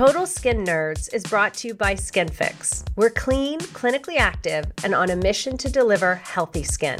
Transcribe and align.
Total 0.00 0.24
Skin 0.24 0.64
Nerds 0.64 1.12
is 1.12 1.22
brought 1.24 1.52
to 1.52 1.68
you 1.68 1.74
by 1.74 1.94
SkinFix. 1.94 2.86
We're 2.96 3.10
clean, 3.10 3.60
clinically 3.60 4.16
active, 4.16 4.64
and 4.82 4.94
on 4.94 5.10
a 5.10 5.16
mission 5.16 5.58
to 5.58 5.68
deliver 5.68 6.14
healthy 6.14 6.62
skin. 6.62 6.98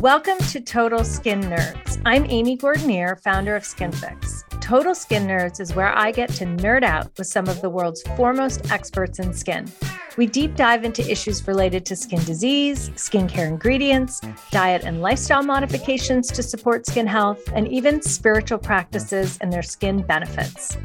Welcome 0.00 0.38
to 0.48 0.60
Total 0.60 1.04
Skin 1.04 1.42
Nerds. 1.42 2.02
I'm 2.04 2.26
Amy 2.28 2.56
Gordinier, 2.58 3.14
founder 3.22 3.54
of 3.54 3.62
SkinFix. 3.62 4.35
Total 4.66 4.96
Skin 4.96 5.28
Nerds 5.28 5.60
is 5.60 5.76
where 5.76 5.96
I 5.96 6.10
get 6.10 6.28
to 6.30 6.44
nerd 6.44 6.82
out 6.82 7.16
with 7.16 7.28
some 7.28 7.46
of 7.46 7.62
the 7.62 7.70
world's 7.70 8.02
foremost 8.16 8.68
experts 8.72 9.20
in 9.20 9.32
skin. 9.32 9.70
We 10.16 10.26
deep 10.26 10.56
dive 10.56 10.82
into 10.82 11.08
issues 11.08 11.46
related 11.46 11.86
to 11.86 11.94
skin 11.94 12.18
disease, 12.24 12.90
skincare 12.96 13.46
ingredients, 13.46 14.20
diet 14.50 14.82
and 14.82 15.00
lifestyle 15.00 15.44
modifications 15.44 16.32
to 16.32 16.42
support 16.42 16.84
skin 16.84 17.06
health, 17.06 17.40
and 17.54 17.68
even 17.68 18.02
spiritual 18.02 18.58
practices 18.58 19.38
and 19.40 19.52
their 19.52 19.62
skin 19.62 20.02
benefits. 20.02 20.76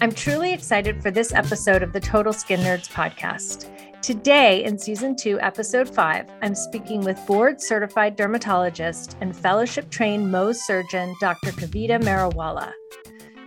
I'm 0.00 0.12
truly 0.12 0.52
excited 0.52 1.02
for 1.02 1.10
this 1.10 1.34
episode 1.34 1.82
of 1.82 1.92
the 1.92 1.98
Total 1.98 2.32
Skin 2.32 2.60
Nerds 2.60 2.88
podcast. 2.88 3.68
Today, 4.00 4.62
in 4.62 4.78
season 4.78 5.16
two, 5.16 5.40
episode 5.40 5.92
five, 5.92 6.30
I'm 6.40 6.54
speaking 6.54 7.00
with 7.00 7.18
board 7.26 7.60
certified 7.60 8.14
dermatologist 8.14 9.16
and 9.20 9.36
fellowship 9.36 9.90
trained 9.90 10.32
Mohs 10.32 10.58
surgeon, 10.58 11.16
Dr. 11.20 11.50
Kavita 11.50 12.00
Mariwalla. 12.00 12.72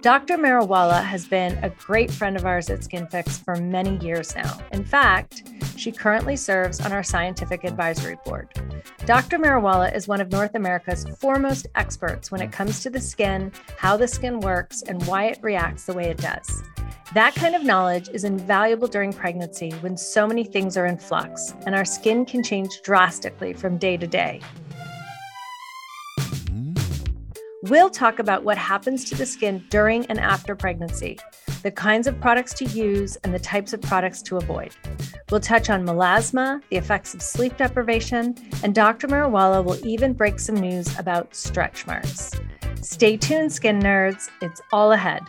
Dr. 0.02 0.38
Mariwalla 0.38 1.04
has 1.04 1.28
been 1.28 1.58
a 1.64 1.72
great 1.72 2.12
friend 2.12 2.38
of 2.38 2.46
ours 2.46 2.70
at 2.70 2.82
SkinFix 2.82 3.44
for 3.44 3.56
many 3.56 3.98
years 3.98 4.36
now. 4.36 4.60
In 4.72 4.86
fact, 4.86 5.44
she 5.76 5.92
currently 5.92 6.36
serves 6.36 6.80
on 6.80 6.92
our 6.92 7.02
scientific 7.02 7.64
advisory 7.64 8.18
board. 8.24 8.48
Dr. 9.06 9.40
Mariwalla 9.40 9.94
is 9.96 10.08
one 10.08 10.22
of 10.22 10.32
North 10.32 10.54
America's 10.54 11.04
foremost 11.20 11.66
experts 11.74 12.32
when 12.32 12.42
it 12.42 12.52
comes 12.52 12.82
to 12.84 12.92
the 12.92 13.02
skin, 13.02 13.52
how 13.78 13.98
the 13.98 14.08
skin 14.08 14.40
works, 14.40 14.84
and 14.84 15.04
why 15.08 15.26
it 15.26 15.40
reacts 15.42 15.86
the 15.86 15.94
way 15.94 16.10
it 16.10 16.18
does. 16.18 16.64
That 17.16 17.34
kind 17.34 17.56
of 17.56 17.64
knowledge 17.64 18.10
is 18.10 18.24
invaluable 18.24 18.88
during 18.88 19.14
pregnancy 19.14 19.72
when 19.80 19.98
so 19.98 20.28
many 20.28 20.44
things 20.44 20.78
are 20.78 20.86
in 20.86 20.98
flux 20.98 21.56
and 21.66 21.74
our 21.74 21.86
skin 21.86 22.24
can 22.24 22.44
change 22.44 22.82
drastically 22.84 23.54
from 23.54 23.78
day 23.80 23.98
to 23.98 24.06
day. 24.06 24.42
We'll 27.70 27.90
talk 27.90 28.20
about 28.20 28.44
what 28.44 28.58
happens 28.58 29.04
to 29.06 29.16
the 29.16 29.26
skin 29.26 29.66
during 29.70 30.06
and 30.06 30.20
after 30.20 30.56
pregnancy, 30.56 31.18
the 31.64 31.72
kinds 31.72 32.08
of 32.08 32.20
products 32.22 32.54
to 32.56 32.66
use, 32.66 33.18
and 33.24 33.34
the 33.34 33.40
types 33.40 33.74
of 33.74 33.82
products 33.82 34.22
to 34.24 34.38
avoid. 34.38 34.74
We'll 35.30 35.42
touch 35.42 35.70
on 35.70 35.86
melasma, 35.86 36.62
the 36.70 36.78
effects 36.78 37.14
of 37.14 37.22
sleep 37.22 37.58
deprivation, 37.58 38.36
and 38.64 38.74
Dr. 38.74 39.08
Mariwalla 39.08 39.66
will 39.66 39.86
even 39.86 40.14
break 40.14 40.40
some 40.40 40.56
news 40.56 40.98
about 40.98 41.36
stretch 41.36 41.86
marks. 41.88 42.32
Stay 42.82 43.18
tuned, 43.18 43.52
skin 43.52 43.80
nerds. 43.80 44.30
It's 44.42 44.62
all 44.72 44.94
ahead. 44.94 45.24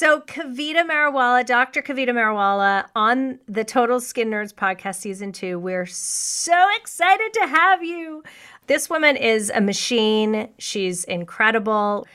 So, 0.00 0.22
Kavita 0.22 0.82
Mariwalla, 0.88 1.44
Dr. 1.44 1.82
Kavita 1.82 2.08
Mariwalla 2.08 2.86
on 2.96 3.38
the 3.46 3.64
Total 3.64 4.00
Skin 4.00 4.30
Nerds 4.30 4.54
podcast 4.54 4.94
season 4.94 5.30
two, 5.30 5.58
we're 5.58 5.84
so 5.84 6.66
excited 6.78 7.34
to 7.34 7.46
have 7.46 7.84
you. 7.84 8.24
This 8.66 8.88
woman 8.88 9.18
is 9.18 9.52
a 9.54 9.60
machine. 9.60 10.48
She's 10.56 11.04
incredible. 11.04 12.06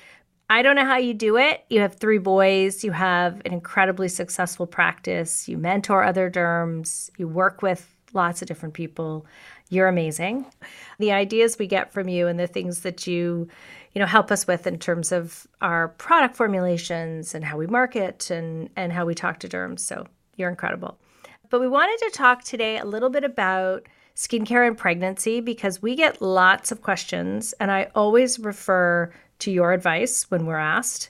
I 0.49 0.63
don't 0.63 0.75
know 0.75 0.83
how 0.83 0.97
you 0.97 1.13
do 1.13 1.37
it. 1.37 1.63
You 1.69 1.81
have 1.81 1.93
three 1.93 2.17
boys, 2.17 2.83
you 2.83 2.91
have 2.91 3.39
an 3.45 3.53
incredibly 3.53 4.07
successful 4.07 4.65
practice, 4.65 5.47
you 5.47 5.59
mentor 5.59 6.03
other 6.03 6.31
derms, 6.31 7.11
you 7.19 7.27
work 7.27 7.61
with 7.61 7.95
lots 8.13 8.41
of 8.41 8.47
different 8.47 8.73
people. 8.73 9.27
You're 9.69 9.89
amazing. 9.89 10.47
The 10.97 11.11
ideas 11.11 11.59
we 11.59 11.67
get 11.67 11.93
from 11.93 12.09
you 12.09 12.25
and 12.25 12.39
the 12.39 12.47
things 12.47 12.79
that 12.79 13.05
you 13.05 13.47
you 13.95 13.99
know 14.01 14.05
help 14.05 14.29
us 14.29 14.45
with 14.45 14.67
in 14.67 14.77
terms 14.77 15.11
of 15.11 15.47
our 15.61 15.87
product 15.87 16.35
formulations 16.35 17.33
and 17.33 17.45
how 17.45 17.57
we 17.57 17.65
market 17.65 18.29
and 18.29 18.69
and 18.75 18.91
how 18.91 19.05
we 19.05 19.15
talk 19.15 19.39
to 19.39 19.47
derms. 19.47 19.79
So 19.79 20.05
you're 20.35 20.49
incredible. 20.49 20.99
But 21.49 21.61
we 21.61 21.67
wanted 21.69 21.97
to 22.05 22.11
talk 22.11 22.43
today 22.43 22.77
a 22.77 22.85
little 22.85 23.09
bit 23.09 23.23
about 23.23 23.87
skincare 24.15 24.67
and 24.67 24.77
pregnancy 24.77 25.39
because 25.39 25.81
we 25.81 25.95
get 25.95 26.21
lots 26.21 26.71
of 26.71 26.81
questions 26.81 27.53
and 27.59 27.69
i 27.69 27.89
always 27.95 28.39
refer 28.39 29.11
to 29.39 29.51
your 29.51 29.73
advice 29.73 30.29
when 30.29 30.45
we're 30.45 30.57
asked. 30.57 31.09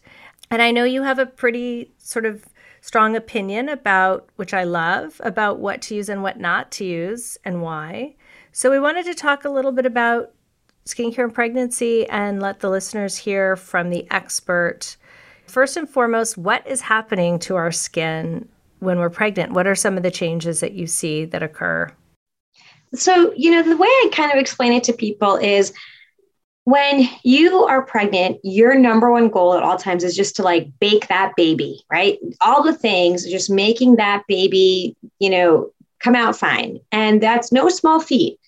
And 0.51 0.61
i 0.61 0.71
know 0.71 0.83
you 0.83 1.01
have 1.03 1.19
a 1.19 1.25
pretty 1.25 1.91
sort 1.97 2.25
of 2.25 2.45
strong 2.81 3.15
opinion 3.15 3.67
about 3.67 4.29
which 4.35 4.53
i 4.53 4.63
love 4.63 5.19
about 5.23 5.59
what 5.59 5.81
to 5.81 5.95
use 5.95 6.07
and 6.07 6.21
what 6.21 6.39
not 6.39 6.71
to 6.73 6.85
use 6.85 7.37
and 7.43 7.63
why. 7.63 8.15
So 8.51 8.69
we 8.69 8.79
wanted 8.79 9.05
to 9.05 9.15
talk 9.15 9.43
a 9.43 9.49
little 9.49 9.71
bit 9.71 9.87
about 9.87 10.31
skincare 10.87 11.23
and 11.23 11.33
pregnancy 11.33 12.07
and 12.09 12.41
let 12.41 12.59
the 12.59 12.69
listeners 12.69 13.17
hear 13.17 13.55
from 13.55 13.89
the 13.89 14.05
expert. 14.11 14.97
First 15.47 15.77
and 15.77 15.89
foremost, 15.89 16.37
what 16.37 16.65
is 16.67 16.81
happening 16.81 17.39
to 17.39 17.55
our 17.55 17.71
skin 17.71 18.47
when 18.79 18.99
we're 18.99 19.09
pregnant? 19.09 19.53
What 19.53 19.65
are 19.65 19.75
some 19.75 19.97
of 19.97 20.03
the 20.03 20.11
changes 20.11 20.59
that 20.59 20.73
you 20.73 20.85
see 20.85 21.25
that 21.25 21.41
occur? 21.41 21.91
So, 22.93 23.33
you 23.35 23.49
know, 23.49 23.63
the 23.63 23.77
way 23.77 23.87
I 23.87 24.09
kind 24.13 24.31
of 24.31 24.37
explain 24.37 24.73
it 24.73 24.83
to 24.85 24.93
people 24.93 25.37
is 25.37 25.73
when 26.65 27.09
you 27.23 27.63
are 27.63 27.81
pregnant, 27.81 28.39
your 28.43 28.75
number 28.75 29.11
one 29.11 29.29
goal 29.29 29.55
at 29.55 29.63
all 29.63 29.77
times 29.77 30.03
is 30.03 30.15
just 30.15 30.35
to 30.35 30.43
like 30.43 30.67
bake 30.79 31.07
that 31.07 31.33
baby, 31.35 31.83
right? 31.91 32.19
All 32.41 32.63
the 32.63 32.73
things, 32.73 33.29
just 33.29 33.49
making 33.49 33.95
that 33.95 34.23
baby, 34.27 34.95
you 35.19 35.29
know, 35.31 35.71
come 35.99 36.15
out 36.15 36.35
fine. 36.35 36.79
And 36.91 37.21
that's 37.21 37.51
no 37.51 37.69
small 37.69 37.99
feat. 37.99 38.39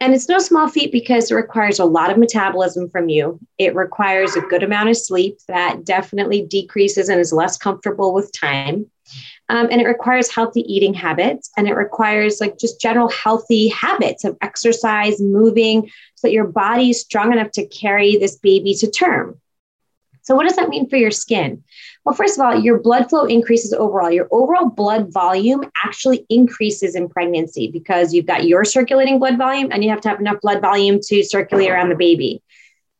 And 0.00 0.14
it's 0.14 0.30
no 0.30 0.38
small 0.38 0.66
feat 0.66 0.92
because 0.92 1.30
it 1.30 1.34
requires 1.34 1.78
a 1.78 1.84
lot 1.84 2.10
of 2.10 2.16
metabolism 2.16 2.88
from 2.88 3.10
you. 3.10 3.38
It 3.58 3.74
requires 3.74 4.34
a 4.34 4.40
good 4.40 4.62
amount 4.62 4.88
of 4.88 4.96
sleep 4.96 5.38
that 5.46 5.84
definitely 5.84 6.46
decreases 6.46 7.10
and 7.10 7.20
is 7.20 7.34
less 7.34 7.58
comfortable 7.58 8.14
with 8.14 8.32
time. 8.32 8.86
Um, 9.50 9.68
and 9.70 9.80
it 9.80 9.86
requires 9.86 10.32
healthy 10.32 10.60
eating 10.60 10.94
habits 10.94 11.50
and 11.56 11.68
it 11.68 11.74
requires 11.74 12.40
like 12.40 12.58
just 12.58 12.80
general 12.80 13.10
healthy 13.10 13.68
habits 13.68 14.24
of 14.24 14.38
exercise, 14.40 15.20
moving, 15.20 15.90
so 16.14 16.28
that 16.28 16.32
your 16.32 16.46
body 16.46 16.90
is 16.90 17.00
strong 17.00 17.32
enough 17.32 17.50
to 17.52 17.66
carry 17.66 18.16
this 18.16 18.36
baby 18.36 18.74
to 18.76 18.90
term. 18.90 19.38
So, 20.22 20.36
what 20.36 20.46
does 20.46 20.56
that 20.56 20.68
mean 20.68 20.88
for 20.88 20.96
your 20.96 21.10
skin? 21.10 21.64
Well, 22.04 22.14
first 22.14 22.38
of 22.38 22.44
all, 22.44 22.58
your 22.58 22.78
blood 22.78 23.10
flow 23.10 23.24
increases 23.26 23.74
overall. 23.74 24.10
Your 24.10 24.26
overall 24.30 24.70
blood 24.70 25.12
volume 25.12 25.64
actually 25.84 26.24
increases 26.30 26.94
in 26.94 27.08
pregnancy 27.08 27.70
because 27.70 28.14
you've 28.14 28.26
got 28.26 28.46
your 28.46 28.64
circulating 28.64 29.18
blood 29.18 29.36
volume 29.36 29.68
and 29.70 29.84
you 29.84 29.90
have 29.90 30.00
to 30.02 30.08
have 30.08 30.20
enough 30.20 30.40
blood 30.40 30.62
volume 30.62 30.98
to 31.08 31.22
circulate 31.22 31.70
around 31.70 31.90
the 31.90 31.94
baby. 31.94 32.42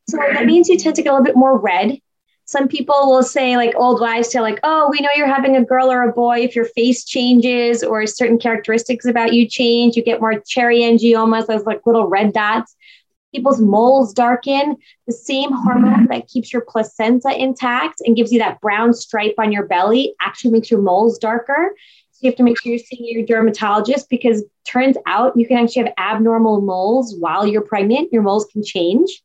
So 0.07 0.17
that 0.17 0.45
means 0.45 0.69
you 0.69 0.77
tend 0.77 0.95
to 0.95 1.01
get 1.01 1.09
a 1.09 1.13
little 1.13 1.25
bit 1.25 1.35
more 1.35 1.57
red. 1.57 1.97
Some 2.45 2.67
people 2.67 3.09
will 3.09 3.23
say, 3.23 3.55
like 3.55 3.73
old 3.75 4.01
wives 4.01 4.29
say, 4.29 4.41
like, 4.41 4.59
oh, 4.63 4.89
we 4.91 4.99
know 4.99 5.09
you're 5.15 5.25
having 5.25 5.55
a 5.55 5.63
girl 5.63 5.91
or 5.91 6.03
a 6.03 6.11
boy 6.11 6.39
if 6.39 6.55
your 6.55 6.65
face 6.65 7.05
changes 7.05 7.81
or 7.81 8.05
certain 8.05 8.37
characteristics 8.37 9.05
about 9.05 9.33
you 9.33 9.47
change. 9.47 9.95
You 9.95 10.03
get 10.03 10.19
more 10.19 10.39
cherry 10.45 10.81
angiomas, 10.81 11.47
those 11.47 11.65
like 11.65 11.81
little 11.85 12.07
red 12.07 12.33
dots 12.33 12.75
people's 13.33 13.61
moles 13.61 14.13
darken. 14.13 14.77
The 15.07 15.13
same 15.13 15.51
hormone 15.51 16.07
that 16.07 16.27
keeps 16.27 16.51
your 16.51 16.63
placenta 16.67 17.33
intact 17.37 18.01
and 18.05 18.15
gives 18.15 18.31
you 18.31 18.39
that 18.39 18.61
brown 18.61 18.93
stripe 18.93 19.35
on 19.37 19.51
your 19.51 19.65
belly 19.65 20.15
actually 20.21 20.51
makes 20.51 20.69
your 20.69 20.81
moles 20.81 21.17
darker. 21.17 21.73
So 22.11 22.19
you 22.21 22.29
have 22.29 22.37
to 22.37 22.43
make 22.43 22.61
sure 22.61 22.71
you're 22.71 22.79
seeing 22.79 23.17
your 23.17 23.25
dermatologist 23.25 24.09
because 24.09 24.43
turns 24.65 24.97
out 25.05 25.35
you 25.35 25.47
can 25.47 25.57
actually 25.57 25.83
have 25.83 25.93
abnormal 25.97 26.61
moles 26.61 27.15
while 27.17 27.47
you're 27.47 27.61
pregnant. 27.61 28.11
Your 28.11 28.21
moles 28.21 28.45
can 28.45 28.63
change. 28.63 29.23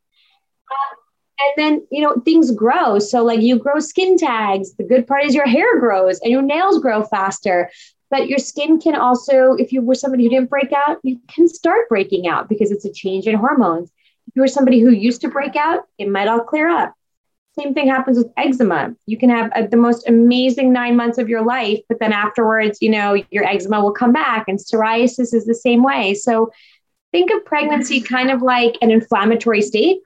Uh, 0.71 0.97
and 1.39 1.53
then, 1.57 1.87
you 1.91 2.03
know, 2.03 2.15
things 2.25 2.51
grow. 2.51 2.99
So, 2.99 3.23
like 3.23 3.43
you 3.43 3.59
grow 3.59 3.79
skin 3.79 4.17
tags. 4.17 4.75
The 4.77 4.85
good 4.85 5.07
part 5.07 5.25
is 5.25 5.35
your 5.35 5.47
hair 5.47 5.79
grows 5.79 6.19
and 6.21 6.33
your 6.33 6.43
nails 6.43 6.79
grow 6.81 7.03
faster. 7.03 7.71
But 8.11 8.29
your 8.29 8.39
skin 8.39 8.81
can 8.81 8.95
also, 8.95 9.55
if 9.55 9.73
you 9.73 9.83
were 9.83 9.95
somebody 9.95 10.25
who 10.25 10.31
didn't 10.31 10.51
break 10.51 10.73
out, 10.73 10.99
you 11.03 11.19
can 11.29 11.49
start 11.49 11.89
breaking 11.89 12.29
out 12.29 12.49
because 12.49 12.71
it's 12.71 12.85
a 12.85 12.93
change 12.93 13.27
in 13.27 13.35
hormones. 13.35 13.91
You 14.37 14.43
were 14.43 14.49
somebody 14.49 14.81
who 14.81 14.91
used 14.91 15.23
to 15.23 15.29
break 15.29 15.57
out, 15.57 15.85
it 15.99 16.09
might 16.09 16.29
all 16.29 16.41
clear 16.41 16.69
up. 16.69 16.95
Same 17.59 17.73
thing 17.73 17.89
happens 17.89 18.19
with 18.19 18.31
eczema. 18.37 18.95
You 19.07 19.17
can 19.17 19.31
have 19.31 19.51
a, 19.57 19.67
the 19.67 19.79
most 19.79 20.07
amazing 20.07 20.75
nine 20.75 20.95
months 20.95 21.17
of 21.17 21.31
your 21.31 21.43
life, 21.43 21.81
but 21.89 21.99
then 22.01 22.13
afterwards, 22.13 22.79
you 22.83 22.91
know, 22.91 23.23
your 23.31 23.45
eczema 23.45 23.81
will 23.81 23.95
come 23.95 24.13
back, 24.13 24.45
and 24.47 24.59
psoriasis 24.59 25.33
is 25.33 25.47
the 25.47 25.55
same 25.55 25.83
way. 25.83 26.13
So 26.13 26.53
think 27.13 27.31
of 27.31 27.47
pregnancy 27.47 28.03
kind 28.03 28.31
of 28.31 28.43
like 28.43 28.77
an 28.83 28.91
inflammatory 28.91 29.63
state. 29.63 30.01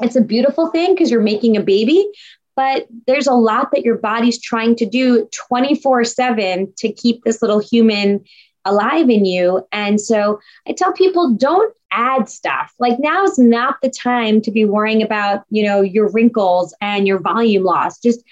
It's 0.00 0.14
a 0.14 0.20
beautiful 0.20 0.68
thing 0.68 0.94
because 0.94 1.10
you're 1.10 1.20
making 1.20 1.56
a 1.56 1.60
baby, 1.60 2.08
but 2.54 2.86
there's 3.08 3.26
a 3.26 3.34
lot 3.34 3.72
that 3.72 3.84
your 3.84 3.98
body's 3.98 4.40
trying 4.40 4.76
to 4.76 4.86
do 4.86 5.28
24 5.48 6.04
7 6.04 6.72
to 6.76 6.92
keep 6.92 7.24
this 7.24 7.42
little 7.42 7.58
human 7.58 8.24
alive 8.64 9.10
in 9.10 9.24
you. 9.24 9.66
And 9.72 10.00
so 10.00 10.38
I 10.68 10.74
tell 10.74 10.92
people 10.92 11.34
don't 11.34 11.74
add 11.90 12.28
stuff. 12.28 12.72
Like 12.78 12.98
now 12.98 13.24
is 13.24 13.38
not 13.38 13.76
the 13.82 13.90
time 13.90 14.40
to 14.42 14.50
be 14.50 14.64
worrying 14.64 15.02
about, 15.02 15.44
you 15.50 15.64
know, 15.64 15.80
your 15.80 16.08
wrinkles 16.10 16.74
and 16.80 17.06
your 17.06 17.18
volume 17.18 17.64
loss. 17.64 18.00
Just 18.00 18.22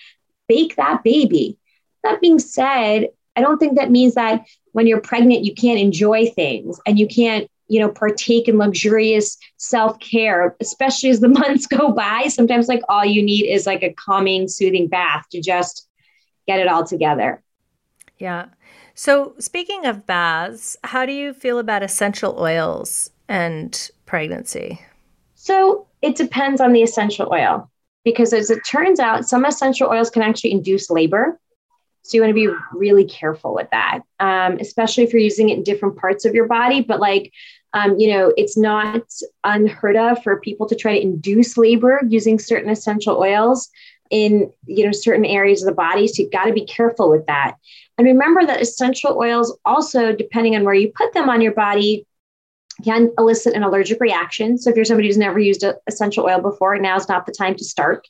bake 0.49 0.77
that 0.77 1.03
baby. 1.03 1.59
That 2.03 2.21
being 2.21 2.39
said, 2.39 3.09
I 3.35 3.41
don't 3.41 3.59
think 3.59 3.77
that 3.77 3.91
means 3.91 4.15
that 4.15 4.47
when 4.73 4.87
you're 4.87 5.01
pregnant, 5.01 5.45
you 5.45 5.55
can't 5.55 5.79
enjoy 5.79 6.27
things 6.27 6.81
and 6.87 6.99
you 6.99 7.07
can't, 7.07 7.51
you 7.69 7.81
know, 7.81 7.89
partake 7.89 8.49
in 8.49 8.59
luxurious 8.59 9.37
self 9.57 9.99
care, 10.01 10.57
especially 10.61 11.11
as 11.11 11.21
the 11.21 11.29
months 11.41 11.67
go 11.67 11.93
by. 11.93 12.27
Sometimes, 12.29 12.69
like, 12.69 12.83
all 12.89 13.05
you 13.05 13.23
need 13.23 13.47
is 13.47 13.67
like 13.67 13.83
a 13.83 13.93
calming, 13.95 14.49
soothing 14.49 14.87
bath 14.87 15.27
to 15.33 15.41
just 15.41 15.89
get 16.47 16.61
it 16.61 16.69
all 16.69 16.85
together. 16.85 17.43
Yeah. 18.19 18.47
So, 18.95 19.35
speaking 19.39 19.85
of 19.85 20.07
baths, 20.07 20.77
how 20.85 21.05
do 21.05 21.13
you 21.13 21.35
feel 21.35 21.59
about 21.59 21.83
essential 21.83 22.39
oils 22.39 23.11
and 23.29 23.91
pregnancy? 24.07 24.81
So, 25.35 25.87
it 26.03 26.17
depends 26.17 26.61
on 26.61 26.73
the 26.73 26.83
essential 26.83 27.33
oil 27.33 27.71
because, 28.05 28.33
as 28.33 28.51
it 28.51 28.65
turns 28.65 29.01
out, 29.01 29.29
some 29.29 29.45
essential 29.45 29.89
oils 29.89 30.11
can 30.11 30.23
actually 30.23 30.53
induce 30.53 30.91
labor. 30.91 31.39
So, 32.03 32.17
you 32.17 32.23
want 32.23 32.31
to 32.31 32.35
be 32.35 32.55
really 32.73 33.05
careful 33.05 33.55
with 33.55 33.69
that, 33.71 34.01
um, 34.21 34.59
especially 34.61 35.05
if 35.05 35.13
you're 35.13 35.23
using 35.23 35.51
it 35.51 35.59
in 35.59 35.63
different 35.65 35.97
parts 35.97 36.25
of 36.25 36.35
your 36.35 36.47
body. 36.47 36.81
But, 36.81 37.01
like, 37.01 37.33
um, 37.73 37.99
you 37.99 38.13
know, 38.13 38.33
it's 38.37 38.57
not 38.57 39.05
unheard 39.45 39.97
of 39.97 40.23
for 40.23 40.41
people 40.41 40.67
to 40.69 40.75
try 40.75 40.95
to 40.95 41.03
induce 41.03 41.57
labor 41.57 42.01
using 42.09 42.39
certain 42.39 42.71
essential 42.71 43.17
oils 43.17 43.71
in 44.11 44.51
you 44.67 44.85
know 44.85 44.93
certain 44.93 45.25
areas 45.25 45.63
of 45.63 45.67
the 45.67 45.75
body 45.75 46.07
so 46.07 46.23
you've 46.23 46.33
got 46.33 46.45
to 46.45 46.53
be 46.53 46.65
careful 46.65 47.11
with 47.11 47.27
that 47.27 47.57
and 47.99 48.07
remember 48.07 48.45
that 48.45 48.61
essential 48.61 49.19
oils 49.19 49.57
also 49.65 50.13
depending 50.13 50.55
on 50.55 50.65
where 50.65 50.75
you 50.75 50.93
put 50.95 51.13
them 51.13 51.29
on 51.29 51.41
your 51.41 51.53
body 51.53 52.06
can 52.85 53.11
elicit 53.19 53.55
an 53.55 53.63
allergic 53.63 54.01
reaction. 54.01 54.59
So 54.59 54.71
if 54.71 54.77
you're 54.77 54.85
somebody 54.85 55.09
who's 55.09 55.17
never 55.17 55.39
used 55.39 55.63
a 55.63 55.77
essential 55.87 56.25
oil 56.25 56.41
before 56.41 56.79
now's 56.79 57.09
not 57.09 57.27
the 57.27 57.33
time 57.33 57.55
to 57.57 57.65
start. 57.65 58.07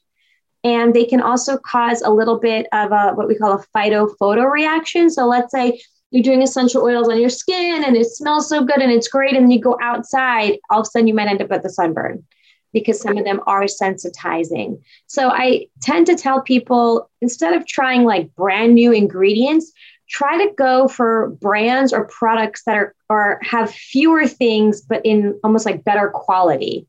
And 0.64 0.94
they 0.94 1.04
can 1.04 1.20
also 1.20 1.58
cause 1.58 2.02
a 2.02 2.10
little 2.10 2.38
bit 2.38 2.66
of 2.72 2.90
a 2.90 3.12
what 3.14 3.28
we 3.28 3.36
call 3.36 3.52
a 3.52 3.64
phytophoto 3.76 4.50
reaction. 4.50 5.10
So 5.10 5.26
let's 5.26 5.52
say 5.52 5.80
you're 6.10 6.22
doing 6.22 6.42
essential 6.42 6.82
oils 6.82 7.08
on 7.08 7.20
your 7.20 7.30
skin 7.30 7.84
and 7.84 7.96
it 7.96 8.06
smells 8.06 8.48
so 8.48 8.64
good 8.64 8.80
and 8.80 8.90
it's 8.90 9.08
great 9.08 9.36
and 9.36 9.52
you 9.52 9.60
go 9.60 9.76
outside 9.80 10.58
all 10.70 10.80
of 10.80 10.86
a 10.86 10.90
sudden 10.90 11.08
you 11.08 11.14
might 11.14 11.28
end 11.28 11.42
up 11.42 11.50
with 11.50 11.64
a 11.64 11.70
sunburn 11.70 12.24
because 12.72 13.00
some 13.00 13.16
of 13.16 13.24
them 13.24 13.40
are 13.46 13.64
sensitizing. 13.64 14.80
So 15.06 15.30
I 15.30 15.66
tend 15.82 16.06
to 16.06 16.14
tell 16.14 16.42
people 16.42 17.10
instead 17.20 17.54
of 17.54 17.66
trying 17.66 18.04
like 18.04 18.34
brand 18.34 18.74
new 18.74 18.92
ingredients, 18.92 19.72
try 20.08 20.44
to 20.44 20.52
go 20.54 20.88
for 20.88 21.30
brands 21.40 21.92
or 21.92 22.06
products 22.06 22.62
that 22.64 22.76
are 22.76 22.94
or 23.08 23.38
have 23.42 23.70
fewer 23.70 24.26
things 24.26 24.82
but 24.82 25.00
in 25.04 25.38
almost 25.42 25.66
like 25.66 25.84
better 25.84 26.10
quality 26.10 26.86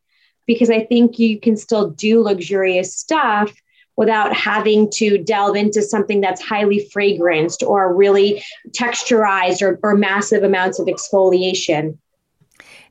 because 0.48 0.70
I 0.70 0.86
think 0.86 1.20
you 1.20 1.40
can 1.40 1.56
still 1.58 1.92
do 1.92 2.22
luxurious 2.22 2.96
stuff 2.96 3.54
without 3.98 4.34
having 4.34 4.90
to 4.92 5.18
delve 5.18 5.56
into 5.56 5.82
something 5.82 6.22
that's 6.22 6.42
highly 6.42 6.90
fragranced 6.96 7.68
or 7.68 7.94
really 7.94 8.44
texturized 8.72 9.62
or, 9.62 9.80
or 9.84 9.96
massive 9.96 10.44
amounts 10.44 10.80
of 10.80 10.88
exfoliation. 10.88 11.98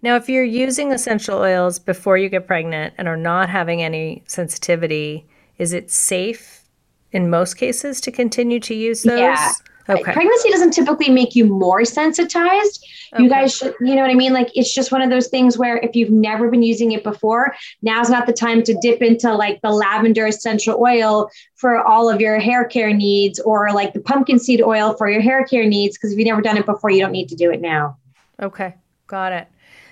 Now, 0.03 0.17
if 0.17 0.29
you're 0.29 0.45
using 0.45 0.93
essential 0.93 1.39
oils 1.39 1.79
before 1.79 2.19
you 2.19 2.29
get 2.29 2.47
pregnant 2.47 2.95
and 2.99 3.09
are 3.09 3.17
not 3.17 3.49
having 3.49 3.83
any 3.83 4.25
sensitivity, 4.27 5.27
is 5.59 5.73
it 5.73 5.91
safe 5.91 6.65
in 7.13 7.31
most 7.31 7.55
cases 7.55 8.01
to 8.03 8.13
continue 8.13 8.61
to 8.61 8.75
use 8.75 9.03
those? 9.03 9.19
Yeah. 9.19 9.53
Okay. 9.89 10.13
Pregnancy 10.13 10.51
doesn't 10.51 10.73
typically 10.73 11.11
make 11.11 11.35
you 11.37 11.45
more 11.45 11.85
sensitized. 11.85 12.85
Okay. 13.13 13.23
You 13.23 13.29
guys 13.29 13.57
should, 13.57 13.75
you 13.81 13.95
know 13.95 14.03
what 14.03 14.11
I 14.11 14.15
mean? 14.15 14.33
Like 14.33 14.51
it's 14.55 14.75
just 14.75 14.91
one 14.91 15.01
of 15.01 15.11
those 15.11 15.29
things 15.29 15.57
where 15.57 15.79
if 15.79 15.95
you've 15.95 16.11
never 16.11 16.51
been 16.51 16.63
using 16.63 16.93
it 16.93 17.05
before, 17.05 17.55
now's 17.83 18.11
not 18.11 18.27
the 18.27 18.33
time 18.33 18.63
to 18.65 18.77
dip 18.83 19.01
into 19.01 19.33
like 19.33 19.61
the 19.63 19.71
lavender 19.71 20.27
essential 20.27 20.77
oil 20.81 21.31
for 21.55 21.79
all 21.85 22.11
of 22.11 22.21
your 22.21 22.39
hair 22.39 22.65
care 22.65 22.93
needs 22.93 23.39
or 23.41 23.73
like 23.73 23.93
the 23.93 24.01
pumpkin 24.01 24.39
seed 24.39 24.61
oil 24.61 24.95
for 24.95 25.09
your 25.09 25.21
hair 25.21 25.45
care 25.45 25.65
needs. 25.65 25.97
Because 25.97 26.13
if 26.13 26.19
you've 26.19 26.27
never 26.27 26.43
done 26.43 26.57
it 26.57 26.67
before, 26.67 26.91
you 26.91 27.01
don't 27.01 27.13
need 27.13 27.29
to 27.29 27.37
do 27.37 27.51
it 27.53 27.61
now. 27.61 27.97
Okay. 28.43 28.75
Got 29.07 29.33
it. 29.33 29.49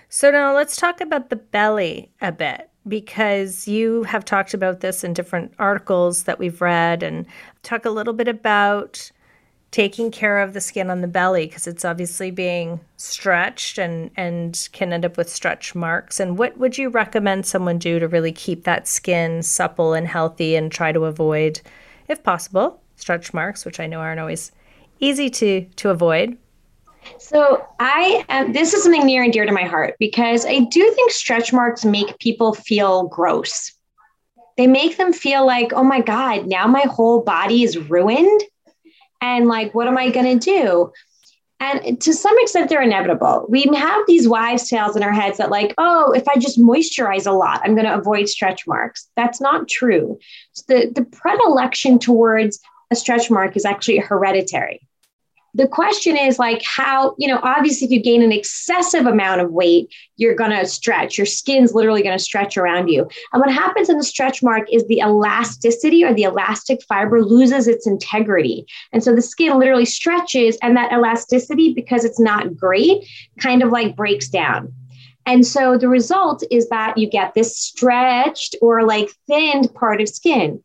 So 0.09 0.31
now 0.31 0.55
let's 0.55 0.77
talk 0.77 1.01
about 1.01 1.31
the 1.31 1.37
belly 1.37 2.11
a 2.21 2.33
bit 2.33 2.71
because 2.87 3.67
you 3.67 4.03
have 4.05 4.25
talked 4.25 4.55
about 4.55 4.81
this 4.81 5.03
in 5.03 5.13
different 5.13 5.53
articles 5.59 6.25
that 6.25 6.39
we've 6.39 6.61
read 6.61 7.03
and 7.03 7.27
talk 7.63 7.85
a 7.85 7.91
little 7.91 8.13
bit 8.13 8.29
about 8.29 9.11
taking 9.75 10.09
care 10.09 10.39
of 10.39 10.53
the 10.53 10.61
skin 10.61 10.89
on 10.89 11.01
the 11.01 11.09
belly 11.09 11.47
because 11.49 11.67
it's 11.67 11.85
obviously 11.85 12.31
being 12.31 12.79
stretched 12.97 13.77
and 13.77 14.09
and 14.17 14.69
can 14.71 14.93
end 14.93 15.05
up 15.05 15.17
with 15.17 15.29
stretch 15.29 15.75
marks 15.75 16.21
and 16.21 16.39
what 16.39 16.57
would 16.57 16.79
you 16.79 16.89
recommend 16.89 17.45
someone 17.45 17.77
do 17.77 17.99
to 17.99 18.07
really 18.07 18.31
keep 18.31 18.63
that 18.63 18.87
skin 18.87 19.43
supple 19.43 19.93
and 19.93 20.07
healthy 20.07 20.55
and 20.55 20.71
try 20.71 20.93
to 20.93 21.07
avoid 21.07 21.61
if 22.07 22.23
possible 22.23 22.81
stretch 22.95 23.35
marks 23.35 23.65
which 23.65 23.81
I 23.81 23.89
know 23.89 23.99
aren't 23.99 24.21
always 24.21 24.53
easy 25.01 25.29
to 25.29 25.65
to 25.65 25.91
avoid 25.91 26.39
so 27.19 27.67
I 27.81 28.25
am, 28.29 28.53
this 28.53 28.75
is 28.75 28.85
something 28.85 29.05
near 29.05 29.25
and 29.25 29.33
dear 29.33 29.45
to 29.45 29.51
my 29.51 29.65
heart 29.65 29.97
because 29.99 30.47
I 30.47 30.61
do 30.61 30.89
think 30.93 31.11
stretch 31.11 31.53
marks 31.53 31.85
make 31.85 32.19
people 32.21 32.55
feel 32.55 33.09
gross. 33.09 33.73
They 34.57 34.67
make 34.69 34.97
them 34.97 35.13
feel 35.13 35.45
like, 35.45 35.73
oh 35.75 35.83
my 35.83 36.01
God, 36.01 36.47
now 36.47 36.67
my 36.67 36.83
whole 36.83 37.21
body 37.21 37.63
is 37.63 37.77
ruined. 37.77 38.41
And 39.25 39.49
like, 39.49 39.75
what 39.75 39.89
am 39.89 39.97
I 39.97 40.11
going 40.11 40.39
to 40.39 40.45
do? 40.45 40.93
And 41.59 41.99
to 42.03 42.13
some 42.13 42.39
extent, 42.41 42.69
they're 42.69 42.83
inevitable. 42.83 43.47
We 43.49 43.63
have 43.75 44.03
these 44.07 44.29
wives' 44.29 44.69
tales 44.69 44.97
in 44.97 45.03
our 45.03 45.15
heads 45.15 45.39
that, 45.39 45.51
like, 45.51 45.73
oh, 45.79 46.13
if 46.13 46.29
I 46.29 46.35
just 46.39 46.61
moisturize 46.61 47.27
a 47.27 47.33
lot, 47.33 47.63
I'm 47.65 47.75
going 47.75 47.87
to 47.87 47.95
avoid 47.95 48.29
stretch 48.29 48.67
marks. 48.67 49.09
That's 49.17 49.41
not 49.41 49.67
true. 49.67 50.19
So 50.53 50.65
the, 50.69 50.93
the 50.95 51.05
predilection 51.07 51.99
towards 51.99 52.61
a 52.91 52.97
stretch 52.97 53.31
mark 53.31 53.57
is 53.57 53.65
actually 53.65 53.97
hereditary 53.99 54.87
the 55.55 55.69
question 55.69 56.17
is 56.17 56.39
like 56.39 56.63
how 56.65 57.15
you 57.19 57.29
know 57.29 57.41
obviously 57.43 57.87
if 57.87 57.91
you 57.91 58.03
gain 58.03 58.23
an 58.23 58.33
excessive 58.33 59.07
amount 59.07 59.41
of 59.41 59.51
weight 59.51 59.93
you're 60.17 60.35
going 60.35 60.51
to 60.51 60.67
stretch. 60.67 61.19
Your 61.19 61.27
skin's 61.27 61.75
literally 61.75 62.03
going 62.03 62.17
to 62.17 62.23
stretch 62.23 62.57
around 62.57 62.89
you. 62.89 63.09
And 63.33 63.41
what 63.41 63.53
happens 63.53 63.89
in 63.89 63.97
the 63.97 64.05
stretch 64.05 64.43
mark 64.43 64.67
is 64.73 64.87
the 64.87 64.99
elasticity 64.99 66.05
or 66.05 66.15
the 66.15 66.23
elastic 66.25 66.83
fiber 66.85 67.23
loses 67.23 67.67
its 67.67 67.87
integrity. 67.87 68.67
And 68.93 69.03
so 69.03 69.15
the 69.15 69.23
skin 69.23 69.59
literally 69.59 69.85
stretches 69.85 70.57
and 70.63 70.77
that 70.77 70.93
elasticity 70.93 71.73
because 71.73 72.05
it's 72.05 72.21
not 72.21 72.57
great 72.57 73.07
kind 73.39 73.63
of 73.63 73.71
like 73.71 73.97
breaks 73.97 74.29
down. 74.29 74.73
And 75.27 75.47
so 75.47 75.79
the 75.79 75.89
result 75.89 76.45
is 76.51 76.69
that 76.69 76.99
you 76.99 77.09
get 77.09 77.35
this 77.35 77.57
stretched 77.57 78.57
or 78.61 78.85
like 78.85 79.09
thinned 79.27 79.73
part 79.75 80.01
of 80.01 80.09
skin 80.09 80.63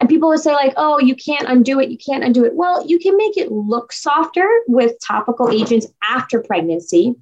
and 0.00 0.08
people 0.08 0.30
would 0.30 0.40
say, 0.40 0.52
like, 0.52 0.72
oh, 0.76 0.98
you 0.98 1.14
can't 1.14 1.46
undo 1.46 1.78
it. 1.78 1.90
You 1.90 1.98
can't 1.98 2.24
undo 2.24 2.44
it. 2.44 2.54
Well, 2.54 2.86
you 2.86 2.98
can 2.98 3.16
make 3.16 3.36
it 3.36 3.52
look 3.52 3.92
softer 3.92 4.48
with 4.66 4.94
topical 5.06 5.50
agents 5.50 5.86
after 6.08 6.42
pregnancy. 6.42 7.14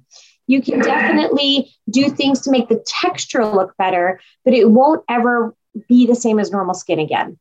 You 0.47 0.61
can 0.61 0.79
definitely 0.79 1.71
do 1.89 2.09
things 2.09 2.41
to 2.41 2.51
make 2.51 2.69
the 2.69 2.83
texture 2.87 3.45
look 3.45 3.75
better, 3.77 4.19
but 4.45 4.53
it 4.53 4.71
won't 4.71 5.03
ever 5.09 5.53
be 5.87 6.07
the 6.07 6.15
same 6.15 6.39
as 6.39 6.51
normal 6.51 6.73
skin 6.73 6.99
again. 6.99 7.37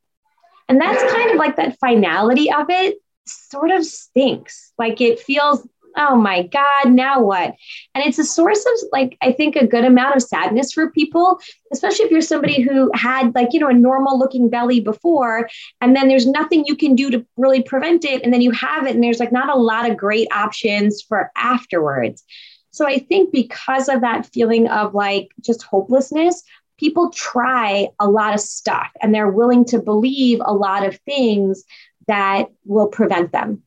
And 0.69 0.81
that's 0.81 1.13
kind 1.13 1.31
of 1.31 1.37
like 1.37 1.57
that 1.57 1.79
finality 1.79 2.53
of 2.53 2.67
it 2.69 2.99
sort 3.27 3.71
of 3.71 3.85
stinks. 3.85 4.73
Like 4.77 5.01
it 5.01 5.21
feels 5.21 5.67
oh 5.99 6.17
my 6.17 6.45
God, 6.47 6.93
now 6.93 7.21
what? 7.21 7.55
And 7.95 8.05
it's 8.05 8.19
a 8.19 8.25
source 8.25 8.65
of, 8.65 8.89
like, 8.93 9.19
I 9.21 9.33
think 9.33 9.57
a 9.57 9.67
good 9.67 9.85
amount 9.85 10.17
of 10.17 10.23
sadness 10.23 10.73
for 10.73 10.91
people, 10.93 11.39
especially 11.73 12.07
if 12.07 12.11
you're 12.11 12.21
somebody 12.21 12.63
who 12.63 12.91
had, 12.95 13.35
like, 13.35 13.49
you 13.53 13.61
know, 13.61 13.69
a 13.69 13.75
normal 13.75 14.19
looking 14.19 14.49
belly 14.49 14.81
before, 14.81 15.49
and 15.81 15.95
then 15.95 16.09
there's 16.09 16.27
nothing 16.27 16.65
you 16.67 16.77
can 16.77 16.95
do 16.95 17.11
to 17.11 17.27
really 17.37 17.63
prevent 17.63 18.05
it. 18.05 18.23
And 18.23 18.33
then 18.33 18.41
you 18.41 18.53
have 18.53 18.87
it, 18.87 18.95
and 18.95 19.05
there's 19.05 19.21
like 19.21 19.33
not 19.33 19.55
a 19.55 19.59
lot 19.59 19.91
of 19.91 19.97
great 19.97 20.29
options 20.33 21.03
for 21.03 21.31
afterwards. 21.37 22.25
So 22.71 22.87
I 22.87 23.01
think 23.01 23.33
because 23.33 23.89
of 23.89 24.03
that 24.03 24.27
feeling 24.27 24.69
of 24.69 24.95
like 24.95 25.31
just 25.41 25.63
hopelessness, 25.63 26.45
people 26.79 27.11
try 27.11 27.89
a 27.99 28.09
lot 28.09 28.35
of 28.35 28.41
stuff 28.41 28.87
and 29.03 29.13
they're 29.13 29.31
willing 29.31 29.65
to 29.65 29.81
believe 29.81 30.41
a 30.45 30.55
lot 30.55 30.87
of 30.87 30.97
things 31.01 31.65
that 32.07 32.47
will 32.65 32.87
prevent 32.87 33.33
them. 33.33 33.63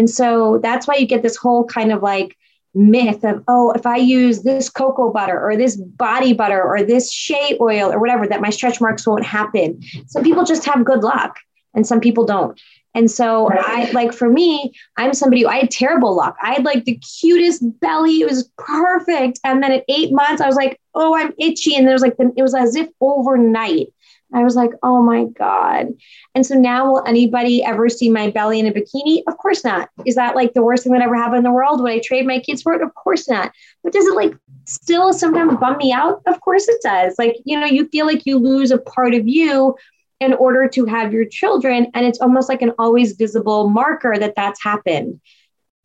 And 0.00 0.08
so 0.08 0.58
that's 0.62 0.86
why 0.86 0.94
you 0.94 1.04
get 1.04 1.20
this 1.20 1.36
whole 1.36 1.66
kind 1.66 1.92
of 1.92 2.02
like 2.02 2.34
myth 2.74 3.22
of, 3.22 3.44
oh, 3.48 3.70
if 3.72 3.84
I 3.84 3.96
use 3.96 4.44
this 4.44 4.70
cocoa 4.70 5.12
butter 5.12 5.38
or 5.38 5.58
this 5.58 5.76
body 5.76 6.32
butter 6.32 6.62
or 6.62 6.82
this 6.82 7.12
shea 7.12 7.58
oil 7.60 7.92
or 7.92 8.00
whatever, 8.00 8.26
that 8.26 8.40
my 8.40 8.48
stretch 8.48 8.80
marks 8.80 9.06
won't 9.06 9.26
happen. 9.26 9.78
Some 10.06 10.22
people 10.24 10.44
just 10.44 10.64
have 10.64 10.86
good 10.86 11.02
luck 11.02 11.36
and 11.74 11.86
some 11.86 12.00
people 12.00 12.24
don't. 12.24 12.58
And 12.94 13.10
so 13.10 13.50
I 13.52 13.90
like 13.92 14.14
for 14.14 14.30
me, 14.30 14.72
I'm 14.96 15.12
somebody 15.12 15.42
who 15.42 15.48
I 15.48 15.58
had 15.58 15.70
terrible 15.70 16.16
luck. 16.16 16.34
I 16.42 16.54
had 16.54 16.64
like 16.64 16.86
the 16.86 16.98
cutest 17.20 17.62
belly. 17.80 18.22
It 18.22 18.26
was 18.30 18.50
perfect. 18.56 19.38
And 19.44 19.62
then 19.62 19.70
at 19.70 19.84
eight 19.90 20.14
months, 20.14 20.40
I 20.40 20.46
was 20.46 20.56
like, 20.56 20.79
oh, 20.94 21.16
I'm 21.16 21.32
itchy. 21.38 21.76
And 21.76 21.86
there 21.86 21.94
was 21.94 22.02
like, 22.02 22.16
it 22.18 22.42
was 22.42 22.54
as 22.54 22.76
if 22.76 22.88
overnight 23.00 23.88
I 24.32 24.44
was 24.44 24.54
like, 24.54 24.70
oh 24.82 25.02
my 25.02 25.24
God. 25.24 25.88
And 26.34 26.46
so 26.46 26.54
now, 26.54 26.90
will 26.90 27.04
anybody 27.06 27.64
ever 27.64 27.88
see 27.88 28.10
my 28.10 28.30
belly 28.30 28.60
in 28.60 28.66
a 28.66 28.72
bikini? 28.72 29.22
Of 29.26 29.36
course 29.38 29.64
not. 29.64 29.90
Is 30.06 30.14
that 30.14 30.36
like 30.36 30.54
the 30.54 30.62
worst 30.62 30.84
thing 30.84 30.92
that 30.92 31.02
ever 31.02 31.16
happened 31.16 31.38
in 31.38 31.44
the 31.44 31.52
world? 31.52 31.82
Would 31.82 31.90
I 31.90 32.00
trade 32.04 32.26
my 32.26 32.38
kids 32.38 32.62
for 32.62 32.74
it? 32.74 32.82
Of 32.82 32.94
course 32.94 33.28
not. 33.28 33.52
But 33.82 33.92
does 33.92 34.06
it 34.06 34.14
like 34.14 34.34
still 34.66 35.12
sometimes 35.12 35.56
bum 35.58 35.78
me 35.78 35.92
out? 35.92 36.22
Of 36.26 36.40
course 36.40 36.68
it 36.68 36.80
does. 36.82 37.16
Like, 37.18 37.36
you 37.44 37.58
know, 37.58 37.66
you 37.66 37.88
feel 37.88 38.06
like 38.06 38.24
you 38.24 38.38
lose 38.38 38.70
a 38.70 38.78
part 38.78 39.14
of 39.14 39.26
you 39.26 39.76
in 40.20 40.34
order 40.34 40.68
to 40.68 40.84
have 40.84 41.12
your 41.12 41.24
children. 41.24 41.90
And 41.94 42.06
it's 42.06 42.20
almost 42.20 42.48
like 42.48 42.62
an 42.62 42.72
always 42.78 43.12
visible 43.12 43.68
marker 43.68 44.16
that 44.16 44.34
that's 44.36 44.62
happened. 44.62 45.20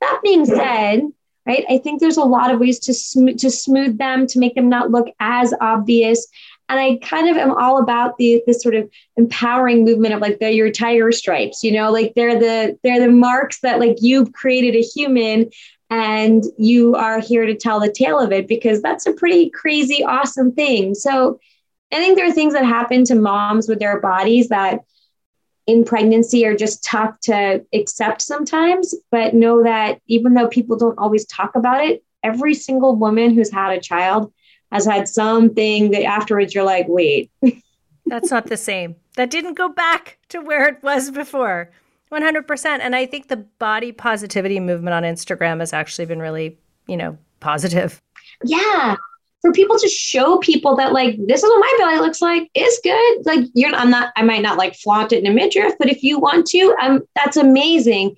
That 0.02 0.20
being 0.24 0.46
said, 0.46 1.02
right, 1.46 1.66
I 1.70 1.78
think 1.78 2.00
there's 2.00 2.18
a 2.18 2.24
lot 2.24 2.52
of 2.52 2.60
ways 2.60 2.80
to 2.80 2.94
smooth 2.94 3.40
to 3.40 3.50
smooth 3.50 3.98
them 3.98 4.28
to 4.28 4.40
make 4.40 4.56
them 4.56 4.70
not 4.70 4.92
look 4.92 5.08
as 5.20 5.54
obvious. 5.62 6.28
And 6.68 6.80
I 6.80 6.98
kind 7.04 7.30
of 7.30 7.38
am 7.38 7.52
all 7.52 7.78
about 7.78 8.18
the 8.18 8.42
this 8.48 8.62
sort 8.62 8.76
of 8.76 8.90
empowering 9.18 9.86
movement 9.86 10.16
of 10.16 10.22
like 10.22 10.40
they're 10.40 10.50
your 10.50 10.72
tiger 10.72 11.12
stripes, 11.12 11.64
you 11.64 11.72
know, 11.72 11.92
like 11.92 12.14
they're 12.16 12.40
the 12.40 12.78
they're 12.84 13.00
the 13.00 13.12
marks 13.12 13.60
that 13.60 13.80
like 13.80 13.98
you've 14.02 14.34
created 14.34 14.76
a 14.76 14.82
human 14.82 15.50
and 15.90 16.44
you 16.58 16.96
are 16.96 17.20
here 17.20 17.46
to 17.46 17.56
tell 17.56 17.80
the 17.80 17.92
tale 17.92 18.20
of 18.20 18.32
it 18.32 18.48
because 18.48 18.82
that's 18.82 19.06
a 19.06 19.14
pretty 19.14 19.50
crazy, 19.52 20.04
awesome 20.04 20.52
thing. 20.52 20.96
So 20.96 21.40
I 21.92 21.98
think 21.98 22.18
there 22.18 22.28
are 22.28 22.32
things 22.32 22.54
that 22.54 22.66
happen 22.66 23.06
to 23.06 23.16
moms 23.16 23.70
with 23.70 23.80
their 23.80 24.00
bodies 24.00 24.50
that 24.50 24.80
in 25.68 25.84
pregnancy 25.84 26.46
are 26.46 26.56
just 26.56 26.84
tough 26.84 27.20
to 27.22 27.66
accept 27.74 28.22
sometimes, 28.22 28.94
but 29.12 29.34
know 29.34 29.64
that 29.64 30.00
even 30.08 30.34
though 30.34 30.48
people 30.48 30.78
don't 30.78 30.98
always 31.00 31.26
talk 31.26 31.56
about 31.56 31.84
it, 31.84 32.04
every 32.24 32.54
single 32.54 32.96
woman 32.96 33.34
who's 33.34 33.52
had 33.52 33.72
a 33.72 33.80
child 33.80 34.32
has 34.72 34.86
had 34.86 35.08
something 35.08 35.92
that 35.92 36.04
afterwards 36.04 36.54
you're 36.54 36.64
like, 36.64 36.88
wait. 36.88 37.32
That's 38.06 38.30
not 38.30 38.48
the 38.48 38.58
same. 38.58 38.96
That 39.16 39.32
didn't 39.32 39.56
go 39.56 39.70
back 39.70 40.20
to 40.30 40.40
where 40.40 40.68
it 40.68 40.84
was 40.84 41.10
before. 41.10 41.72
100%. 42.12 42.66
And 42.66 42.96
I 42.96 43.08
think 43.08 43.28
the 43.28 43.38
body 43.38 43.92
positivity 43.92 44.60
movement 44.60 44.94
on 44.94 45.04
Instagram 45.04 45.60
has 45.60 45.74
actually 45.74 46.06
been 46.06 46.20
really, 46.20 46.58
you 46.88 46.98
know, 46.98 47.18
positive. 47.40 48.02
Yeah 48.44 48.98
for 49.46 49.52
people 49.52 49.78
to 49.78 49.88
show 49.88 50.40
people 50.40 50.76
that 50.76 50.92
like 50.92 51.16
this 51.28 51.44
is 51.44 51.48
what 51.48 51.60
my 51.60 51.76
belly 51.78 52.00
looks 52.00 52.20
like 52.20 52.50
is 52.56 52.80
good. 52.84 53.26
Like 53.28 53.46
you're 53.54 53.76
I'm 53.76 53.92
not 53.92 54.12
I 54.16 54.24
might 54.24 54.42
not 54.42 54.58
like 54.58 54.76
flaunt 54.76 55.12
it 55.12 55.24
in 55.24 55.32
a 55.32 55.34
midriff, 55.34 55.76
but 55.78 55.88
if 55.88 56.02
you 56.02 56.18
want 56.18 56.48
to, 56.48 56.76
um 56.82 57.04
that's 57.16 57.38
amazing. 57.38 58.16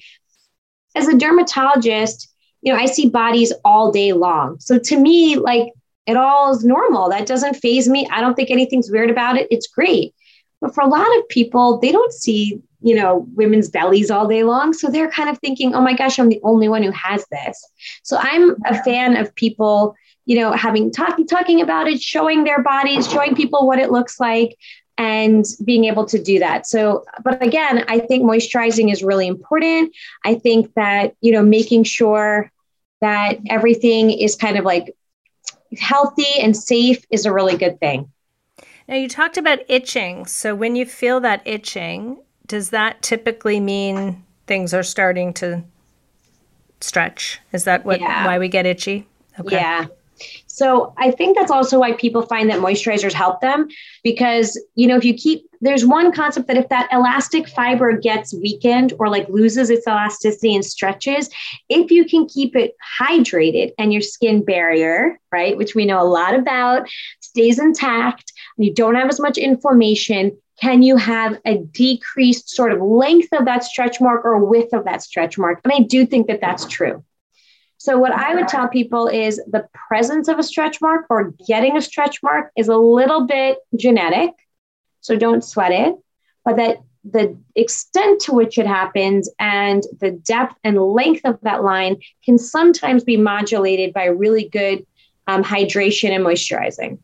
As 0.96 1.10
a 1.10 1.17
dermatologist, 1.17 2.34
you 2.62 2.72
know, 2.72 2.79
I 2.79 2.86
see 2.86 3.10
bodies 3.10 3.51
all 3.65 3.91
day 3.91 4.13
long. 4.13 4.57
So 4.62 4.79
to 4.79 4.98
me, 4.98 5.36
like 5.36 5.74
it 6.05 6.15
all 6.15 6.55
is 6.55 6.63
normal. 6.63 7.10
That 7.10 7.27
doesn't 7.27 7.55
phase 7.55 7.89
me. 7.89 8.07
I 8.10 8.22
don't 8.22 8.36
think 8.36 8.50
anything's 8.50 8.89
weird 8.89 9.10
about 9.10 9.36
it. 9.36 9.50
It's 9.51 9.67
great. 9.67 10.15
But 10.62 10.74
for 10.74 10.81
a 10.81 10.88
lot 10.88 11.07
of 11.17 11.27
people, 11.27 11.77
they 11.79 11.91
don't 11.91 12.13
see, 12.13 12.62
you 12.79 12.96
know, 12.96 13.27
women's 13.36 13.69
bellies 13.69 14.10
all 14.10 14.29
day 14.29 14.43
long. 14.43 14.72
So 14.72 14.89
they're 14.89 15.12
kind 15.12 15.29
of 15.29 15.38
thinking, 15.39 15.75
oh 15.75 15.81
my 15.81 15.93
gosh, 15.93 16.17
I'm 16.19 16.29
the 16.29 16.39
only 16.43 16.69
one 16.69 16.84
who 16.84 16.91
has 16.91 17.25
this. 17.31 17.69
So 18.03 18.17
I'm 18.17 18.55
a 18.65 18.81
fan 18.84 19.17
of 19.17 19.36
people 19.36 19.93
you 20.27 20.38
know, 20.38 20.51
having 20.51 20.91
talking 20.91 21.25
talking 21.25 21.62
about 21.62 21.88
it, 21.88 22.01
showing 22.01 22.43
their 22.43 22.62
bodies, 22.62 23.10
showing 23.10 23.34
people 23.34 23.65
what 23.65 23.79
it 23.79 23.91
looks 23.91 24.19
like, 24.19 24.57
and 24.98 25.46
being 25.63 25.86
able 25.86 26.05
to 26.05 26.22
do 26.22 26.38
that. 26.39 26.67
So, 26.67 27.05
but 27.24 27.41
again, 27.41 27.86
I 27.88 28.00
think 28.00 28.24
moisturizing 28.24 28.91
is 28.91 29.01
really 29.01 29.25
important. 29.25 29.96
I 30.25 30.36
think 30.36 30.74
that, 30.74 31.15
you 31.22 31.31
know, 31.31 31.41
making 31.41 31.86
sure 31.86 32.51
that 33.00 33.38
everything 33.50 34.12
is 34.12 34.36
kind 34.36 34.57
of 34.57 34.65
like 34.65 34.93
healthy 35.79 36.39
and 36.41 36.55
safe 36.55 37.05
is 37.10 37.25
a 37.25 37.31
really 37.31 37.55
good 37.55 37.79
thing. 37.79 38.12
Now, 38.89 38.96
you 38.96 39.07
talked 39.07 39.38
about 39.38 39.60
itching. 39.69 40.25
So, 40.25 40.53
when 40.55 40.75
you 40.75 40.86
feel 40.86 41.22
that 41.22 41.41
itching, 41.46 42.17
does 42.48 42.72
that 42.72 43.01
typically 43.01 43.62
mean 43.62 44.25
things 44.46 44.74
are 44.74 44.84
starting 44.84 45.34
to 45.36 45.63
stretch? 46.81 47.39
Is 47.53 47.63
that 47.63 47.86
what 47.86 48.01
yeah. 48.01 48.25
why 48.25 48.39
we 48.39 48.50
get 48.50 48.65
itchy? 48.65 49.07
Okay. 49.39 49.55
Yeah. 49.55 49.86
So 50.58 50.92
I 50.98 51.12
think 51.12 51.38
that's 51.38 51.52
also 51.52 51.78
why 51.78 51.92
people 51.92 52.24
find 52.24 52.50
that 52.50 52.60
moisturizers 52.60 53.14
help 53.14 53.42
them 53.42 53.68
because, 54.04 54.60
you 54.74 54.88
know, 54.88 54.98
if 54.98 55.06
you 55.06 55.14
keep, 55.14 55.48
there's 55.62 55.86
one 55.86 56.12
concept 56.12 56.48
that 56.48 56.58
if 56.58 56.68
that 56.70 56.90
elastic 56.92 57.48
fiber 57.48 57.96
gets 57.96 58.34
weakened 58.34 58.92
or 58.98 59.08
like 59.08 59.30
loses 59.30 59.70
its 59.70 59.86
elasticity 59.86 60.56
and 60.56 60.66
stretches, 60.66 61.30
if 61.70 61.92
you 61.92 62.06
can 62.06 62.28
keep 62.28 62.56
it 62.56 62.76
hydrated 63.00 63.72
and 63.78 63.94
your 63.94 64.02
skin 64.02 64.44
barrier, 64.44 65.20
right, 65.32 65.56
which 65.58 65.76
we 65.76 65.86
know 65.86 66.02
a 66.02 66.10
lot 66.10 66.34
about, 66.34 66.90
stays 67.20 67.60
intact, 67.60 68.34
and 68.58 68.66
you 68.66 68.74
don't 68.74 68.96
have 68.96 69.10
as 69.10 69.20
much 69.20 69.38
inflammation, 69.38 70.36
can 70.60 70.82
you 70.82 70.98
have 70.98 71.40
a 71.46 71.60
decreased 71.60 72.50
sort 72.50 72.72
of 72.72 72.82
length 72.82 73.32
of 73.32 73.46
that 73.46 73.64
stretch 73.64 74.02
mark 74.02 74.26
or 74.26 74.44
width 74.44 74.74
of 74.74 74.86
that 74.86 75.04
stretch 75.04 75.38
mark? 75.38 75.62
And 75.64 75.72
I 75.72 75.82
do 75.82 76.04
think 76.04 76.26
that 76.26 76.42
that's 76.42 76.66
true. 76.66 77.04
So, 77.77 77.98
what 77.98 78.12
I 78.12 78.34
would 78.34 78.48
tell 78.48 78.67
people 78.67 79.07
is 79.07 79.38
the 79.48 79.67
presence 79.88 80.27
of 80.27 80.39
a 80.39 80.43
stretch 80.43 80.81
mark 80.81 81.05
or 81.10 81.34
getting 81.48 81.77
a 81.77 81.81
stretch 81.81 82.22
mark 82.24 82.51
is 82.57 82.67
a 82.67 82.77
little 82.77 83.27
bit 83.27 83.60
genetic. 83.75 84.31
So, 85.01 85.15
don't 85.15 85.43
sweat 85.43 85.72
it, 85.72 85.96
but 86.43 86.57
that 86.57 86.77
the 87.03 87.38
extent 87.55 88.22
to 88.22 88.34
which 88.34 88.57
it 88.57 88.67
happens 88.67 89.29
and 89.39 89.84
the 90.00 90.12
depth 90.12 90.55
and 90.63 90.81
length 90.81 91.22
of 91.24 91.39
that 91.43 91.63
line 91.63 91.98
can 92.25 92.38
sometimes 92.38 93.03
be 93.03 93.17
modulated 93.17 93.93
by 93.93 94.05
really 94.05 94.50
good 94.50 94.86
um, 95.27 95.43
hydration 95.43 96.10
and 96.10 96.25
moisturizing. 96.25 96.98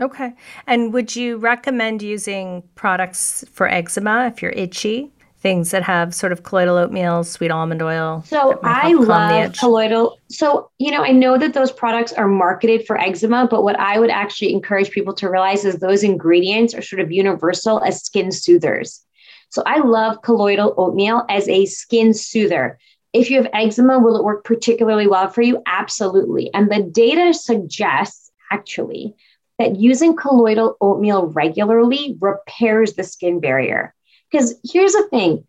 Okay. 0.00 0.34
And 0.66 0.92
would 0.92 1.16
you 1.16 1.38
recommend 1.38 2.02
using 2.02 2.62
products 2.74 3.44
for 3.52 3.68
eczema 3.68 4.26
if 4.26 4.42
you're 4.42 4.52
itchy? 4.52 5.10
Things 5.40 5.70
that 5.70 5.82
have 5.84 6.14
sort 6.14 6.32
of 6.32 6.42
colloidal 6.42 6.76
oatmeal, 6.76 7.22
sweet 7.22 7.50
almond 7.50 7.80
oil. 7.80 8.24
So 8.26 8.58
I 8.62 8.92
love 8.92 9.52
colloidal. 9.52 10.18
So, 10.28 10.70
you 10.78 10.90
know, 10.90 11.04
I 11.04 11.12
know 11.12 11.38
that 11.38 11.54
those 11.54 11.70
products 11.70 12.12
are 12.12 12.26
marketed 12.26 12.86
for 12.86 12.98
eczema, 13.00 13.46
but 13.48 13.62
what 13.62 13.78
I 13.78 14.00
would 14.00 14.10
actually 14.10 14.52
encourage 14.52 14.90
people 14.90 15.14
to 15.14 15.30
realize 15.30 15.64
is 15.64 15.76
those 15.76 16.02
ingredients 16.02 16.74
are 16.74 16.82
sort 16.82 17.00
of 17.00 17.12
universal 17.12 17.80
as 17.84 18.02
skin 18.02 18.32
soothers. 18.32 19.04
So 19.50 19.62
I 19.64 19.78
love 19.78 20.22
colloidal 20.22 20.74
oatmeal 20.76 21.24
as 21.28 21.48
a 21.48 21.66
skin 21.66 22.14
soother. 22.14 22.78
If 23.12 23.30
you 23.30 23.36
have 23.40 23.50
eczema, 23.54 23.98
will 23.98 24.16
it 24.16 24.24
work 24.24 24.44
particularly 24.44 25.06
well 25.06 25.30
for 25.30 25.42
you? 25.42 25.62
Absolutely. 25.66 26.52
And 26.52 26.70
the 26.70 26.82
data 26.82 27.32
suggests 27.32 28.30
actually 28.50 29.14
that 29.58 29.76
using 29.76 30.16
colloidal 30.16 30.76
oatmeal 30.80 31.26
regularly 31.28 32.16
repairs 32.20 32.94
the 32.94 33.04
skin 33.04 33.40
barrier. 33.40 33.94
Because 34.30 34.54
here's 34.64 34.92
the 34.92 35.08
thing 35.10 35.44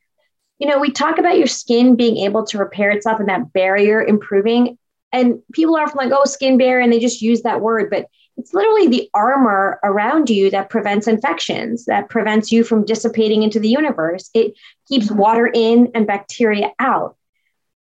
you 0.60 0.68
know, 0.68 0.78
we 0.78 0.92
talk 0.92 1.18
about 1.18 1.38
your 1.38 1.48
skin 1.48 1.96
being 1.96 2.18
able 2.18 2.46
to 2.48 2.58
repair 2.58 2.92
itself 2.92 3.20
and 3.20 3.30
that 3.30 3.54
barrier 3.54 4.04
improving. 4.04 4.78
And 5.12 5.40
people 5.54 5.76
are 5.78 5.84
often 5.84 5.98
like, 5.98 6.12
oh, 6.12 6.26
skin 6.26 6.58
barrier, 6.58 6.82
and 6.82 6.92
they 6.92 7.00
just 7.00 7.22
use 7.22 7.42
that 7.44 7.62
word. 7.62 7.90
But 7.90 8.08
it's 8.38 8.54
literally 8.54 8.88
the 8.88 9.10
armor 9.14 9.80
around 9.84 10.30
you 10.30 10.52
that 10.52 10.70
prevents 10.70 11.08
infections, 11.08 11.86
that 11.86 12.10
prevents 12.10 12.52
you 12.52 12.64
from 12.64 12.86
dissipating 12.86 13.44
into 13.44 13.60
the 13.60 13.70
universe. 13.70 14.30
It 14.34 14.54
keeps 14.88 15.10
water 15.10 15.50
in 15.52 15.92
and 15.96 16.06
bacteria 16.06 16.72
out. 16.78 17.16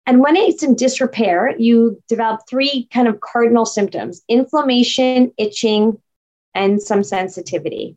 And 0.06 0.20
when 0.20 0.36
it's 0.36 0.62
in 0.62 0.76
disrepair, 0.76 1.54
you 1.58 2.02
develop 2.08 2.42
three 2.48 2.88
kind 2.92 3.08
of 3.08 3.20
cardinal 3.20 3.66
symptoms 3.66 4.22
inflammation, 4.28 5.32
itching, 5.36 6.00
and 6.54 6.80
some 6.80 7.04
sensitivity. 7.04 7.96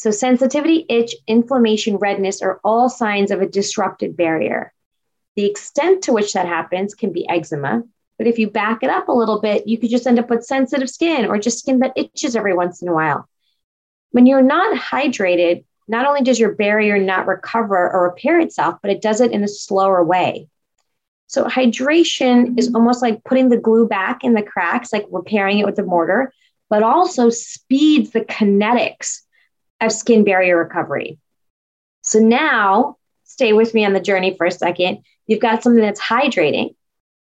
So, 0.00 0.10
sensitivity, 0.10 0.86
itch, 0.88 1.14
inflammation, 1.26 1.98
redness 1.98 2.40
are 2.40 2.58
all 2.64 2.88
signs 2.88 3.30
of 3.30 3.42
a 3.42 3.46
disrupted 3.46 4.16
barrier. 4.16 4.72
The 5.36 5.44
extent 5.44 6.04
to 6.04 6.14
which 6.14 6.32
that 6.32 6.46
happens 6.46 6.94
can 6.94 7.12
be 7.12 7.28
eczema, 7.28 7.82
but 8.16 8.26
if 8.26 8.38
you 8.38 8.48
back 8.48 8.82
it 8.82 8.88
up 8.88 9.08
a 9.08 9.12
little 9.12 9.42
bit, 9.42 9.68
you 9.68 9.76
could 9.76 9.90
just 9.90 10.06
end 10.06 10.18
up 10.18 10.30
with 10.30 10.42
sensitive 10.42 10.88
skin 10.88 11.26
or 11.26 11.38
just 11.38 11.58
skin 11.58 11.80
that 11.80 11.92
itches 11.96 12.34
every 12.34 12.54
once 12.54 12.80
in 12.80 12.88
a 12.88 12.94
while. 12.94 13.28
When 14.12 14.24
you're 14.24 14.40
not 14.40 14.74
hydrated, 14.74 15.66
not 15.86 16.06
only 16.06 16.22
does 16.22 16.40
your 16.40 16.54
barrier 16.54 16.96
not 16.96 17.26
recover 17.26 17.92
or 17.92 18.04
repair 18.04 18.40
itself, 18.40 18.76
but 18.80 18.90
it 18.90 19.02
does 19.02 19.20
it 19.20 19.32
in 19.32 19.44
a 19.44 19.48
slower 19.48 20.02
way. 20.02 20.48
So, 21.26 21.44
hydration 21.44 22.58
is 22.58 22.74
almost 22.74 23.02
like 23.02 23.22
putting 23.24 23.50
the 23.50 23.58
glue 23.58 23.86
back 23.86 24.24
in 24.24 24.32
the 24.32 24.42
cracks, 24.42 24.94
like 24.94 25.04
repairing 25.10 25.58
it 25.58 25.66
with 25.66 25.78
a 25.78 25.82
mortar, 25.82 26.32
but 26.70 26.82
also 26.82 27.28
speeds 27.28 28.12
the 28.12 28.22
kinetics 28.22 29.24
of 29.80 29.92
skin 29.92 30.24
barrier 30.24 30.56
recovery. 30.56 31.18
So 32.02 32.18
now, 32.18 32.96
stay 33.24 33.52
with 33.52 33.74
me 33.74 33.84
on 33.84 33.92
the 33.92 34.00
journey 34.00 34.36
for 34.36 34.46
a 34.46 34.50
second. 34.50 35.02
You've 35.26 35.40
got 35.40 35.62
something 35.62 35.82
that's 35.82 36.00
hydrating, 36.00 36.74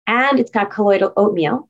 and 0.07 0.38
it's 0.38 0.50
got 0.50 0.71
colloidal 0.71 1.12
oatmeal, 1.17 1.69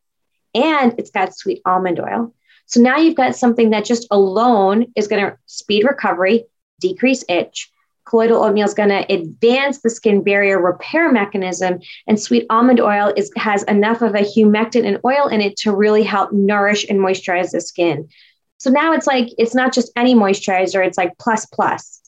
and 0.54 0.94
it's 0.98 1.10
got 1.10 1.36
sweet 1.36 1.62
almond 1.64 2.00
oil. 2.00 2.34
So 2.66 2.80
now 2.80 2.96
you've 2.96 3.14
got 3.14 3.36
something 3.36 3.70
that 3.70 3.84
just 3.84 4.08
alone 4.10 4.86
is 4.96 5.06
going 5.06 5.24
to 5.24 5.38
speed 5.46 5.84
recovery, 5.84 6.44
decrease 6.80 7.24
itch. 7.28 7.70
Colloidal 8.06 8.42
oatmeal 8.42 8.66
is 8.66 8.74
going 8.74 8.88
to 8.88 9.12
advance 9.12 9.80
the 9.80 9.90
skin 9.90 10.22
barrier 10.22 10.60
repair 10.60 11.10
mechanism, 11.12 11.80
and 12.06 12.20
sweet 12.20 12.46
almond 12.50 12.80
oil 12.80 13.12
is, 13.16 13.30
has 13.36 13.62
enough 13.64 14.02
of 14.02 14.14
a 14.14 14.20
humectant 14.20 14.86
and 14.86 15.00
oil 15.04 15.26
in 15.28 15.40
it 15.40 15.56
to 15.58 15.74
really 15.74 16.02
help 16.02 16.32
nourish 16.32 16.86
and 16.88 16.98
moisturize 16.98 17.50
the 17.50 17.60
skin. 17.60 18.08
So 18.58 18.70
now 18.70 18.92
it's 18.92 19.06
like, 19.06 19.28
it's 19.38 19.54
not 19.54 19.72
just 19.72 19.92
any 19.96 20.14
moisturizer, 20.14 20.84
it's 20.86 20.98
like 20.98 21.16
plus 21.18 21.46
plus. 21.46 22.00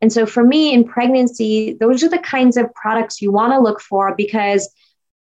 And 0.00 0.12
so 0.12 0.26
for 0.26 0.44
me 0.44 0.72
in 0.72 0.84
pregnancy, 0.84 1.76
those 1.80 2.04
are 2.04 2.08
the 2.08 2.18
kinds 2.18 2.56
of 2.56 2.72
products 2.74 3.20
you 3.20 3.32
want 3.32 3.52
to 3.52 3.58
look 3.58 3.80
for 3.80 4.14
because 4.14 4.68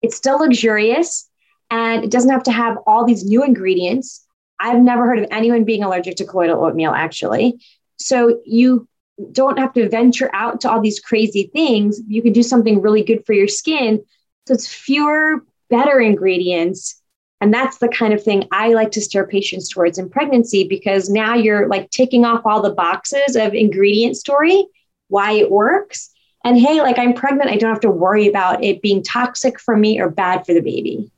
it's 0.02 0.16
still 0.16 0.40
luxurious 0.40 1.30
and 1.70 2.04
it 2.04 2.12
doesn't 2.12 2.32
have 2.32 2.44
to 2.44 2.52
have 2.52 2.78
all 2.88 3.06
these 3.06 3.24
new 3.24 3.44
ingredients. 3.44 4.26
I've 4.60 4.82
never 4.82 5.06
heard 5.06 5.20
of 5.20 5.28
anyone 5.32 5.64
being 5.64 5.84
allergic 5.84 6.16
to 6.18 6.26
colloidal 6.26 6.64
oatmeal, 6.66 6.92
actually. 6.92 7.60
So 7.98 8.42
you 8.46 8.88
don't 9.32 9.60
have 9.60 9.74
to 9.74 9.90
venture 9.90 10.30
out 10.34 10.62
to 10.62 10.72
all 10.72 10.82
these 10.82 11.00
crazy 11.00 11.50
things. 11.54 12.02
You 12.08 12.22
can 12.22 12.34
do 12.34 12.44
something 12.44 12.82
really 12.82 13.04
good 13.04 13.26
for 13.26 13.34
your 13.34 13.48
skin 13.48 14.04
So 14.48 14.54
it's 14.56 14.68
fewer, 14.68 15.46
better 15.70 16.00
ingredients. 16.00 17.02
And 17.44 17.54
that's 17.54 17.80
the 17.80 17.90
kind 17.90 18.14
of 18.14 18.24
thing 18.24 18.48
I 18.54 18.70
like 18.70 18.92
to 18.92 19.02
steer 19.02 19.28
patients 19.28 19.68
towards 19.68 19.98
in 19.98 20.10
pregnancy 20.10 20.66
because 20.66 21.10
now 21.10 21.34
you're 21.34 21.68
like 21.68 21.90
ticking 21.90 22.24
off 22.24 22.46
all 22.46 22.62
the 22.62 22.70
boxes 22.70 23.36
of 23.36 23.54
ingredient 23.54 24.16
story, 24.16 24.66
why 25.10 25.34
it 25.34 25.52
works. 25.52 26.10
And 26.46 26.58
hey, 26.58 26.80
like 26.80 26.98
I'm 26.98 27.14
pregnant, 27.14 27.50
I 27.50 27.58
don't 27.58 27.70
have 27.70 27.82
to 27.82 27.92
worry 27.92 28.30
about 28.30 28.64
it 28.64 28.82
being 28.82 29.04
toxic 29.04 29.60
for 29.60 29.76
me 29.76 30.00
or 30.00 30.10
bad 30.10 30.46
for 30.46 30.54
the 30.54 30.62
baby. 30.62 31.12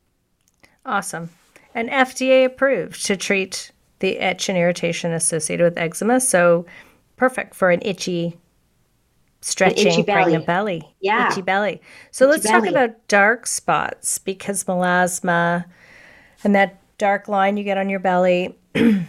Awesome. 0.84 1.30
And 1.76 1.92
FDA 1.92 2.44
approved 2.44 3.06
to 3.06 3.16
treat 3.16 3.72
the 4.00 4.18
itch 4.18 4.50
and 4.50 4.58
irritation 4.58 5.12
associated 5.14 5.64
with 5.64 5.78
eczema. 5.78 6.20
So 6.20 6.66
perfect 7.18 7.54
for 7.54 7.70
an 7.70 7.82
itchy, 7.84 8.36
stretching 9.42 9.92
itchy 9.92 10.02
pregnant 10.02 10.48
belly. 10.48 10.92
Yeah. 11.02 11.30
Itchy 11.30 11.44
belly. 11.44 11.84
So 12.10 12.26
itchy 12.26 12.32
let's 12.32 12.48
belly. 12.48 12.62
talk 12.62 12.70
about 12.72 13.08
dark 13.08 13.46
spots 13.46 14.18
because 14.18 14.64
melasma 14.64 15.66
and 16.46 16.56
that 16.56 16.80
dark 16.98 17.28
line 17.28 17.58
you 17.58 17.64
get 17.64 17.78
on 17.78 17.90
your 17.90 18.00
belly. 18.00 18.56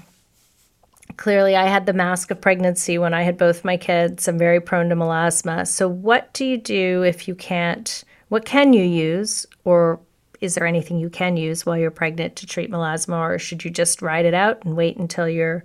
Clearly, 1.16 1.56
I 1.56 1.66
had 1.66 1.86
the 1.86 1.92
mask 1.92 2.30
of 2.30 2.40
pregnancy 2.40 2.98
when 2.98 3.14
I 3.14 3.22
had 3.22 3.38
both 3.38 3.64
my 3.64 3.76
kids. 3.76 4.26
I'm 4.26 4.38
very 4.38 4.60
prone 4.60 4.88
to 4.88 4.96
melasma. 4.96 5.66
So, 5.66 5.88
what 5.88 6.32
do 6.34 6.44
you 6.44 6.58
do 6.58 7.02
if 7.02 7.28
you 7.28 7.34
can't? 7.34 8.04
What 8.28 8.44
can 8.44 8.72
you 8.72 8.82
use, 8.82 9.46
or 9.64 10.00
is 10.40 10.54
there 10.54 10.66
anything 10.66 10.98
you 10.98 11.08
can 11.08 11.36
use 11.36 11.64
while 11.64 11.78
you're 11.78 11.90
pregnant 11.90 12.36
to 12.36 12.46
treat 12.46 12.70
melasma, 12.70 13.18
or 13.18 13.38
should 13.38 13.64
you 13.64 13.70
just 13.70 14.02
ride 14.02 14.26
it 14.26 14.34
out 14.34 14.64
and 14.64 14.76
wait 14.76 14.96
until 14.96 15.28
you're 15.28 15.62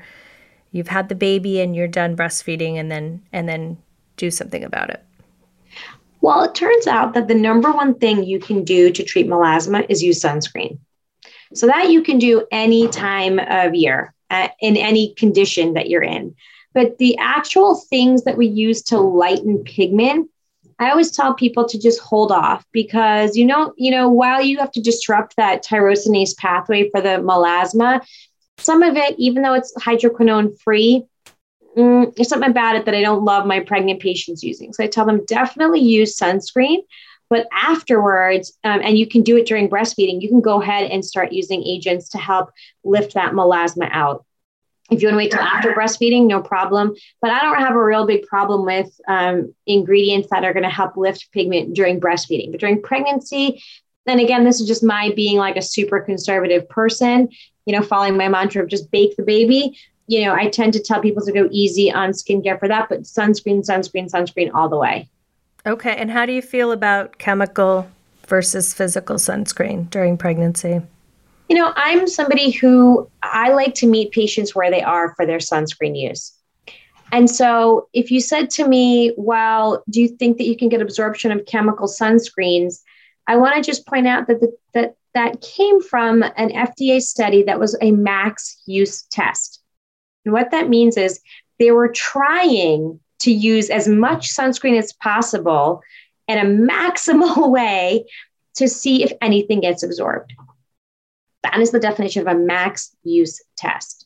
you've 0.72 0.88
had 0.88 1.10
the 1.10 1.16
baby 1.16 1.60
and 1.60 1.76
you're 1.76 1.88
done 1.88 2.16
breastfeeding, 2.16 2.76
and 2.76 2.92
then 2.92 3.22
and 3.34 3.50
then 3.50 3.78
do 4.16 4.32
something 4.32 4.64
about 4.64 4.90
it? 4.90 5.04
Well, 6.22 6.44
it 6.44 6.54
turns 6.54 6.86
out 6.86 7.14
that 7.16 7.28
the 7.28 7.36
number 7.36 7.72
one 7.72 7.96
thing 7.96 8.24
you 8.24 8.40
can 8.40 8.64
do 8.64 8.92
to 8.92 9.04
treat 9.04 9.28
melasma 9.28 9.86
is 9.90 10.04
use 10.04 10.22
sunscreen. 10.22 10.78
So 11.54 11.68
that 11.68 11.92
you 11.92 12.02
can 12.02 12.18
do 12.18 12.46
any 12.52 12.88
time 12.88 13.40
of 13.40 13.76
year 13.76 14.14
uh, 14.30 14.50
in 14.62 14.78
any 14.78 15.14
condition 15.16 15.74
that 15.74 15.90
you're 15.90 16.04
in. 16.04 16.36
But 16.74 16.98
the 16.98 17.18
actual 17.18 17.76
things 17.90 18.24
that 18.24 18.38
we 18.38 18.48
use 18.48 18.82
to 18.84 19.00
lighten 19.00 19.64
pigment, 19.64 20.30
I 20.80 20.90
always 20.90 21.12
tell 21.12 21.34
people 21.34 21.68
to 21.68 21.78
just 21.78 22.00
hold 22.00 22.32
off 22.32 22.66
because 22.72 23.36
you 23.36 23.46
know, 23.46 23.74
you 23.78 23.92
know, 23.92 24.10
while 24.10 24.42
you 24.42 24.58
have 24.60 24.72
to 24.72 24.82
disrupt 24.82 25.36
that 25.36 25.64
tyrosinase 25.64 26.38
pathway 26.38 26.90
for 26.90 27.02
the 27.02 27.20
melasma, 27.20 28.02
some 28.58 28.84
of 28.84 28.96
it, 28.96 29.16
even 29.18 29.42
though 29.42 29.54
it's 29.54 29.74
hydroquinone 29.76 30.58
free, 30.62 31.04
mm, 31.78 32.16
there's 32.16 32.30
something 32.30 32.50
about 32.50 32.76
it 32.76 32.86
that 32.86 32.96
I 32.96 33.02
don't 33.02 33.26
love 33.26 33.46
my 33.46 33.60
pregnant 33.60 34.02
patients 34.02 34.44
using. 34.44 34.74
So 34.74 34.84
I 34.84 34.88
tell 34.88 35.06
them 35.06 35.26
definitely 35.26 35.82
use 35.82 36.18
sunscreen, 36.18 36.78
but 37.32 37.48
afterwards, 37.54 38.52
um, 38.66 38.82
and 38.84 38.98
you 38.98 39.08
can 39.08 39.24
do 39.24 39.38
it 39.38 39.48
during 39.48 39.70
breastfeeding, 39.70 40.22
you 40.22 40.28
can 40.28 40.42
go 40.42 40.62
ahead 40.62 40.92
and 40.92 41.04
start 41.04 41.32
using 41.32 41.64
agents 41.64 42.10
to 42.10 42.18
help 42.18 42.52
lift 42.84 43.14
that 43.14 43.32
melasma 43.32 43.88
out. 43.90 44.26
If 44.92 45.02
you 45.02 45.08
want 45.08 45.14
to 45.14 45.18
wait 45.18 45.32
till 45.32 45.40
after 45.40 45.72
breastfeeding, 45.72 46.28
no 46.28 46.42
problem. 46.42 46.94
But 47.22 47.32
I 47.32 47.40
don't 47.40 47.62
have 47.62 47.76
a 47.76 47.84
real 47.84 48.06
big 48.06 48.26
problem 48.26 48.66
with 48.66 49.00
um, 49.08 49.56
ingredients 49.66 50.28
that 50.30 50.44
are 50.44 50.52
going 50.52 50.64
to 50.64 50.70
help 50.70 50.98
lift 50.98 51.32
pigment 51.32 51.74
during 51.74 52.02
breastfeeding. 52.02 52.52
But 52.52 52.60
during 52.60 52.82
pregnancy, 52.82 53.64
then 54.06 54.20
again, 54.20 54.44
this 54.44 54.60
is 54.60 54.68
just 54.68 54.84
my 54.84 55.14
being 55.16 55.38
like 55.38 55.56
a 55.56 55.62
super 55.62 56.02
conservative 56.02 56.68
person, 56.68 57.30
you 57.66 57.74
know, 57.74 57.82
following 57.82 58.18
my 58.18 58.28
mantra 58.28 58.62
of 58.62 58.68
just 58.68 58.92
bake 58.92 59.16
the 59.16 59.24
baby. 59.24 59.80
You 60.08 60.26
know, 60.26 60.34
I 60.34 60.50
tend 60.50 60.74
to 60.74 60.84
tell 60.84 61.00
people 61.00 61.26
to 61.26 61.32
go 61.32 61.48
easy 61.50 61.90
on 61.94 62.10
skincare 62.10 62.60
for 62.60 62.68
that, 62.68 62.90
but 62.90 63.04
sunscreen, 63.04 63.66
sunscreen, 63.66 64.12
sunscreen 64.12 64.52
all 64.54 64.68
the 64.68 64.78
way. 64.78 65.08
Okay. 65.66 65.96
And 65.96 66.10
how 66.10 66.26
do 66.26 66.34
you 66.34 66.42
feel 66.42 66.72
about 66.72 67.18
chemical 67.18 67.88
versus 68.28 68.74
physical 68.74 69.18
sunscreen 69.18 69.90
during 69.90 70.18
pregnancy? 70.18 70.82
You 71.50 71.58
know, 71.58 71.74
I'm 71.76 72.08
somebody 72.08 72.52
who 72.52 73.10
I 73.22 73.52
like 73.52 73.74
to 73.76 73.88
meet 73.88 74.12
patients 74.12 74.56
where 74.56 74.72
they 74.72 74.82
are 74.82 75.14
for 75.16 75.26
their 75.26 75.40
sunscreen 75.40 76.00
use. 76.00 76.32
And 77.12 77.30
so 77.30 77.90
if 77.94 78.10
you 78.10 78.22
said 78.22 78.50
to 78.52 78.68
me, 78.68 79.14
well, 79.18 79.84
do 79.90 80.02
you 80.02 80.08
think 80.08 80.38
that 80.38 80.46
you 80.46 80.56
can 80.56 80.70
get 80.70 80.82
absorption 80.82 81.32
of 81.32 81.46
chemical 81.46 81.88
sunscreens? 81.88 82.82
I 83.28 83.36
want 83.36 83.56
to 83.56 83.62
just 83.62 83.86
point 83.86 84.08
out 84.08 84.28
that 84.28 84.40
the, 84.40 84.56
that 84.74 84.96
that 85.14 85.42
came 85.42 85.82
from 85.82 86.24
an 86.24 86.52
FDA 86.52 87.02
study 87.02 87.44
that 87.44 87.60
was 87.60 87.78
a 87.82 87.92
max 87.92 88.62
use 88.66 89.04
test. 89.12 89.60
And 90.24 90.34
what 90.34 90.52
that 90.52 90.70
means 90.70 90.96
is 90.96 91.20
they 91.60 91.72
were 91.72 91.90
trying 91.90 93.01
to 93.22 93.32
use 93.32 93.70
as 93.70 93.88
much 93.88 94.30
sunscreen 94.30 94.78
as 94.78 94.94
possible 94.94 95.82
in 96.28 96.38
a 96.38 96.46
maximal 96.46 97.50
way 97.52 98.06
to 98.56 98.68
see 98.68 99.04
if 99.04 99.12
anything 99.22 99.62
gets 99.62 99.84
absorbed. 99.84 100.34
That 101.44 101.60
is 101.60 101.72
the 101.72 101.80
definition 101.80 102.28
of 102.28 102.36
a 102.36 102.40
max 102.40 102.96
use 103.04 103.42
test. 103.58 104.06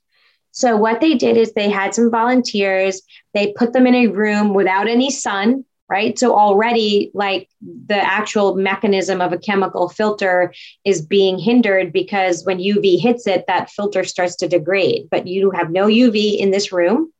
So, 0.51 0.77
what 0.77 1.01
they 1.01 1.15
did 1.15 1.35
is 1.35 1.51
they 1.51 1.69
had 1.69 1.93
some 1.93 2.09
volunteers, 2.09 3.01
they 3.33 3.53
put 3.57 3.73
them 3.73 3.85
in 3.85 3.95
a 3.95 4.07
room 4.07 4.53
without 4.53 4.87
any 4.87 5.11
sun, 5.11 5.65
right? 5.89 6.17
So, 6.17 6.33
already, 6.33 7.11
like 7.13 7.49
the 7.61 7.97
actual 7.97 8.55
mechanism 8.55 9.19
of 9.19 9.33
a 9.33 9.37
chemical 9.37 9.89
filter 9.89 10.53
is 10.85 11.01
being 11.01 11.37
hindered 11.37 11.91
because 11.91 12.45
when 12.45 12.59
UV 12.59 13.01
hits 13.01 13.27
it, 13.27 13.43
that 13.47 13.69
filter 13.69 14.05
starts 14.05 14.37
to 14.37 14.47
degrade. 14.47 15.09
But 15.11 15.27
you 15.27 15.51
have 15.51 15.71
no 15.71 15.87
UV 15.87 16.37
in 16.37 16.51
this 16.51 16.71
room 16.71 17.11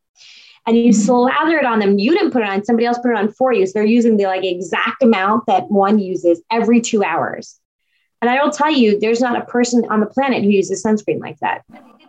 and 0.66 0.76
you 0.76 0.92
slather 0.92 1.58
it 1.58 1.64
on 1.64 1.78
them. 1.78 1.98
You 1.98 2.12
didn't 2.12 2.32
put 2.32 2.42
it 2.42 2.48
on, 2.48 2.64
somebody 2.64 2.86
else 2.86 2.98
put 2.98 3.12
it 3.12 3.16
on 3.16 3.32
for 3.32 3.52
you. 3.52 3.66
So 3.66 3.72
they're 3.74 3.84
using 3.84 4.16
the 4.16 4.24
like 4.24 4.44
exact 4.44 5.02
amount 5.02 5.46
that 5.46 5.70
one 5.70 5.98
uses 5.98 6.42
every 6.50 6.80
two 6.80 7.04
hours. 7.04 7.58
And 8.20 8.30
I 8.30 8.42
will 8.42 8.50
tell 8.50 8.72
you, 8.72 8.98
there's 8.98 9.20
not 9.20 9.40
a 9.40 9.44
person 9.44 9.84
on 9.90 10.00
the 10.00 10.06
planet 10.06 10.42
who 10.42 10.50
uses 10.50 10.82
sunscreen 10.84 11.20
like 11.20 11.38
that. 11.40 11.62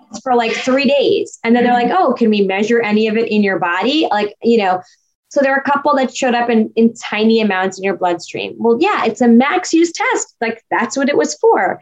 It's 0.10 0.22
for 0.22 0.36
like 0.36 0.54
three 0.54 0.86
days. 0.86 1.38
And 1.44 1.56
then 1.56 1.64
they're 1.64 1.74
like, 1.74 1.92
oh, 1.92 2.14
can 2.14 2.30
we 2.30 2.42
measure 2.42 2.82
any 2.82 3.08
of 3.08 3.18
it 3.18 3.30
in 3.30 3.44
your 3.44 3.60
body? 3.60 4.08
Like, 4.10 4.34
you 4.42 4.58
know, 4.58 4.82
so 5.30 5.42
there 5.42 5.54
are 5.54 5.60
a 5.60 5.64
couple 5.64 5.94
that 5.96 6.16
showed 6.16 6.34
up 6.34 6.50
in, 6.50 6.72
in 6.76 6.94
tiny 6.94 7.42
amounts 7.42 7.78
in 7.78 7.84
your 7.84 7.98
bloodstream. 7.98 8.56
Well, 8.58 8.78
yeah, 8.80 9.04
it's 9.06 9.20
a 9.20 9.28
max 9.28 9.74
use 9.74 9.92
test. 9.92 10.36
Like 10.40 10.64
that's 10.72 10.96
what 10.96 11.10
it 11.10 11.18
was 11.18 11.36
for. 11.36 11.82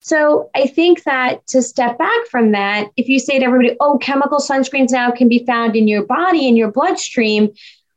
So 0.00 0.50
I 0.54 0.66
think 0.66 1.02
that 1.04 1.46
to 1.48 1.60
step 1.60 1.98
back 1.98 2.26
from 2.30 2.52
that, 2.52 2.88
if 2.96 3.08
you 3.08 3.18
say 3.18 3.38
to 3.38 3.44
everybody, 3.44 3.76
oh, 3.80 3.98
chemical 3.98 4.38
sunscreens 4.38 4.90
now 4.90 5.10
can 5.10 5.28
be 5.28 5.44
found 5.44 5.76
in 5.76 5.88
your 5.88 6.04
body, 6.04 6.46
in 6.46 6.56
your 6.56 6.70
bloodstream, 6.70 7.50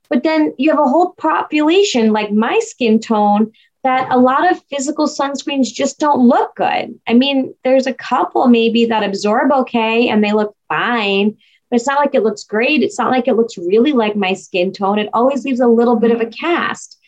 but 0.10 0.24
then 0.24 0.54
you 0.58 0.70
have 0.72 0.80
a 0.80 0.90
whole 0.90 1.14
population 1.14 2.12
like 2.12 2.32
my 2.32 2.60
skin 2.60 3.00
tone 3.00 3.52
that 3.84 4.12
a 4.12 4.18
lot 4.18 4.52
of 4.52 4.62
physical 4.70 5.08
sunscreens 5.08 5.68
just 5.74 6.00
don't 6.00 6.28
look 6.28 6.56
good. 6.56 7.00
I 7.08 7.14
mean, 7.14 7.56
there's 7.64 7.88
a 7.88 7.94
couple 7.94 8.48
maybe 8.48 8.86
that 8.86 9.04
absorb 9.04 9.52
okay 9.52 10.10
and 10.10 10.24
they 10.24 10.34
look 10.34 10.56
fine, 10.68 11.38
but 11.70 11.78
it's 11.78 11.88
not 11.88 12.00
like 12.00 12.14
it 12.14 12.24
looks 12.24 12.44
great. 12.44 12.84
It's 12.84 13.00
not 13.00 13.12
like 13.12 13.28
it 13.28 13.36
looks 13.36 13.58
really 13.58 13.94
like 13.94 14.16
my 14.16 14.34
skin 14.34 14.72
tone. 14.72 15.00
It 15.00 15.10
always 15.14 15.46
leaves 15.46 15.62
a 15.62 15.68
little 15.68 15.96
bit 15.96 16.12
of 16.12 16.22
a 16.22 16.26
cast. 16.28 17.00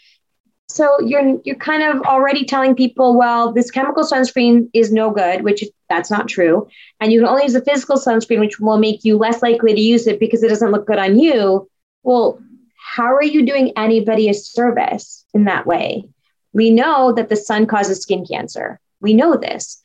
So 0.70 1.00
you're 1.02 1.40
you're 1.44 1.56
kind 1.58 1.84
of 1.84 2.02
already 2.04 2.46
telling 2.46 2.76
people, 2.76 3.18
well, 3.18 3.52
this 3.54 3.70
chemical 3.70 4.04
sunscreen 4.04 4.70
is 4.74 4.92
no 4.92 5.12
good, 5.12 5.44
which 5.44 5.64
that's 5.90 6.10
not 6.10 6.28
true, 6.28 6.68
and 7.00 7.12
you 7.12 7.20
can 7.20 7.28
only 7.28 7.44
use 7.44 7.56
a 7.56 7.64
physical 7.64 7.98
sunscreen, 7.98 8.40
which 8.40 8.60
will 8.60 8.78
make 8.78 9.04
you 9.04 9.18
less 9.18 9.42
likely 9.42 9.74
to 9.76 9.82
use 9.82 10.08
it 10.08 10.20
because 10.20 10.42
it 10.42 10.50
doesn't 10.50 10.72
look 10.72 10.88
good 10.88 11.00
on 11.00 11.20
you. 11.20 11.70
Well, 12.02 12.40
how 12.78 13.14
are 13.14 13.24
you 13.24 13.46
doing 13.46 13.74
anybody 13.76 14.30
a 14.30 14.34
service 14.34 15.26
in 15.34 15.46
that 15.46 15.66
way? 15.66 16.06
We 16.54 16.70
know 16.70 17.12
that 17.14 17.30
the 17.30 17.36
sun 17.36 17.66
causes 17.66 18.02
skin 18.02 18.26
cancer. 18.26 18.80
We 19.00 19.14
know 19.14 19.36
this. 19.36 19.82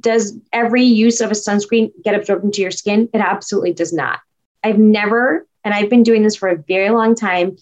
Does 0.00 0.36
every 0.52 0.82
use 0.82 1.20
of 1.20 1.30
a 1.30 1.34
sunscreen 1.34 1.90
get 2.04 2.14
absorbed 2.14 2.44
into 2.44 2.62
your 2.62 2.70
skin? 2.70 3.08
It 3.14 3.20
absolutely 3.20 3.72
does 3.72 3.92
not. 3.92 4.20
I've 4.64 4.78
never, 4.78 5.46
and 5.64 5.72
I've 5.72 5.88
been 5.88 6.02
doing 6.02 6.22
this 6.22 6.36
for 6.36 6.48
a 6.48 6.56
very 6.56 6.90
long 6.90 7.14
time, 7.14 7.56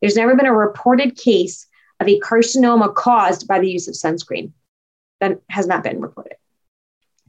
there's 0.00 0.16
never 0.16 0.36
been 0.36 0.46
a 0.46 0.54
reported 0.54 1.16
case 1.16 1.66
of 2.00 2.08
a 2.08 2.20
carcinoma 2.20 2.94
caused 2.94 3.46
by 3.46 3.58
the 3.58 3.70
use 3.70 3.88
of 3.88 3.94
sunscreen. 3.94 4.52
That 5.20 5.40
has 5.50 5.66
not 5.66 5.84
been 5.84 6.00
reported. 6.00 6.36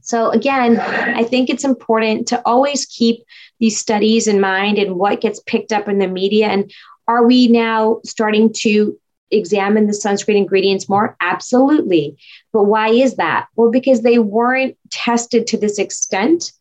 So, 0.00 0.30
again, 0.30 0.80
I 0.80 1.22
think 1.22 1.48
it's 1.48 1.62
important 1.62 2.26
to 2.28 2.42
always 2.44 2.86
keep 2.86 3.22
these 3.60 3.78
studies 3.78 4.26
in 4.26 4.40
mind 4.40 4.78
and 4.78 4.96
what 4.96 5.20
gets 5.20 5.40
picked 5.46 5.72
up 5.72 5.88
in 5.88 5.98
the 5.98 6.08
media. 6.08 6.48
And 6.48 6.72
are 7.06 7.24
we 7.24 7.46
now 7.46 8.00
starting 8.04 8.52
to 8.58 8.98
examine 9.30 9.86
the 9.86 9.92
sunscreen 9.92 10.36
ingredients 10.36 10.88
more? 10.88 11.16
Absolutely. 11.20 12.16
But 12.52 12.64
why 12.64 12.88
is 12.88 13.16
that? 13.16 13.46
Well, 13.54 13.70
because 13.70 14.02
they 14.02 14.18
weren't 14.18 14.76
tested 14.90 15.46
to 15.48 15.56
this 15.56 15.78
extent 15.78 16.52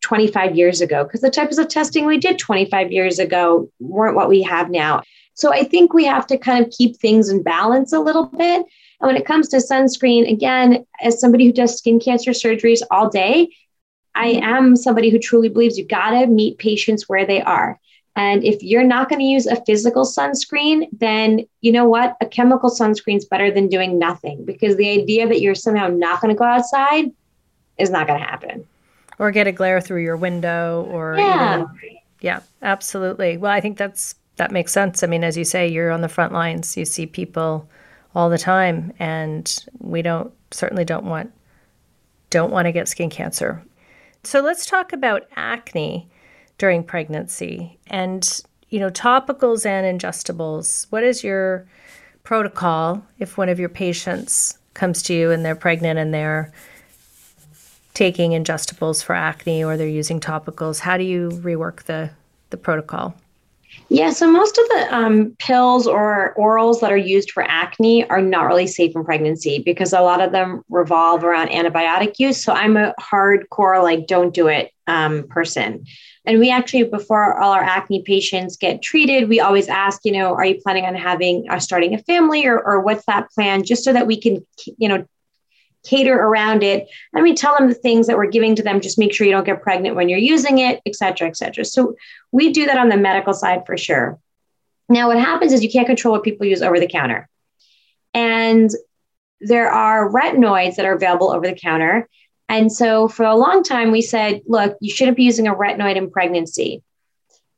25 0.00 0.56
years 0.56 0.80
ago, 0.80 1.04
because 1.04 1.20
the 1.20 1.30
types 1.30 1.58
of 1.58 1.68
testing 1.68 2.06
we 2.06 2.18
did 2.18 2.38
25 2.38 2.92
years 2.92 3.18
ago 3.18 3.70
weren't 3.78 4.16
what 4.16 4.28
we 4.28 4.42
have 4.42 4.70
now. 4.70 5.02
So 5.34 5.52
I 5.52 5.64
think 5.64 5.92
we 5.92 6.04
have 6.04 6.26
to 6.28 6.38
kind 6.38 6.64
of 6.64 6.72
keep 6.72 6.96
things 6.96 7.28
in 7.28 7.42
balance 7.42 7.92
a 7.92 8.00
little 8.00 8.26
bit. 8.26 8.64
And 9.00 9.08
when 9.08 9.16
it 9.16 9.26
comes 9.26 9.48
to 9.48 9.56
sunscreen, 9.56 10.30
again, 10.30 10.86
as 11.02 11.20
somebody 11.20 11.44
who 11.44 11.52
does 11.52 11.76
skin 11.76 12.00
cancer 12.00 12.30
surgeries 12.30 12.82
all 12.90 13.08
day, 13.08 13.50
I 14.14 14.34
mm-hmm. 14.34 14.44
am 14.44 14.76
somebody 14.76 15.10
who 15.10 15.18
truly 15.18 15.48
believes 15.48 15.76
you 15.76 15.86
got 15.86 16.10
to 16.10 16.26
meet 16.26 16.58
patients 16.58 17.08
where 17.08 17.26
they 17.26 17.42
are. 17.42 17.80
And 18.16 18.44
if 18.44 18.62
you're 18.62 18.84
not 18.84 19.08
going 19.08 19.18
to 19.18 19.26
use 19.26 19.46
a 19.46 19.62
physical 19.64 20.04
sunscreen, 20.04 20.88
then 20.92 21.46
you 21.62 21.72
know 21.72 21.88
what? 21.88 22.16
A 22.20 22.26
chemical 22.26 22.70
sunscreen 22.70 23.16
is 23.16 23.24
better 23.24 23.50
than 23.50 23.68
doing 23.68 23.98
nothing 23.98 24.44
because 24.44 24.76
the 24.76 24.88
idea 24.88 25.26
that 25.26 25.40
you're 25.40 25.56
somehow 25.56 25.88
not 25.88 26.20
going 26.20 26.32
to 26.32 26.38
go 26.38 26.44
outside 26.44 27.10
is 27.76 27.90
not 27.90 28.06
going 28.06 28.20
to 28.20 28.24
happen. 28.24 28.66
Or 29.18 29.32
get 29.32 29.48
a 29.48 29.52
glare 29.52 29.80
through 29.80 30.02
your 30.02 30.16
window 30.16 30.88
or 30.90 31.16
yeah. 31.18 31.54
Even, 31.54 31.98
yeah, 32.20 32.40
absolutely. 32.62 33.36
Well, 33.36 33.50
I 33.50 33.60
think 33.60 33.78
that's 33.78 34.14
that 34.36 34.50
makes 34.50 34.72
sense. 34.72 35.02
I 35.02 35.06
mean, 35.06 35.24
as 35.24 35.36
you 35.36 35.44
say, 35.44 35.68
you're 35.68 35.90
on 35.90 36.00
the 36.00 36.08
front 36.08 36.32
lines. 36.32 36.76
You 36.76 36.84
see 36.84 37.06
people 37.06 37.68
all 38.14 38.30
the 38.30 38.38
time 38.38 38.92
and 38.98 39.64
we 39.78 40.00
don't 40.02 40.32
certainly 40.50 40.84
don't 40.84 41.04
want 41.04 41.32
don't 42.30 42.52
want 42.52 42.66
to 42.66 42.72
get 42.72 42.88
skin 42.88 43.10
cancer. 43.10 43.62
So 44.22 44.40
let's 44.40 44.66
talk 44.66 44.92
about 44.92 45.28
acne 45.36 46.08
during 46.58 46.82
pregnancy 46.82 47.78
and 47.88 48.42
you 48.70 48.80
know 48.80 48.90
topicals 48.90 49.66
and 49.66 50.00
ingestibles. 50.00 50.86
What 50.90 51.02
is 51.02 51.22
your 51.22 51.66
protocol 52.22 53.04
if 53.18 53.36
one 53.36 53.48
of 53.48 53.58
your 53.58 53.68
patients 53.68 54.58
comes 54.74 55.02
to 55.04 55.14
you 55.14 55.30
and 55.30 55.44
they're 55.44 55.54
pregnant 55.54 55.98
and 55.98 56.12
they're 56.14 56.52
taking 57.92 58.32
ingestibles 58.32 59.04
for 59.04 59.14
acne 59.14 59.62
or 59.62 59.76
they're 59.76 59.88
using 59.88 60.20
topicals? 60.20 60.80
How 60.80 60.96
do 60.96 61.04
you 61.04 61.30
rework 61.30 61.84
the 61.84 62.10
the 62.50 62.56
protocol? 62.56 63.14
Yeah, 63.88 64.10
so 64.10 64.30
most 64.30 64.58
of 64.58 64.68
the 64.68 64.94
um, 64.94 65.36
pills 65.38 65.86
or 65.86 66.34
orals 66.38 66.80
that 66.80 66.90
are 66.90 66.96
used 66.96 67.30
for 67.30 67.42
acne 67.42 68.08
are 68.08 68.22
not 68.22 68.46
really 68.46 68.66
safe 68.66 68.92
in 68.96 69.04
pregnancy 69.04 69.62
because 69.64 69.92
a 69.92 70.00
lot 70.00 70.20
of 70.20 70.32
them 70.32 70.62
revolve 70.68 71.22
around 71.22 71.48
antibiotic 71.48 72.18
use. 72.18 72.42
So 72.42 72.52
I'm 72.52 72.76
a 72.76 72.94
hardcore, 73.00 73.82
like, 73.82 74.06
don't 74.06 74.34
do 74.34 74.48
it 74.48 74.72
um, 74.86 75.28
person. 75.28 75.84
And 76.24 76.40
we 76.40 76.50
actually, 76.50 76.84
before 76.84 77.38
all 77.38 77.52
our 77.52 77.62
acne 77.62 78.02
patients 78.02 78.56
get 78.56 78.82
treated, 78.82 79.28
we 79.28 79.40
always 79.40 79.68
ask, 79.68 80.00
you 80.04 80.12
know, 80.12 80.34
are 80.34 80.46
you 80.46 80.60
planning 80.62 80.86
on 80.86 80.94
having 80.94 81.44
or 81.48 81.56
uh, 81.56 81.60
starting 81.60 81.94
a 81.94 81.98
family 81.98 82.46
or, 82.46 82.58
or 82.58 82.80
what's 82.80 83.04
that 83.06 83.30
plan? 83.30 83.62
Just 83.62 83.84
so 83.84 83.92
that 83.92 84.06
we 84.06 84.18
can, 84.18 84.44
you 84.78 84.88
know, 84.88 85.06
cater 85.84 86.14
around 86.14 86.62
it. 86.62 86.88
And 87.12 87.22
we 87.22 87.34
tell 87.34 87.56
them 87.56 87.68
the 87.68 87.74
things 87.74 88.06
that 88.06 88.16
we're 88.16 88.26
giving 88.26 88.56
to 88.56 88.62
them. 88.62 88.80
Just 88.80 88.98
make 88.98 89.14
sure 89.14 89.26
you 89.26 89.32
don't 89.32 89.44
get 89.44 89.62
pregnant 89.62 89.96
when 89.96 90.08
you're 90.08 90.18
using 90.18 90.58
it, 90.58 90.80
et 90.86 90.96
cetera, 90.96 91.28
et 91.28 91.36
cetera. 91.36 91.64
So 91.64 91.94
we 92.32 92.52
do 92.52 92.66
that 92.66 92.78
on 92.78 92.88
the 92.88 92.96
medical 92.96 93.34
side 93.34 93.64
for 93.66 93.76
sure. 93.76 94.18
Now, 94.88 95.08
what 95.08 95.18
happens 95.18 95.52
is 95.52 95.62
you 95.62 95.70
can't 95.70 95.86
control 95.86 96.12
what 96.12 96.24
people 96.24 96.46
use 96.46 96.62
over 96.62 96.80
the 96.80 96.88
counter. 96.88 97.28
And 98.12 98.70
there 99.40 99.70
are 99.70 100.10
retinoids 100.10 100.76
that 100.76 100.86
are 100.86 100.94
available 100.94 101.30
over 101.30 101.46
the 101.46 101.54
counter. 101.54 102.08
And 102.48 102.70
so 102.72 103.08
for 103.08 103.24
a 103.24 103.34
long 103.34 103.62
time, 103.62 103.90
we 103.90 104.02
said, 104.02 104.42
look, 104.46 104.76
you 104.80 104.94
shouldn't 104.94 105.16
be 105.16 105.24
using 105.24 105.48
a 105.48 105.54
retinoid 105.54 105.96
in 105.96 106.10
pregnancy. 106.10 106.82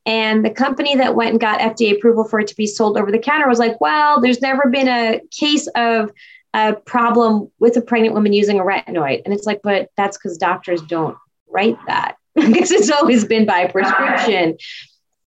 And 0.05 0.45
the 0.45 0.49
company 0.49 0.95
that 0.95 1.15
went 1.15 1.31
and 1.31 1.39
got 1.39 1.59
FDA 1.59 1.97
approval 1.97 2.23
for 2.23 2.39
it 2.39 2.47
to 2.47 2.55
be 2.55 2.65
sold 2.65 2.97
over 2.97 3.11
the 3.11 3.19
counter 3.19 3.47
was 3.47 3.59
like, 3.59 3.81
well, 3.81 4.21
there's 4.21 4.41
never 4.41 4.69
been 4.69 4.87
a 4.87 5.19
case 5.31 5.67
of 5.75 6.11
a 6.57 6.73
problem 6.73 7.51
with 7.59 7.77
a 7.77 7.81
pregnant 7.81 8.15
woman 8.15 8.33
using 8.33 8.59
a 8.59 8.63
retinoid. 8.63 9.21
And 9.23 9.33
it's 9.33 9.45
like, 9.45 9.61
but 9.63 9.89
that's 9.95 10.17
because 10.17 10.37
doctors 10.37 10.81
don't 10.81 11.15
write 11.47 11.77
that 11.85 12.17
because 12.35 12.71
it's 12.71 12.89
always 12.89 13.23
been 13.25 13.45
by 13.45 13.67
prescription. 13.67 14.57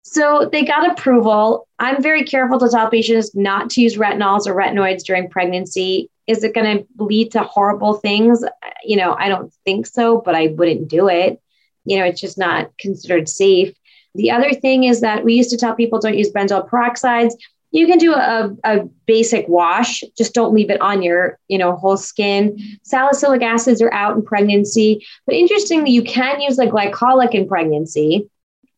So 0.02 0.48
they 0.50 0.64
got 0.64 0.88
approval. 0.88 1.66
I'm 1.80 2.00
very 2.00 2.22
careful 2.22 2.60
to 2.60 2.68
tell 2.68 2.88
patients 2.88 3.34
not 3.34 3.70
to 3.70 3.80
use 3.80 3.96
retinols 3.96 4.46
or 4.46 4.54
retinoids 4.54 5.02
during 5.02 5.28
pregnancy. 5.28 6.10
Is 6.28 6.44
it 6.44 6.54
going 6.54 6.78
to 6.78 6.86
lead 7.04 7.32
to 7.32 7.42
horrible 7.42 7.94
things? 7.94 8.44
You 8.84 8.96
know, 8.96 9.16
I 9.18 9.28
don't 9.28 9.52
think 9.64 9.88
so, 9.88 10.22
but 10.24 10.36
I 10.36 10.48
wouldn't 10.56 10.86
do 10.86 11.08
it. 11.08 11.40
You 11.84 11.98
know, 11.98 12.04
it's 12.04 12.20
just 12.20 12.38
not 12.38 12.70
considered 12.78 13.28
safe. 13.28 13.74
The 14.14 14.30
other 14.30 14.52
thing 14.52 14.84
is 14.84 15.00
that 15.00 15.24
we 15.24 15.34
used 15.34 15.50
to 15.50 15.56
tell 15.56 15.74
people 15.74 15.98
don't 15.98 16.16
use 16.16 16.30
benzoyl 16.30 16.68
peroxides 16.68 17.34
you 17.70 17.86
can 17.86 17.98
do 17.98 18.14
a, 18.14 18.50
a 18.64 18.84
basic 19.06 19.46
wash. 19.48 20.02
Just 20.16 20.34
don't 20.34 20.54
leave 20.54 20.70
it 20.70 20.80
on 20.80 21.02
your 21.02 21.38
you 21.48 21.58
know 21.58 21.76
whole 21.76 21.96
skin. 21.96 22.58
Salicylic 22.82 23.42
acids 23.42 23.82
are 23.82 23.92
out 23.92 24.16
in 24.16 24.22
pregnancy 24.22 25.06
but 25.26 25.34
interestingly 25.34 25.90
you 25.90 26.02
can 26.02 26.40
use 26.40 26.56
the 26.56 26.66
glycolic 26.66 27.34
in 27.34 27.48
pregnancy. 27.48 28.28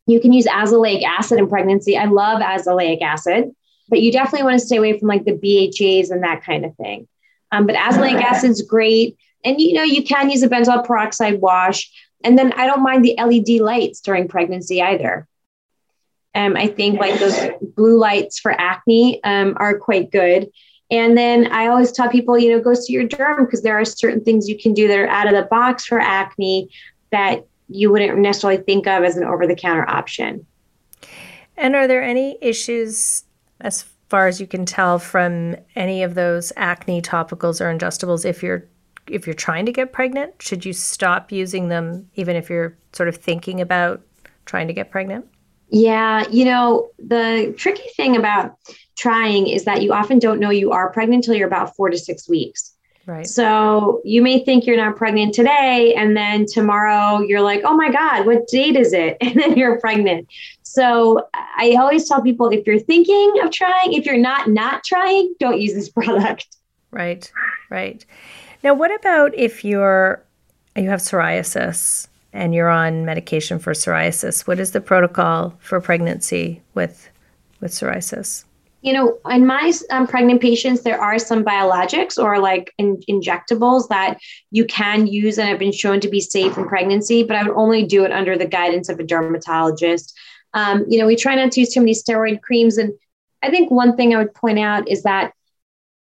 You 0.05 0.19
can 0.19 0.33
use 0.33 0.45
azelaic 0.45 1.03
acid 1.03 1.39
in 1.39 1.47
pregnancy. 1.47 1.97
I 1.97 2.05
love 2.05 2.41
azelaic 2.41 3.01
acid 3.01 3.51
but 3.89 4.01
you 4.01 4.11
definitely 4.11 4.43
want 4.43 4.59
to 4.59 4.65
stay 4.65 4.77
away 4.77 4.99
from 4.99 5.07
like 5.07 5.25
the 5.25 5.31
bhas 5.31 6.11
and 6.11 6.23
that 6.23 6.43
kind 6.43 6.63
of 6.65 6.75
thing. 6.75 7.07
Um, 7.51 7.65
but 7.65 7.75
azelaic 7.75 8.21
acid 8.21 8.51
is 8.51 8.61
great. 8.61 9.17
And 9.43 9.59
you 9.59 9.73
know 9.73 9.83
you 9.83 10.03
can 10.03 10.29
use 10.29 10.43
a 10.43 10.49
benzoyl 10.49 10.85
peroxide 10.85 11.39
wash. 11.41 11.89
And 12.23 12.37
then 12.37 12.51
i 12.53 12.65
don't 12.65 12.83
mind 12.83 13.05
the 13.05 13.15
led 13.17 13.61
lights 13.61 14.01
during 14.01 14.27
pregnancy 14.27 14.81
either 14.81 15.28
um, 16.35 16.55
I 16.55 16.67
think 16.67 16.99
like 16.99 17.19
those 17.19 17.37
blue 17.75 17.97
lights 17.97 18.39
for 18.39 18.51
acne 18.51 19.23
um, 19.23 19.55
are 19.57 19.77
quite 19.77 20.11
good. 20.11 20.49
And 20.91 21.17
then 21.17 21.51
I 21.51 21.67
always 21.67 21.91
tell 21.91 22.09
people, 22.09 22.37
you 22.37 22.51
know, 22.51 22.61
go 22.61 22.73
see 22.73 22.93
your 22.93 23.07
derm 23.07 23.45
because 23.45 23.61
there 23.61 23.79
are 23.79 23.85
certain 23.85 24.23
things 24.23 24.49
you 24.49 24.57
can 24.57 24.73
do 24.73 24.87
that 24.87 24.97
are 24.97 25.07
out 25.07 25.27
of 25.27 25.33
the 25.33 25.47
box 25.49 25.85
for 25.85 25.99
acne 25.99 26.69
that 27.11 27.45
you 27.67 27.91
wouldn't 27.91 28.17
necessarily 28.17 28.61
think 28.63 28.87
of 28.87 29.03
as 29.03 29.15
an 29.15 29.23
over 29.23 29.45
the 29.45 29.55
counter 29.55 29.87
option. 29.87 30.45
And 31.57 31.75
are 31.75 31.87
there 31.87 32.01
any 32.01 32.37
issues 32.41 33.23
as 33.61 33.85
far 34.07 34.27
as 34.27 34.41
you 34.41 34.47
can 34.47 34.65
tell 34.65 34.97
from 34.97 35.55
any 35.75 36.01
of 36.01 36.15
those 36.15 36.51
acne 36.55 37.01
topicals 37.01 37.61
or 37.61 37.75
ingestibles 37.75 38.25
if 38.25 38.41
you're 38.41 38.65
if 39.07 39.25
you're 39.25 39.33
trying 39.33 39.65
to 39.65 39.71
get 39.71 39.91
pregnant? 39.91 40.41
Should 40.41 40.65
you 40.65 40.73
stop 40.73 41.31
using 41.31 41.69
them 41.69 42.09
even 42.15 42.35
if 42.35 42.49
you're 42.49 42.77
sort 42.93 43.09
of 43.09 43.15
thinking 43.15 43.61
about 43.61 44.01
trying 44.45 44.67
to 44.67 44.73
get 44.73 44.91
pregnant? 44.91 45.25
Yeah, 45.71 46.27
you 46.29 46.45
know, 46.45 46.89
the 46.97 47.53
tricky 47.57 47.87
thing 47.95 48.15
about 48.15 48.55
trying 48.97 49.47
is 49.47 49.65
that 49.65 49.81
you 49.81 49.93
often 49.93 50.19
don't 50.19 50.39
know 50.39 50.49
you 50.49 50.71
are 50.71 50.91
pregnant 50.91 51.25
until 51.25 51.35
you're 51.35 51.47
about 51.47 51.75
four 51.75 51.89
to 51.89 51.97
six 51.97 52.27
weeks. 52.27 52.73
Right. 53.05 53.25
So 53.25 54.01
you 54.03 54.21
may 54.21 54.43
think 54.43 54.67
you're 54.67 54.77
not 54.77 54.95
pregnant 54.95 55.33
today, 55.33 55.95
and 55.95 56.15
then 56.15 56.45
tomorrow 56.45 57.21
you're 57.21 57.41
like, 57.41 57.61
oh 57.63 57.75
my 57.75 57.91
God, 57.91 58.27
what 58.27 58.47
date 58.47 58.75
is 58.75 58.93
it? 58.93 59.17
And 59.21 59.35
then 59.35 59.57
you're 59.57 59.79
pregnant. 59.79 60.27
So 60.61 61.27
I 61.33 61.75
always 61.79 62.07
tell 62.07 62.21
people 62.21 62.49
if 62.49 62.67
you're 62.67 62.79
thinking 62.79 63.33
of 63.41 63.49
trying, 63.51 63.93
if 63.93 64.05
you're 64.05 64.17
not 64.17 64.49
not 64.49 64.83
trying, 64.83 65.33
don't 65.39 65.59
use 65.59 65.73
this 65.73 65.89
product. 65.97 66.55
Right, 66.91 67.31
right. 67.69 68.05
Now, 68.63 68.75
what 68.75 68.93
about 68.93 69.33
if 69.33 69.65
you're 69.65 70.23
you 70.75 70.89
have 70.89 70.99
psoriasis 70.99 72.08
and 72.33 72.53
you're 72.53 72.69
on 72.69 73.05
medication 73.05 73.59
for 73.59 73.73
psoriasis, 73.73 74.47
what 74.47 74.59
is 74.59 74.71
the 74.71 74.81
protocol 74.81 75.55
for 75.59 75.79
pregnancy 75.81 76.61
with 76.73 77.09
with 77.59 77.71
psoriasis? 77.71 78.45
You 78.81 78.93
know, 78.93 79.19
in 79.29 79.45
my 79.45 79.73
um, 79.89 80.07
pregnant 80.07 80.41
patients, 80.41 80.83
there 80.83 81.01
are 81.01 81.19
some 81.19 81.43
biologics 81.43 82.17
or 82.17 82.39
like 82.39 82.73
in, 82.77 82.97
injectables 83.09 83.89
that 83.89 84.17
you 84.51 84.63
can 84.65 85.05
use 85.05 85.37
and 85.37 85.49
have 85.49 85.59
been 85.59 85.73
shown 85.73 85.99
to 85.99 86.07
be 86.07 86.21
safe 86.21 86.57
in 86.57 86.65
pregnancy, 86.65 87.23
but 87.23 87.35
I 87.35 87.43
would 87.43 87.57
only 87.57 87.83
do 87.83 88.05
it 88.05 88.13
under 88.13 88.37
the 88.37 88.45
guidance 88.45 88.87
of 88.87 88.99
a 88.99 89.03
dermatologist. 89.03 90.17
Um, 90.53 90.85
you 90.87 90.97
know, 90.97 91.07
we 91.07 91.17
try 91.17 91.35
not 91.35 91.51
to 91.51 91.59
use 91.59 91.73
too 91.73 91.81
many 91.81 91.93
steroid 91.93 92.41
creams. 92.41 92.77
And 92.77 92.93
I 93.43 93.49
think 93.49 93.69
one 93.69 93.97
thing 93.97 94.15
I 94.15 94.17
would 94.17 94.33
point 94.33 94.59
out 94.59 94.87
is 94.87 95.03
that, 95.03 95.33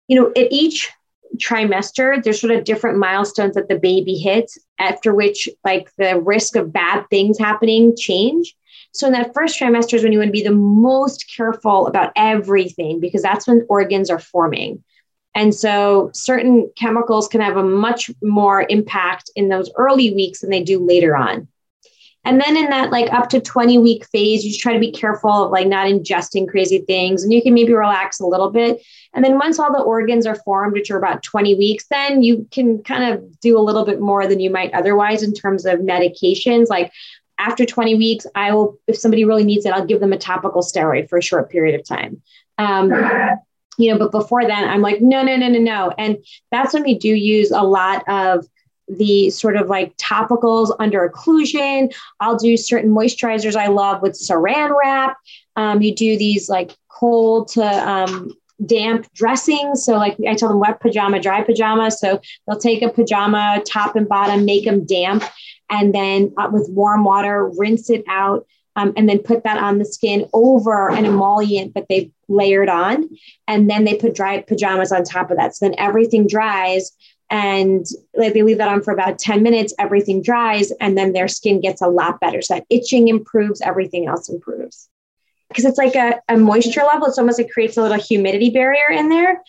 you 0.09 0.19
know, 0.19 0.31
at 0.35 0.51
each 0.51 0.91
trimester, 1.38 2.21
there's 2.24 2.39
sort 2.39 2.54
of 2.54 2.63
different 2.63 2.98
milestones 2.98 3.56
that 3.56 3.69
the 3.69 3.80
baby 3.80 4.15
hits, 4.15 4.58
after 4.80 5.13
which 5.13 5.50
like 5.63 5.89
the 5.98 6.19
risk 6.19 6.56
of 6.56 6.74
bad 6.74 7.06
things 7.10 7.39
happening 7.39 7.95
change. 7.95 8.56
So 8.91 9.08
in 9.08 9.13
that 9.13 9.34
first 9.34 9.60
trimester 9.60 9.95
is 9.95 10.04
when 10.04 10.13
you 10.13 10.19
want 10.19 10.30
to 10.30 10.32
be 10.32 10.43
the 10.43 10.52
most 10.52 11.32
careful 11.36 11.88
about 11.88 12.13
everything 12.15 13.00
because 13.00 13.21
that's 13.21 13.48
when 13.48 13.65
organs 13.69 14.10
are 14.10 14.19
forming. 14.19 14.84
And 15.34 15.54
so 15.54 16.12
certain 16.13 16.71
chemicals 16.78 17.28
can 17.28 17.41
have 17.41 17.58
a 17.58 17.63
much 17.63 18.10
more 18.24 18.65
impact 18.69 19.30
in 19.36 19.50
those 19.50 19.69
early 19.76 20.13
weeks 20.13 20.39
than 20.39 20.50
they 20.50 20.63
do 20.63 20.80
later 20.80 21.15
on. 21.15 21.50
And 22.25 22.41
then 22.41 22.57
in 22.57 22.69
that 22.71 22.91
like 22.91 23.13
up 23.13 23.29
to 23.29 23.39
20 23.39 23.77
week 23.77 24.05
phase, 24.07 24.43
you 24.43 24.51
just 24.51 24.61
try 24.61 24.73
to 24.73 24.79
be 24.79 24.91
careful 24.91 25.45
of 25.45 25.51
like 25.51 25.67
not 25.67 25.88
ingesting 25.88 26.47
crazy 26.47 26.79
things 26.79 27.23
and 27.23 27.31
you 27.31 27.41
can 27.41 27.53
maybe 27.53 27.73
relax 27.73 28.19
a 28.19 28.25
little 28.25 28.49
bit. 28.49 28.81
And 29.13 29.23
then 29.23 29.38
once 29.38 29.59
all 29.59 29.71
the 29.71 29.79
organs 29.79 30.25
are 30.25 30.35
formed, 30.35 30.73
which 30.73 30.91
are 30.91 30.97
about 30.97 31.23
20 31.23 31.55
weeks, 31.55 31.85
then 31.89 32.23
you 32.23 32.47
can 32.51 32.83
kind 32.83 33.13
of 33.13 33.39
do 33.39 33.57
a 33.57 33.61
little 33.61 33.85
bit 33.85 34.01
more 34.01 34.27
than 34.27 34.39
you 34.39 34.49
might 34.49 34.73
otherwise 34.73 35.23
in 35.23 35.33
terms 35.33 35.65
of 35.65 35.79
medications. 35.79 36.67
Like 36.67 36.91
after 37.38 37.65
20 37.65 37.95
weeks, 37.95 38.25
I 38.35 38.53
will, 38.53 38.79
if 38.88 38.97
somebody 38.97 39.23
really 39.23 39.43
needs 39.43 39.65
it, 39.65 39.73
I'll 39.73 39.85
give 39.85 39.99
them 39.99 40.13
a 40.13 40.17
topical 40.17 40.63
steroid 40.63 41.09
for 41.09 41.17
a 41.17 41.23
short 41.23 41.49
period 41.51 41.79
of 41.79 41.88
time. 41.88 42.21
Um, 42.57 42.91
you 43.77 43.91
know, 43.91 43.99
but 43.99 44.11
before 44.11 44.45
then, 44.45 44.67
I'm 44.67 44.81
like, 44.81 45.01
no, 45.01 45.21
no, 45.21 45.35
no, 45.35 45.49
no, 45.49 45.59
no. 45.59 45.93
And 45.97 46.17
that's 46.51 46.73
when 46.73 46.83
we 46.83 46.97
do 46.97 47.09
use 47.09 47.51
a 47.51 47.61
lot 47.61 48.03
of 48.07 48.45
the 48.88 49.30
sort 49.32 49.56
of 49.56 49.67
like 49.67 49.95
topicals 49.98 50.76
under 50.80 51.10
occlusion. 51.10 51.93
I'll 52.19 52.38
do 52.38 52.56
certain 52.58 52.91
moisturizers 52.91 53.56
I 53.56 53.67
love 53.67 54.02
with 54.02 54.13
saran 54.13 54.76
wrap. 54.80 55.17
Um, 55.56 55.82
you 55.82 55.95
do 55.95 56.17
these 56.17 56.50
like 56.50 56.76
cold 56.88 57.48
to 57.50 57.63
um, 57.63 58.32
damp 58.65 59.12
dressings. 59.13 59.84
So, 59.84 59.98
like 59.98 60.17
I 60.28 60.36
tell 60.36 60.50
them, 60.50 60.60
wet 60.60 60.80
pajama, 60.80 61.19
dry 61.19 61.43
pajama. 61.43 61.91
So 61.91 62.21
they'll 62.48 62.60
take 62.60 62.82
a 62.82 62.89
pajama, 62.89 63.62
top 63.65 63.95
and 63.95 64.08
bottom, 64.08 64.45
make 64.45 64.65
them 64.65 64.86
damp, 64.86 65.24
and 65.69 65.93
then 65.93 66.34
uh, 66.38 66.50
with 66.52 66.69
warm 66.69 67.04
water, 67.04 67.50
rinse 67.58 67.89
it 67.89 68.04
out. 68.08 68.45
um, 68.76 68.93
and 68.98 69.08
then 69.08 69.19
put 69.19 69.43
that 69.43 69.58
on 69.58 69.78
the 69.78 69.86
skin 69.86 70.28
over 70.34 70.89
an 70.89 71.06
emollient 71.06 71.74
that 71.76 71.88
they've 71.89 72.12
layered 72.28 72.69
on. 72.69 73.10
And 73.48 73.69
then 73.69 73.86
they 73.86 73.95
put 73.95 74.15
dry 74.15 74.41
pajamas 74.41 74.91
on 74.91 75.04
top 75.04 75.32
of 75.32 75.38
that. 75.38 75.56
So 75.56 75.65
then 75.65 75.76
everything 75.78 76.28
dries 76.28 76.91
and 77.29 77.85
like 78.15 78.33
they 78.33 78.43
leave 78.43 78.59
that 78.59 78.67
on 78.67 78.81
for 78.81 78.93
about 78.93 79.19
10 79.19 79.41
minutes, 79.43 79.73
everything 79.79 80.21
dries, 80.21 80.71
and 80.79 80.97
then 80.97 81.13
their 81.13 81.27
skin 81.27 81.59
gets 81.59 81.81
a 81.81 81.88
lot 81.88 82.19
better. 82.19 82.41
So 82.41 82.55
that 82.55 82.65
itching 82.69 83.07
improves, 83.07 83.61
everything 83.61 84.07
else 84.07 84.29
improves. 84.29 84.89
Because 85.49 85.65
it's 85.65 85.77
like 85.77 85.95
a, 85.95 86.21
a 86.27 86.38
moisture 86.38 86.83
level, 86.83 87.07
it's 87.07 87.17
almost 87.17 87.39
it 87.39 87.51
creates 87.51 87.77
a 87.77 87.81
little 87.81 87.99
humidity 87.99 88.49
barrier 88.49 88.89
in 88.91 89.09
there. 89.09 89.41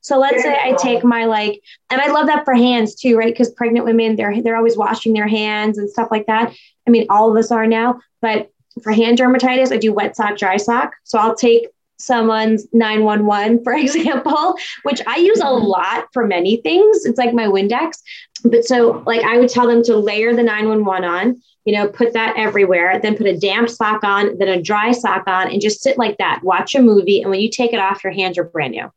So 0.00 0.18
let's 0.18 0.42
say 0.42 0.52
I 0.52 0.74
take 0.74 1.02
my 1.02 1.24
like, 1.24 1.62
and 1.90 2.00
I 2.00 2.08
love 2.08 2.26
that 2.26 2.44
for 2.44 2.54
hands 2.54 2.94
too, 2.94 3.16
right? 3.16 3.32
Because 3.32 3.50
pregnant 3.50 3.86
women, 3.86 4.16
they're 4.16 4.42
they're 4.42 4.56
always 4.56 4.76
washing 4.76 5.14
their 5.14 5.28
hands 5.28 5.78
and 5.78 5.88
stuff 5.88 6.08
like 6.10 6.26
that. 6.26 6.52
I 6.86 6.90
mean, 6.90 7.06
all 7.08 7.30
of 7.30 7.36
us 7.36 7.50
are 7.50 7.66
now, 7.66 8.00
but 8.20 8.50
for 8.82 8.92
hand 8.92 9.18
dermatitis, 9.18 9.72
I 9.72 9.78
do 9.78 9.92
wet 9.92 10.16
sock, 10.16 10.36
dry 10.36 10.56
sock. 10.56 10.94
So 11.04 11.18
I'll 11.18 11.34
take 11.34 11.68
someone's 11.98 12.66
911, 12.72 13.64
for 13.64 13.72
example, 13.76 14.56
which 14.82 15.00
I 15.06 15.16
use 15.16 15.40
a 15.40 15.44
mm-hmm. 15.44 15.66
lot 15.66 16.06
for 16.12 16.26
many 16.26 16.58
things. 16.58 17.04
It's 17.04 17.18
like 17.18 17.34
my 17.34 17.46
Windex. 17.46 17.98
But 18.44 18.64
so, 18.64 19.02
like, 19.06 19.24
I 19.24 19.38
would 19.38 19.48
tell 19.48 19.66
them 19.66 19.82
to 19.84 19.96
layer 19.96 20.34
the 20.34 20.42
911 20.42 21.08
on, 21.08 21.42
you 21.64 21.74
know, 21.74 21.88
put 21.88 22.12
that 22.12 22.36
everywhere, 22.36 23.00
then 23.00 23.16
put 23.16 23.26
a 23.26 23.36
damp 23.36 23.70
sock 23.70 24.04
on, 24.04 24.36
then 24.38 24.48
a 24.48 24.60
dry 24.60 24.92
sock 24.92 25.26
on, 25.26 25.50
and 25.50 25.62
just 25.62 25.82
sit 25.82 25.96
like 25.96 26.18
that, 26.18 26.40
watch 26.42 26.74
a 26.74 26.82
movie. 26.82 27.22
And 27.22 27.30
when 27.30 27.40
you 27.40 27.50
take 27.50 27.72
it 27.72 27.80
off, 27.80 28.04
your 28.04 28.12
hands 28.12 28.36
are 28.36 28.44
brand 28.44 28.72
new. 28.72 28.90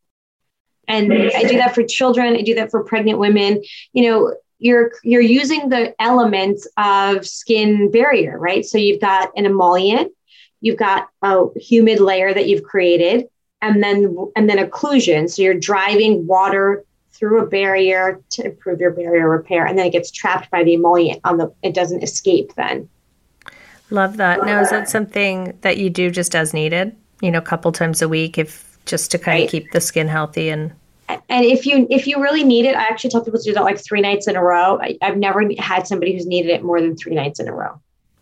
And 0.90 1.12
I 1.14 1.44
do 1.44 1.58
that 1.58 1.76
for 1.76 1.84
children, 1.84 2.36
I 2.36 2.42
do 2.42 2.56
that 2.56 2.72
for 2.72 2.84
pregnant 2.84 3.20
women. 3.20 3.62
You 3.92 4.10
know, 4.10 4.36
you're 4.60 4.92
you're 5.04 5.22
using 5.22 5.70
the 5.70 5.94
elements 6.02 6.68
of 6.78 7.28
skin 7.28 7.92
barrier, 7.92 8.38
right? 8.40 8.66
So 8.66 8.78
you've 8.78 9.02
got 9.02 9.30
an 9.36 9.46
emollient, 9.46 10.12
you've 10.62 10.78
got 10.78 11.10
a 11.22 11.46
humid 11.56 12.00
layer 12.00 12.34
that 12.34 12.48
you've 12.48 12.64
created, 12.64 13.28
and 13.62 13.84
then 13.84 14.16
and 14.36 14.50
then 14.50 14.58
occlusion. 14.58 15.30
So 15.30 15.42
you're 15.42 15.54
driving 15.54 16.28
water 16.28 16.84
through 17.12 17.42
a 17.42 17.48
barrier 17.48 18.22
to 18.30 18.46
improve 18.46 18.80
your 18.80 18.92
barrier 18.92 19.30
repair, 19.30 19.66
and 19.66 19.78
then 19.78 19.88
it 19.88 19.92
gets 19.92 20.12
trapped 20.12 20.52
by 20.52 20.64
the 20.64 20.74
emollient 20.74 21.22
on 21.24 21.38
the. 21.38 21.54
It 21.64 21.74
doesn't 21.74 22.04
escape 22.04 22.54
then. 22.56 22.90
Love 23.90 24.18
that. 24.18 24.46
Now, 24.46 24.62
is 24.62 24.70
that 24.70 24.90
something 24.90 25.58
that 25.62 25.78
you 25.78 25.90
do 25.90 26.12
just 26.12 26.36
as 26.36 26.54
needed? 26.54 26.96
You 27.22 27.32
know, 27.32 27.40
a 27.40 27.44
couple 27.44 27.72
times 27.72 28.02
a 28.02 28.10
week, 28.10 28.38
if 28.38 28.78
just 28.86 29.12
to 29.12 29.18
kind 29.18 29.40
right. 29.40 29.46
of 29.46 29.52
keep 29.52 29.72
the 29.72 29.82
skin 29.82 30.08
healthy 30.08 30.50
and 30.50 30.74
and 31.10 31.46
if 31.46 31.66
you 31.66 31.88
if 31.90 32.06
you 32.06 32.22
really 32.22 32.44
need 32.44 32.66
it, 32.66 32.76
I 32.76 32.82
actually 32.82 33.12
tell 33.12 33.24
people 33.24 33.40
to 33.40 33.46
do 33.46 33.54
that 33.54 33.64
like 33.64 33.80
three 33.80 34.02
nights 34.02 34.28
in 34.28 34.36
a 34.36 34.44
row. 34.44 34.80
I, 34.82 34.98
have 35.02 35.18
never 35.18 35.50
had 35.58 35.88
somebody 35.88 36.14
who's 36.14 36.26
needed 36.26 36.52
it 36.52 36.64
more 36.64 36.82
than 36.82 36.98
three 36.98 37.16
nights 37.16 37.40
in 37.40 37.48
a 37.48 37.54
row. 37.54 37.80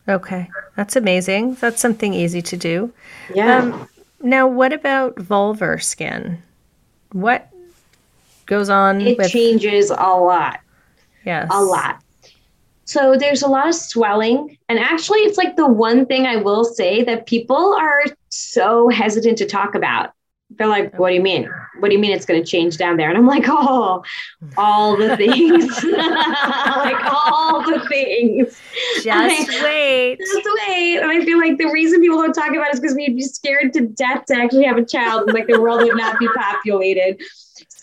Okay, 0.08 0.50
that's 0.76 0.96
amazing. 0.96 1.56
That's 1.56 1.82
something 1.82 2.14
easy 2.14 2.42
to 2.42 2.58
do. 2.58 2.94
Yeah. 3.34 3.58
Um, 3.58 3.90
now, 4.22 4.48
what 4.48 4.74
about 4.74 5.16
vulvar 5.16 5.82
skin? 5.82 6.42
What 7.12 7.50
goes 8.46 8.70
on? 8.70 9.02
It 9.02 9.18
with... 9.18 9.32
changes 9.32 9.90
a 9.90 9.96
lot. 9.96 10.60
Yes, 11.26 11.50
a 11.52 11.64
lot. 11.64 12.02
So 12.86 13.16
there's 13.18 13.42
a 13.42 13.48
lot 13.48 13.68
of 13.68 13.74
swelling, 13.74 14.58
and 14.70 14.78
actually, 14.78 15.20
it's 15.20 15.40
like 15.40 15.56
the 15.56 15.68
one 15.68 16.06
thing 16.06 16.28
I 16.28 16.36
will 16.36 16.64
say 16.64 17.04
that 17.04 17.26
people 17.26 17.74
are 17.74 18.04
so 18.30 18.90
hesitant 18.90 19.40
to 19.40 19.46
talk 19.46 19.74
about 19.74 20.12
they're 20.58 20.68
like, 20.68 20.98
what 20.98 21.10
do 21.10 21.16
you 21.16 21.22
mean? 21.22 21.50
What 21.80 21.90
do 21.90 21.96
you 21.96 22.02
mean 22.02 22.12
it's 22.12 22.26
going 22.26 22.42
to 22.42 22.50
change 22.50 22.78
down 22.78 22.98
there? 22.98 23.10
And 23.10 23.18
I'm 23.18 23.28
like, 23.28 23.46
oh, 23.48 24.04
all 24.58 24.98
the 24.98 25.18
things, 25.18 25.84
like 25.84 27.04
all 27.06 27.64
the 27.64 27.86
things. 27.90 28.60
Just 29.04 29.08
I, 29.08 29.64
wait. 29.64 30.18
Just 30.20 30.48
wait. 30.68 30.98
And 31.00 31.12
I 31.12 31.24
feel 31.26 31.38
like 31.38 31.58
the 31.58 31.70
reason 31.72 32.02
people 32.02 32.18
don't 32.18 32.34
talk 32.34 32.50
about 32.50 32.68
it 32.68 32.76
is 32.76 32.80
because 32.80 32.96
we'd 32.96 33.16
be 33.16 33.24
scared 33.24 33.74
to 33.74 33.82
death 33.88 34.26
to 34.28 34.36
actually 34.36 34.66
have 34.66 34.78
a 34.78 34.86
child 34.86 35.24
and 35.28 35.34
like 35.34 35.48
the 35.48 35.60
world 35.60 35.82
would 35.82 35.98
not 35.98 36.20
be 36.20 36.28
populated. 36.36 37.22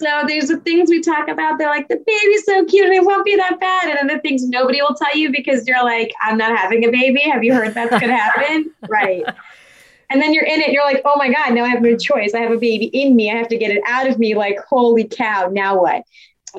So 0.03 0.25
there's 0.27 0.49
the 0.49 0.59
things 0.59 0.91
we 0.91 1.01
talk 1.01 1.29
about. 1.29 1.59
They're 1.59 1.69
like, 1.69 1.89
the 1.89 2.03
baby's 2.05 2.45
so 2.45 2.65
cute 2.65 2.87
and 2.87 2.95
it 2.95 3.05
won't 3.05 3.25
be 3.25 3.37
that 3.37 3.61
bad. 3.61 3.89
And 3.89 3.99
then 3.99 4.17
the 4.17 4.21
things 4.21 4.47
nobody 4.49 4.83
will 4.83 4.95
tell 4.95 5.17
you 5.17 5.31
because 5.31 5.67
you're 5.67 5.85
like, 5.85 6.13
I'm 6.23 6.37
not 6.37 6.57
having 6.59 6.85
a 6.85 6.91
baby. 6.91 7.21
Have 7.21 7.45
you 7.45 7.55
heard 7.55 7.75
that's 7.75 7.91
going 7.91 8.09
to 8.09 8.17
happen? 8.17 8.73
right. 8.89 9.25
And 10.13 10.21
then 10.21 10.35
you're 10.35 10.45
in 10.45 10.61
it, 10.61 10.73
you're 10.73 10.85
like, 10.85 11.01
oh 11.07 11.17
my 11.17 11.33
God, 11.33 11.55
now 11.55 11.65
I 11.65 11.69
have 11.69 11.81
no 11.81 11.97
choice. 11.97 12.35
I 12.35 12.41
have 12.41 12.53
a 12.53 12.59
baby 12.59 12.87
in 12.93 13.17
me. 13.17 13.31
I 13.31 13.37
have 13.37 13.49
to 13.49 13.57
get 13.57 13.71
it 13.71 13.83
out 13.87 14.07
of 14.07 14.19
me. 14.19 14.35
Like, 14.35 14.59
holy 14.69 15.05
cow, 15.05 15.49
now 15.51 15.81
what? 15.81 16.03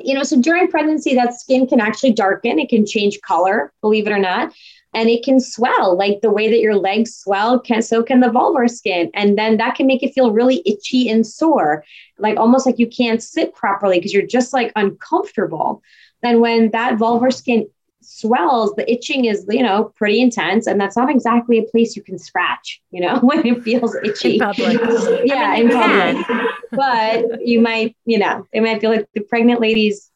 You 0.02 0.14
know, 0.14 0.24
so 0.24 0.40
during 0.40 0.66
pregnancy, 0.66 1.14
that 1.14 1.38
skin 1.38 1.68
can 1.68 1.80
actually 1.80 2.14
darken, 2.14 2.58
it 2.58 2.68
can 2.68 2.84
change 2.84 3.20
color, 3.20 3.72
believe 3.80 4.08
it 4.08 4.12
or 4.12 4.18
not. 4.18 4.52
And 4.92 5.08
it 5.08 5.24
can 5.24 5.38
swell, 5.38 5.96
like 5.96 6.20
the 6.20 6.32
way 6.32 6.48
that 6.48 6.58
your 6.58 6.74
legs 6.74 7.14
swell, 7.14 7.60
can 7.60 7.80
so 7.80 8.02
can 8.02 8.18
the 8.18 8.26
vulvar 8.26 8.68
skin. 8.68 9.08
And 9.14 9.38
then 9.38 9.56
that 9.58 9.76
can 9.76 9.86
make 9.86 10.02
it 10.02 10.14
feel 10.14 10.32
really 10.32 10.60
itchy 10.66 11.08
and 11.08 11.24
sore, 11.24 11.84
like 12.18 12.36
almost 12.36 12.66
like 12.66 12.80
you 12.80 12.88
can't 12.88 13.22
sit 13.22 13.54
properly 13.54 13.98
because 13.98 14.12
you're 14.12 14.26
just 14.26 14.52
like 14.52 14.72
uncomfortable. 14.74 15.80
And 16.24 16.40
when 16.40 16.72
that 16.72 16.98
vulvar 16.98 17.32
skin 17.32 17.68
swells, 18.04 18.74
the 18.74 18.90
itching 18.90 19.24
is, 19.24 19.46
you 19.48 19.62
know, 19.62 19.92
pretty 19.96 20.20
intense. 20.20 20.66
And 20.66 20.80
that's 20.80 20.96
not 20.96 21.10
exactly 21.10 21.58
a 21.58 21.62
place 21.62 21.96
you 21.96 22.02
can 22.02 22.18
scratch, 22.18 22.80
you 22.90 23.00
know, 23.00 23.18
when 23.22 23.46
it 23.46 23.62
feels 23.62 23.96
itchy. 24.04 24.34
In 24.34 24.40
public. 24.40 24.78
yeah, 25.24 25.52
I 25.56 25.62
mean, 25.62 25.70
in 25.70 26.24
public. 26.24 26.50
but 26.70 27.46
you 27.46 27.60
might, 27.60 27.96
you 28.04 28.18
know, 28.18 28.46
it 28.52 28.62
might 28.62 28.80
feel 28.80 28.90
like 28.90 29.08
the 29.14 29.20
pregnant 29.20 29.60
lady's 29.60 30.10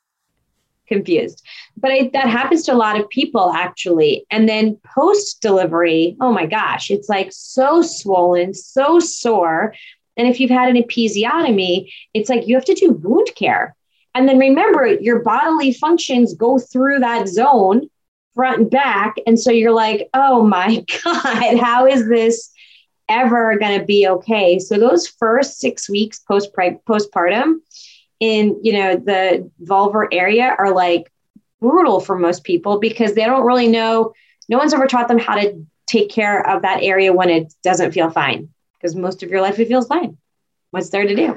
confused. 0.89 1.45
But 1.77 1.93
I, 1.93 2.11
that 2.15 2.29
happens 2.29 2.65
to 2.65 2.73
a 2.73 2.75
lot 2.75 2.99
of 2.99 3.09
people 3.11 3.53
actually. 3.53 4.27
And 4.31 4.49
then 4.49 4.79
post 4.95 5.41
delivery, 5.41 6.17
oh 6.21 6.33
my 6.33 6.47
gosh, 6.47 6.91
it's 6.91 7.09
like 7.09 7.29
so 7.31 7.83
swollen, 7.83 8.55
so 8.55 8.99
sore. 8.99 9.75
And 10.17 10.27
if 10.27 10.41
you've 10.41 10.51
had 10.51 10.75
an 10.75 10.83
episiotomy, 10.83 11.93
it's 12.15 12.29
like 12.29 12.49
you 12.49 12.57
have 12.57 12.65
to 12.65 12.75
do 12.75 12.91
wound 12.91 13.31
care. 13.37 13.77
And 14.19 14.29
then 14.29 14.37
remember, 14.41 14.85
your 14.85 15.21
bodily 15.21 15.73
functions 15.73 16.35
go 16.35 16.59
through 16.59 16.99
that 16.99 17.29
zone 17.29 17.89
front 18.35 18.59
and 18.59 18.69
back. 18.69 19.15
And 19.29 19.39
so 19.39 19.53
you're 19.53 19.71
like, 19.71 20.11
oh 20.13 20.43
my 20.43 20.85
God, 21.05 21.57
how 21.61 21.87
is 21.87 22.09
this 22.09 22.51
ever 23.09 23.57
going 23.57 23.79
to 23.79 23.87
be 23.87 24.09
okay? 24.09 24.59
So 24.59 24.77
those 24.77 25.07
first 25.07 25.61
six 25.61 25.89
weeks 25.89 26.19
post 26.19 26.51
postpartum 26.53 27.59
in, 28.19 28.59
you 28.61 28.73
know, 28.73 28.97
the 28.97 29.49
vulvar 29.63 30.09
area 30.11 30.53
are 30.59 30.75
like 30.75 31.13
brutal 31.61 32.01
for 32.01 32.19
most 32.19 32.43
people 32.43 32.81
because 32.81 33.15
they 33.15 33.25
don't 33.25 33.47
really 33.47 33.69
know. 33.69 34.15
No 34.49 34.59
one's 34.59 34.75
ever 34.75 34.89
taught 34.89 35.07
them 35.07 35.21
how 35.21 35.37
to 35.37 35.65
take 35.87 36.11
care 36.11 36.45
of 36.45 36.63
that 36.63 36.83
area 36.83 37.13
when 37.13 37.31
it 37.31 37.55
doesn't 37.63 37.93
feel 37.93 38.11
fine 38.11 38.49
because 38.75 38.97
most 38.97 39.23
of 39.23 39.31
your 39.31 39.43
life 39.43 39.61
it 39.61 39.69
feels 39.69 39.87
fine. 39.87 40.19
What's 40.73 40.91
there 40.91 41.07
to 41.07 41.15
do? 41.15 41.37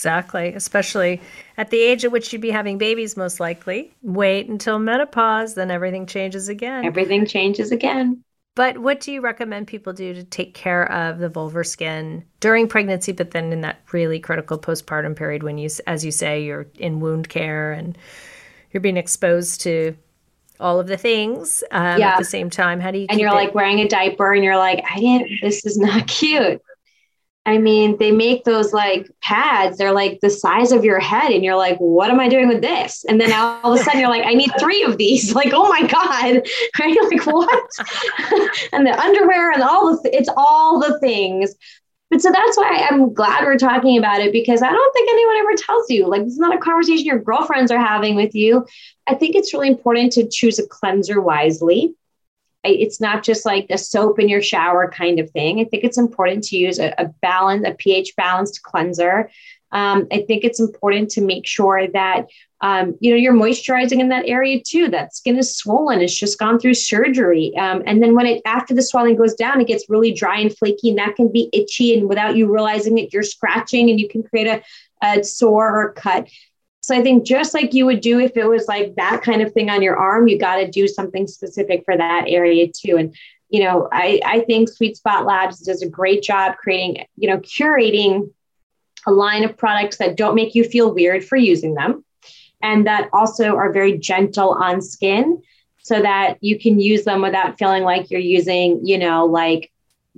Exactly, 0.00 0.54
especially 0.54 1.20
at 1.58 1.68
the 1.68 1.78
age 1.78 2.06
at 2.06 2.10
which 2.10 2.32
you'd 2.32 2.40
be 2.40 2.50
having 2.50 2.78
babies, 2.78 3.18
most 3.18 3.38
likely. 3.38 3.94
Wait 4.00 4.48
until 4.48 4.78
menopause, 4.78 5.56
then 5.56 5.70
everything 5.70 6.06
changes 6.06 6.48
again. 6.48 6.86
Everything 6.86 7.26
changes 7.26 7.70
again. 7.70 8.24
But 8.54 8.78
what 8.78 9.00
do 9.00 9.12
you 9.12 9.20
recommend 9.20 9.66
people 9.66 9.92
do 9.92 10.14
to 10.14 10.24
take 10.24 10.54
care 10.54 10.90
of 10.90 11.18
the 11.18 11.28
vulvar 11.28 11.66
skin 11.66 12.24
during 12.40 12.66
pregnancy, 12.66 13.12
but 13.12 13.32
then 13.32 13.52
in 13.52 13.60
that 13.60 13.82
really 13.92 14.18
critical 14.18 14.58
postpartum 14.58 15.14
period 15.14 15.42
when 15.42 15.58
you, 15.58 15.68
as 15.86 16.02
you 16.02 16.12
say, 16.12 16.42
you're 16.42 16.66
in 16.78 17.00
wound 17.00 17.28
care 17.28 17.72
and 17.72 17.98
you're 18.70 18.80
being 18.80 18.96
exposed 18.96 19.60
to 19.60 19.94
all 20.60 20.80
of 20.80 20.86
the 20.86 20.96
things 20.96 21.62
um, 21.72 22.00
yeah. 22.00 22.12
at 22.12 22.18
the 22.18 22.24
same 22.24 22.48
time? 22.48 22.80
How 22.80 22.90
do 22.90 23.00
you? 23.00 23.06
And 23.10 23.20
you're 23.20 23.28
it? 23.28 23.34
like 23.34 23.54
wearing 23.54 23.80
a 23.80 23.88
diaper, 23.88 24.32
and 24.32 24.42
you're 24.42 24.56
like, 24.56 24.82
I 24.90 24.98
didn't. 24.98 25.30
This 25.42 25.66
is 25.66 25.76
not 25.76 26.06
cute. 26.06 26.62
I 27.46 27.56
mean, 27.56 27.96
they 27.96 28.12
make 28.12 28.44
those 28.44 28.72
like 28.72 29.10
pads, 29.22 29.78
they're 29.78 29.92
like 29.92 30.20
the 30.20 30.28
size 30.28 30.72
of 30.72 30.84
your 30.84 31.00
head. 31.00 31.32
And 31.32 31.42
you're 31.42 31.56
like, 31.56 31.78
what 31.78 32.10
am 32.10 32.20
I 32.20 32.28
doing 32.28 32.48
with 32.48 32.60
this? 32.60 33.04
And 33.08 33.20
then 33.20 33.32
all 33.32 33.72
of 33.72 33.80
a 33.80 33.82
sudden 33.82 34.00
you're 34.00 34.10
like, 34.10 34.26
I 34.26 34.34
need 34.34 34.50
three 34.58 34.82
of 34.82 34.98
these. 34.98 35.34
Like, 35.40 35.52
oh 35.54 35.68
my 35.68 35.86
God. 35.86 36.42
Right? 36.78 36.96
Like, 37.10 37.26
what? 37.26 37.70
and 38.72 38.86
the 38.86 38.98
underwear 38.98 39.52
and 39.52 39.62
all 39.62 39.96
the, 39.96 40.02
th- 40.02 40.14
it's 40.14 40.28
all 40.36 40.78
the 40.78 40.98
things. 41.00 41.54
But 42.10 42.20
so 42.20 42.30
that's 42.30 42.56
why 42.58 42.86
I'm 42.90 43.14
glad 43.14 43.44
we're 43.44 43.56
talking 43.56 43.96
about 43.96 44.20
it 44.20 44.32
because 44.32 44.60
I 44.60 44.70
don't 44.70 44.92
think 44.92 45.08
anyone 45.08 45.36
ever 45.36 45.54
tells 45.56 45.88
you. 45.88 46.08
Like, 46.08 46.22
it's 46.22 46.38
not 46.38 46.54
a 46.54 46.58
conversation 46.58 47.06
your 47.06 47.20
girlfriends 47.20 47.70
are 47.70 47.78
having 47.78 48.16
with 48.16 48.34
you. 48.34 48.66
I 49.06 49.14
think 49.14 49.34
it's 49.34 49.54
really 49.54 49.68
important 49.68 50.12
to 50.12 50.28
choose 50.28 50.58
a 50.58 50.66
cleanser 50.66 51.20
wisely 51.20 51.94
it's 52.64 53.00
not 53.00 53.22
just 53.22 53.46
like 53.46 53.66
a 53.70 53.78
soap 53.78 54.18
in 54.18 54.28
your 54.28 54.42
shower 54.42 54.90
kind 54.90 55.18
of 55.18 55.30
thing. 55.30 55.60
I 55.60 55.64
think 55.64 55.84
it's 55.84 55.98
important 55.98 56.44
to 56.44 56.56
use 56.56 56.78
a, 56.78 56.94
a 56.98 57.06
balance, 57.22 57.66
a 57.66 57.74
pH 57.74 58.14
balanced 58.16 58.62
cleanser. 58.62 59.30
Um, 59.72 60.08
I 60.10 60.22
think 60.22 60.44
it's 60.44 60.60
important 60.60 61.10
to 61.10 61.20
make 61.20 61.46
sure 61.46 61.86
that 61.88 62.26
um, 62.60 62.96
you 63.00 63.10
know 63.10 63.16
you're 63.16 63.32
moisturizing 63.32 64.00
in 64.00 64.08
that 64.08 64.26
area 64.26 64.60
too. 64.66 64.88
That 64.88 65.14
skin 65.14 65.38
is 65.38 65.56
swollen; 65.56 66.00
it's 66.00 66.14
just 66.14 66.38
gone 66.38 66.58
through 66.58 66.74
surgery, 66.74 67.56
um, 67.56 67.82
and 67.86 68.02
then 68.02 68.14
when 68.14 68.26
it 68.26 68.42
after 68.44 68.74
the 68.74 68.82
swelling 68.82 69.16
goes 69.16 69.34
down, 69.34 69.60
it 69.60 69.66
gets 69.66 69.88
really 69.88 70.12
dry 70.12 70.40
and 70.40 70.54
flaky, 70.56 70.90
and 70.90 70.98
that 70.98 71.16
can 71.16 71.30
be 71.32 71.48
itchy. 71.52 71.96
And 71.96 72.08
without 72.08 72.36
you 72.36 72.52
realizing 72.52 72.98
it, 72.98 73.12
you're 73.12 73.22
scratching, 73.22 73.88
and 73.88 73.98
you 73.98 74.08
can 74.08 74.22
create 74.22 74.46
a, 74.48 74.62
a 75.02 75.22
sore 75.24 75.80
or 75.80 75.92
cut. 75.92 76.28
So 76.80 76.96
I 76.96 77.02
think 77.02 77.26
just 77.26 77.52
like 77.54 77.74
you 77.74 77.86
would 77.86 78.00
do 78.00 78.18
if 78.18 78.36
it 78.36 78.46
was 78.46 78.66
like 78.66 78.94
that 78.96 79.22
kind 79.22 79.42
of 79.42 79.52
thing 79.52 79.68
on 79.68 79.82
your 79.82 79.96
arm, 79.96 80.28
you 80.28 80.38
got 80.38 80.56
to 80.56 80.70
do 80.70 80.88
something 80.88 81.26
specific 81.26 81.84
for 81.84 81.96
that 81.96 82.24
area 82.26 82.68
too. 82.68 82.96
And 82.96 83.14
you 83.50 83.64
know, 83.64 83.88
I, 83.92 84.20
I 84.24 84.40
think 84.40 84.68
Sweet 84.68 84.96
Spot 84.96 85.26
Labs 85.26 85.60
does 85.60 85.82
a 85.82 85.88
great 85.88 86.22
job 86.22 86.56
creating, 86.56 87.04
you 87.16 87.28
know, 87.28 87.38
curating 87.38 88.30
a 89.06 89.10
line 89.10 89.44
of 89.44 89.56
products 89.56 89.96
that 89.96 90.16
don't 90.16 90.36
make 90.36 90.54
you 90.54 90.62
feel 90.62 90.94
weird 90.94 91.24
for 91.24 91.36
using 91.36 91.74
them 91.74 92.04
and 92.62 92.86
that 92.86 93.08
also 93.12 93.56
are 93.56 93.72
very 93.72 93.98
gentle 93.98 94.50
on 94.50 94.80
skin 94.80 95.42
so 95.82 96.00
that 96.00 96.36
you 96.40 96.58
can 96.58 96.78
use 96.78 97.04
them 97.04 97.22
without 97.22 97.58
feeling 97.58 97.82
like 97.82 98.10
you're 98.10 98.20
using, 98.20 98.86
you 98.86 98.98
know, 98.98 99.26
like 99.26 99.72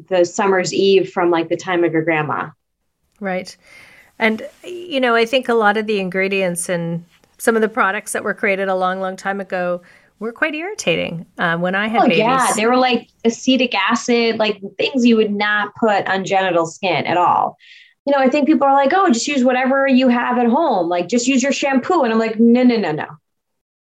the 0.09 0.25
summer's 0.25 0.75
eve 0.75 1.13
from 1.13 1.31
like 1.31 1.49
the 1.49 1.57
time 1.57 1.85
of 1.85 1.93
your 1.93 2.03
grandma. 2.03 2.51
Right. 3.21 3.57
And, 4.23 4.49
you 4.65 5.01
know, 5.01 5.17
I 5.17 5.27
think 5.27 5.49
a 5.49 5.55
lot 5.55 5.77
of 5.77 5.87
the 5.87 5.99
ingredients 5.99 6.69
and 6.69 7.05
some 7.39 7.57
of 7.57 7.61
the 7.61 7.69
products 7.69 8.13
that 8.13 8.23
were 8.23 8.35
created 8.35 8.69
a 8.69 8.77
long, 8.77 9.01
long 9.01 9.17
time 9.17 9.41
ago 9.41 9.83
were 10.21 10.33
quite 10.33 10.55
irritating 10.55 11.27
uh, 11.39 11.59
when 11.59 11.75
I 11.75 11.89
had 11.89 12.03
oh, 12.03 12.05
babies. 12.05 12.19
Yeah, 12.19 12.53
they 12.55 12.67
were 12.67 12.77
like 12.77 13.09
acetic 13.25 13.75
acid, 13.75 14.39
like 14.39 14.61
things 14.79 15.05
you 15.05 15.17
would 15.17 15.33
not 15.33 15.75
put 15.75 16.07
on 16.07 16.25
genital 16.25 16.67
skin 16.67 17.05
at 17.05 17.17
all. 17.17 17.59
You 18.07 18.13
know, 18.13 18.21
I 18.21 18.29
think 18.29 18.47
people 18.47 18.65
are 18.65 18.75
like, 18.75 18.93
oh, 18.95 19.09
just 19.09 19.27
use 19.27 19.43
whatever 19.43 19.89
you 19.89 20.07
have 20.07 20.39
at 20.39 20.47
home, 20.47 20.89
like 20.89 21.09
just 21.09 21.27
use 21.27 21.43
your 21.43 21.53
shampoo. 21.53 22.03
And 22.03 22.13
I'm 22.13 22.21
like, 22.21 22.39
no, 22.39 22.63
no, 22.63 22.77
no, 22.77 22.93
no. 22.93 23.07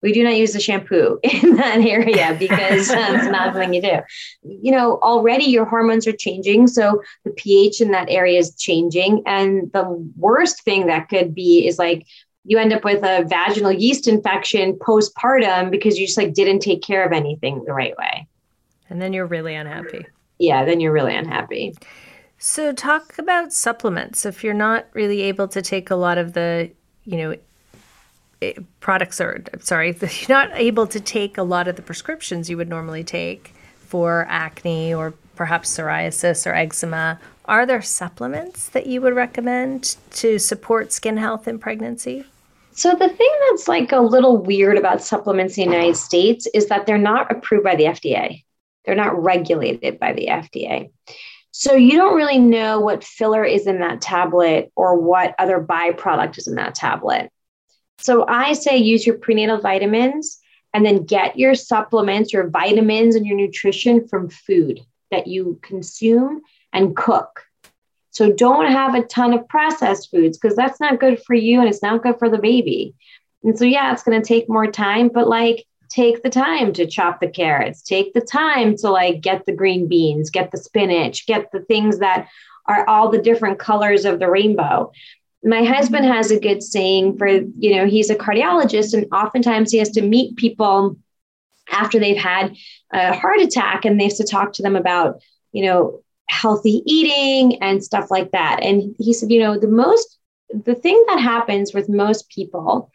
We 0.03 0.12
do 0.12 0.25
not 0.25 0.37
use 0.37 0.53
the 0.53 0.61
shampoo 0.61 1.19
in 1.23 1.57
that 1.57 1.79
area 1.81 2.37
because 2.38 2.91
um, 2.91 2.97
that's 2.97 3.31
not 3.31 3.53
something 3.53 3.73
you 3.73 3.83
do. 3.83 3.99
You 4.43 4.73
know, 4.73 4.99
already 4.99 5.45
your 5.45 5.65
hormones 5.65 6.07
are 6.07 6.12
changing. 6.12 6.67
So 6.67 7.03
the 7.25 7.31
pH 7.31 7.81
in 7.81 7.93
that 7.93 8.11
area 8.11 8.38
is 8.38 8.55
changing. 8.57 9.23
And 9.27 9.71
the 9.73 9.85
worst 10.17 10.65
thing 10.65 10.87
that 10.87 11.09
could 11.09 11.35
be 11.35 11.67
is 11.67 11.79
like 11.79 12.07
you 12.45 12.59
end 12.59 12.73
up 12.73 12.85
with 12.85 13.05
a 13.05 13.25
vaginal 13.25 13.73
yeast 13.73 14.09
infection 14.09 14.75
postpartum 14.75 15.71
because 15.71 15.99
you 15.99 16.07
just 16.07 16.19
like 16.19 16.35
didn't 16.35 16.61
take 16.61 16.83
care 16.83 17.05
of 17.07 17.12
anything 17.12 17.62
the 17.65 17.73
right 17.73 17.97
way. 17.97 18.27
And 18.91 19.01
then 19.01 19.12
you're 19.12 19.27
really 19.27 19.55
unhappy. 19.55 20.07
Yeah, 20.38 20.65
then 20.65 20.81
you're 20.81 20.93
really 20.93 21.15
unhappy. 21.15 21.75
So 22.37 22.73
talk 22.73 23.17
about 23.19 23.53
supplements. 23.53 24.27
If 24.27 24.43
you're 24.43 24.53
not 24.53 24.87
really 24.95 25.23
able 25.23 25.47
to 25.49 25.62
take 25.62 25.91
a 25.91 25.95
lot 25.95 26.19
of 26.19 26.33
the, 26.33 26.73
you 27.05 27.17
know, 27.17 27.37
Eh, 28.43 28.55
products 28.81 29.21
or 29.21 29.43
sorry, 29.61 29.97
you're 30.01 30.29
not 30.29 30.51
able 30.55 30.87
to 30.89 31.01
take 31.01 31.39
a 31.39 31.43
lot 31.43 31.69
of 31.69 31.77
the 31.77 31.83
prescriptions 31.83 32.51
you 32.51 32.57
would 32.57 32.69
normally 32.69 33.05
take 33.05 33.55
for 33.79 34.27
acne 34.29 34.93
or 34.93 35.15
perhaps 35.37 35.77
psoriasis 35.77 36.47
or 36.47 36.55
eczema, 36.55 37.19
are 37.47 37.67
there 37.67 37.83
supplements 37.83 38.69
that 38.71 38.87
you 38.87 39.01
would 39.01 39.15
recommend 39.15 39.97
to 40.11 40.39
support 40.39 40.93
skin 40.93 41.17
health 41.17 41.49
in 41.49 41.59
pregnancy? 41.59 42.25
So 42.73 42.93
the 42.93 43.09
thing 43.09 43.31
that's 43.51 43.69
like 43.69 43.93
a 43.93 44.01
little 44.01 44.39
weird 44.39 44.79
about 44.79 45.03
supplements 45.03 45.59
in 45.59 45.69
the 45.69 45.77
United 45.77 45.97
States 45.97 46.47
is 46.55 46.67
that 46.69 46.87
they're 46.87 46.99
not 46.99 47.31
approved 47.31 47.65
by 47.65 47.77
the 47.77 47.85
FDA. 47.85 48.45
They're 48.85 48.95
not 48.95 49.23
regulated 49.23 49.99
by 49.99 50.15
the 50.15 50.29
FDA. 50.29 50.91
So 51.51 51.75
you 51.75 51.99
don't 51.99 52.17
really 52.17 52.39
know 52.39 52.81
what 52.81 53.05
filler 53.05 53.45
is 53.45 53.67
in 53.67 53.81
that 53.81 54.01
tablet 54.01 54.73
or 54.75 54.99
what 54.99 55.35
other 55.39 55.61
byproduct 55.61 56.39
is 56.39 56.49
in 56.49 56.55
that 56.55 56.75
tablet. 56.75 57.31
So 58.03 58.27
I 58.27 58.53
say 58.53 58.77
use 58.77 59.07
your 59.07 59.17
prenatal 59.17 59.61
vitamins 59.61 60.38
and 60.75 60.85
then 60.85 61.05
get 61.05 61.38
your 61.38 61.55
supplements, 61.55 62.33
your 62.33 62.49
vitamins, 62.49 63.15
and 63.15 63.27
your 63.27 63.37
nutrition 63.37 64.09
from 64.09 64.29
food 64.29 64.81
that 65.11 65.27
you 65.27 65.59
consume 65.62 66.43
and 66.73 66.97
cook. 66.97 67.45
So 68.11 68.33
don't 68.33 68.71
have 68.71 68.95
a 68.95 69.05
ton 69.05 69.33
of 69.33 69.49
processed 69.49 70.11
foods 70.11 70.37
because 70.37 70.57
that's 70.57 70.81
not 70.81 71.01
good 71.01 71.23
for 71.23 71.35
you 71.35 71.61
and 71.61 71.69
it's 71.69 71.83
not 71.83 72.03
good 72.03 72.19
for 72.19 72.29
the 72.29 72.38
baby. 72.38 72.95
And 73.45 73.59
so, 73.59 73.65
yeah, 73.65 73.93
it's 73.93 74.03
going 74.03 74.21
to 74.21 74.27
take 74.27 74.49
more 74.49 74.71
time, 74.71 75.09
but 75.09 75.29
like 75.29 75.65
take 75.88 76.23
the 76.23 76.31
time 76.31 76.73
to 76.75 76.87
chop 76.87 77.21
the 77.21 77.29
carrots, 77.29 77.83
take 77.83 78.15
the 78.15 78.21
time 78.21 78.77
to 78.79 78.91
like 78.91 79.21
get 79.21 79.47
the 79.47 79.53
green 79.53 79.88
beans, 79.88 80.31
get 80.31 80.51
the 80.51 80.59
spinach, 80.59 81.27
get 81.27 81.51
the 81.53 81.61
things 81.61 81.99
that 81.99 82.29
are 82.67 82.88
all 82.88 83.11
the 83.11 83.21
different 83.21 83.59
colors 83.59 84.05
of 84.05 84.19
the 84.19 84.31
rainbow. 84.31 84.93
My 85.45 85.65
husband 85.65 86.05
has 86.05 86.31
a 86.31 86.39
good 86.39 86.63
saying 86.63 87.19
for, 87.19 87.27
you 87.27 87.77
know, 87.77 87.87
he's 87.87 88.11
a 88.11 88.15
cardiologist 88.15 88.95
and 88.95 89.07
oftentimes 89.13 89.73
he 89.73 89.79
has 89.79 89.91
to 89.91 90.03
meet 90.03 90.37
people 90.37 90.97
after 91.71 91.99
they've 91.99 92.17
had 92.17 92.57
a 92.93 93.13
heart 93.13 93.41
attack 93.41 93.85
and 93.85 93.99
they 93.99 94.05
have 94.05 94.17
to 94.17 94.25
talk 94.25 94.53
to 94.55 94.63
them 94.63 94.77
about, 94.77 95.21
you 95.53 95.65
know, 95.65 96.01
healthy 96.29 96.83
eating 96.87 97.61
and 97.63 97.83
stuff 97.83 98.11
like 98.11 98.31
that. 98.31 98.61
And 98.63 98.95
he 98.99 99.13
said, 99.13 99.31
you 99.31 99.41
know, 99.41 99.59
the 99.59 99.69
most, 99.69 100.19
the 100.65 100.75
thing 100.75 101.03
that 101.09 101.19
happens 101.19 101.75
with 101.75 101.89
most 101.89 102.29
people 102.29 102.91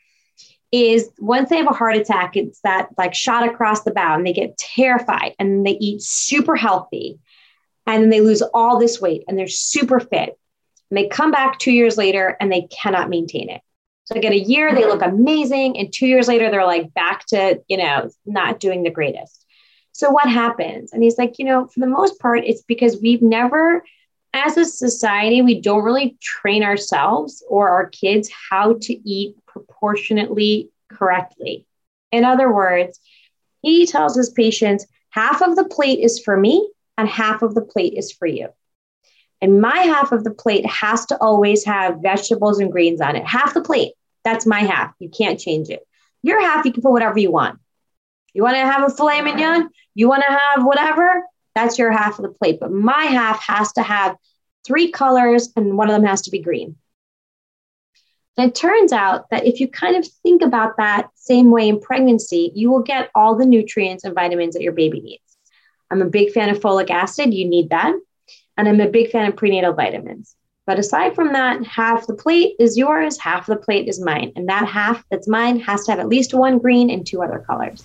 is 0.72 1.10
once 1.20 1.50
they 1.50 1.58
have 1.58 1.68
a 1.68 1.74
heart 1.74 1.96
attack, 1.96 2.36
it's 2.36 2.60
that 2.62 2.90
like 2.98 3.14
shot 3.14 3.48
across 3.48 3.84
the 3.84 3.92
bow 3.92 4.16
and 4.16 4.26
they 4.26 4.34
get 4.34 4.58
terrified 4.58 5.34
and 5.40 5.66
they 5.66 5.78
eat 5.80 6.02
super 6.02 6.56
healthy 6.56 7.20
and 7.86 8.04
then 8.04 8.10
they 8.10 8.22
lose 8.22 8.42
all 8.54 8.78
this 8.78 9.00
weight 9.00 9.24
and 9.28 9.38
they're 9.38 9.48
super 9.48 10.00
fit. 10.00 10.38
And 10.89 10.97
they 10.97 11.08
come 11.08 11.32
back 11.32 11.60
two 11.60 11.71
years 11.71 11.97
later 11.97 12.38
and 12.39 12.52
they 12.52 12.67
cannot 12.71 13.10
maintain 13.10 13.50
it. 13.50 13.62
So 14.06 14.13
they 14.13 14.21
get 14.21 14.32
a 14.32 14.39
year, 14.39 14.73
they 14.73 14.86
look 14.86 15.02
amazing. 15.02 15.78
And 15.78 15.91
two 15.91 16.08
years 16.08 16.30
later, 16.30 16.50
they're 16.50 16.65
like 16.65 16.93
back 16.93 17.26
to, 17.28 17.62
you 17.67 17.76
know, 17.78 18.10
not 18.26 18.60
doing 18.60 18.84
the 18.84 18.89
greatest. 18.89 19.45
So 19.91 20.10
what 20.12 20.30
happens? 20.30 20.93
And 20.93 21.04
he's 21.04 21.17
like, 21.17 21.39
you 21.39 21.45
know, 21.45 21.67
for 21.67 21.80
the 21.82 21.88
most 21.88 22.19
part, 22.19 22.45
it's 22.45 22.62
because 22.62 23.02
we've 23.02 23.21
never, 23.21 23.84
as 24.34 24.56
a 24.56 24.63
society, 24.63 25.41
we 25.41 25.60
don't 25.60 25.84
really 25.84 26.17
train 26.21 26.63
ourselves 26.63 27.43
or 27.50 27.69
our 27.69 27.88
kids 27.89 28.30
how 28.50 28.78
to 28.82 29.10
eat 29.10 29.36
proportionately 29.45 30.69
correctly. 30.89 31.65
In 32.12 32.23
other 32.23 32.54
words, 32.54 33.00
he 33.62 33.86
tells 33.86 34.15
his 34.15 34.30
patients, 34.30 34.86
half 35.10 35.41
of 35.41 35.56
the 35.56 35.65
plate 35.65 36.00
is 36.00 36.19
for 36.19 36.38
me 36.38 36.69
and 36.97 37.10
half 37.10 37.41
of 37.41 37.56
the 37.56 37.62
plate 37.62 37.95
is 37.97 38.12
for 38.12 38.28
you. 38.28 38.50
And 39.41 39.62
my 39.62 39.78
half 39.80 40.12
of 40.12 40.23
the 40.23 40.34
plate 40.34 40.65
has 40.65 41.06
to 41.08 41.17
always 41.17 41.63
have 41.65 42.02
vegetables 42.02 42.60
and 42.60 42.71
greens 42.71 43.02
on 43.02 43.15
it. 43.15 43.26
Half 43.26 43.54
the 43.54 43.62
plate, 43.62 43.93
that's 44.23 44.45
my 44.45 44.62
half. 44.62 44.93
You 45.00 45.10
can't 45.10 45.39
change 45.39 45.69
it. 45.69 45.86
Your 46.23 46.41
half, 46.41 46.65
you 46.65 46.73
can 46.73 46.82
put 46.82 46.91
whatever 46.91 47.19
you 47.19 47.32
want. 47.32 47.60
You 48.34 48.43
want 48.43 48.56
to 48.56 48.62
have 48.62 48.84
a 48.84 48.93
filet 48.93 49.21
mignon? 49.21 49.69
You 49.95 50.10
want 50.10 50.23
to 50.28 50.32
have 50.34 50.65
whatever? 50.65 51.23
That's 51.56 51.78
your 51.78 51.91
half 51.91 52.19
of 52.19 52.23
the 52.23 52.30
plate. 52.30 52.60
But 52.60 52.71
my 52.71 53.04
half 53.04 53.41
has 53.43 53.71
to 53.73 53.84
have 53.84 54.15
three 54.65 54.91
colors 54.91 55.50
and 55.56 55.78
one 55.78 55.89
of 55.89 55.95
them 55.95 56.06
has 56.06 56.21
to 56.23 56.32
be 56.32 56.39
green. 56.39 56.76
And 58.38 58.50
it 58.50 58.56
turns 58.56 58.91
out 58.91 59.30
that 59.32 59.45
if 59.45 59.60
you 59.60 59.67
kind 59.67 59.95
of 59.95 60.08
think 60.23 60.43
about 60.43 60.78
that 60.78 61.10
same 61.15 61.50
way 61.50 61.67
in 61.67 61.80
pregnancy, 61.80 62.52
you 62.54 62.69
will 62.69 62.84
get 62.84 63.10
all 63.15 63.36
the 63.36 63.45
nutrients 63.45 64.04
and 64.04 64.13
vitamins 64.13 64.54
that 64.54 64.62
your 64.62 64.73
baby 64.73 65.00
needs. 65.00 65.23
I'm 65.89 66.02
a 66.02 66.06
big 66.06 66.32
fan 66.32 66.50
of 66.50 66.60
folic 66.60 66.91
acid, 66.91 67.34
you 67.34 67.47
need 67.47 67.69
that. 67.69 67.95
And 68.58 68.67
I'm 68.67 68.82
a 68.82 68.89
big 68.89 69.12
fan 69.12 69.28
of 69.28 69.36
prenatal 69.36 69.74
vitamins. 69.74 70.36
But 70.65 70.80
aside 70.80 71.15
from 71.15 71.32
that, 71.32 71.65
half 71.65 72.08
the 72.08 72.13
plate 72.13 72.56
is 72.60 72.78
yours, 72.78 73.17
half 73.17 73.46
the 73.46 73.56
plate 73.56 73.88
is 73.88 74.02
mine. 74.02 74.34
And 74.36 74.50
that 74.50 74.67
half 74.67 75.04
that's 75.10 75.28
mine 75.28 75.60
has 75.62 75.86
to 75.86 75.91
have 75.91 76.00
at 76.00 76.10
least 76.10 76.34
one 76.34 76.60
green 76.60 76.89
and 76.89 77.06
two 77.06 77.22
other 77.22 77.39
colors. 77.39 77.84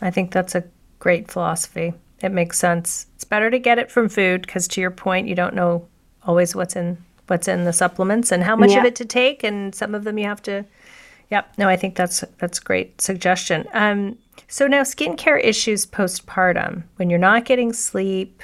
I 0.00 0.10
think 0.10 0.32
that's 0.32 0.54
a 0.54 0.64
great 0.98 1.30
philosophy. 1.30 1.92
It 2.22 2.32
makes 2.32 2.58
sense. 2.58 3.06
It's 3.14 3.24
better 3.24 3.50
to 3.50 3.58
get 3.58 3.78
it 3.78 3.90
from 3.90 4.08
food 4.08 4.42
because, 4.42 4.66
to 4.68 4.80
your 4.80 4.90
point, 4.90 5.28
you 5.28 5.34
don't 5.34 5.54
know 5.54 5.86
always 6.22 6.54
what's 6.54 6.76
in 6.76 6.96
what's 7.26 7.48
in 7.48 7.64
the 7.64 7.72
supplements 7.72 8.32
and 8.32 8.42
how 8.42 8.56
much 8.56 8.70
yeah. 8.70 8.80
of 8.80 8.84
it 8.84 8.96
to 8.96 9.04
take, 9.04 9.44
and 9.44 9.74
some 9.74 9.94
of 9.94 10.04
them 10.04 10.18
you 10.18 10.26
have 10.26 10.42
to. 10.42 10.64
Yep. 11.30 11.54
No, 11.58 11.68
I 11.68 11.76
think 11.76 11.96
that's 11.96 12.24
that's 12.38 12.58
great 12.58 13.00
suggestion. 13.00 13.66
Um, 13.72 14.18
so 14.48 14.66
now 14.66 14.82
skincare 14.82 15.42
issues 15.42 15.86
postpartum 15.86 16.82
when 16.96 17.08
you're 17.08 17.18
not 17.18 17.44
getting 17.44 17.72
sleep, 17.72 18.42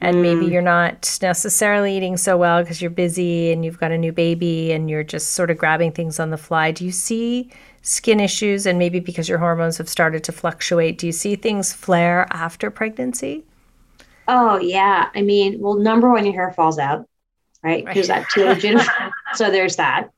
and 0.00 0.16
mm. 0.16 0.22
maybe 0.22 0.46
you're 0.46 0.62
not 0.62 1.18
necessarily 1.22 1.96
eating 1.96 2.16
so 2.16 2.36
well 2.36 2.62
because 2.62 2.82
you're 2.82 2.90
busy 2.90 3.50
and 3.50 3.64
you've 3.64 3.78
got 3.78 3.92
a 3.92 3.98
new 3.98 4.12
baby 4.12 4.72
and 4.72 4.90
you're 4.90 5.04
just 5.04 5.32
sort 5.32 5.50
of 5.50 5.58
grabbing 5.58 5.92
things 5.92 6.20
on 6.20 6.30
the 6.30 6.36
fly. 6.36 6.70
Do 6.70 6.84
you 6.84 6.92
see 6.92 7.50
skin 7.82 8.20
issues? 8.20 8.66
And 8.66 8.78
maybe 8.78 9.00
because 9.00 9.28
your 9.28 9.38
hormones 9.38 9.78
have 9.78 9.88
started 9.88 10.22
to 10.24 10.32
fluctuate 10.32 10.98
do 10.98 11.06
you 11.06 11.12
see 11.12 11.36
things 11.36 11.72
flare 11.72 12.26
after 12.30 12.70
pregnancy? 12.70 13.44
Oh 14.28 14.58
yeah. 14.58 15.08
I 15.14 15.22
mean 15.22 15.60
well 15.60 15.74
number 15.74 16.10
one 16.10 16.24
your 16.24 16.34
hair 16.34 16.52
falls 16.52 16.78
out 16.78 17.08
right? 17.62 17.84
Because 17.84 18.08
right. 18.08 18.24
that 18.36 19.12
so 19.34 19.50
there's 19.50 19.76
that. 19.76 20.10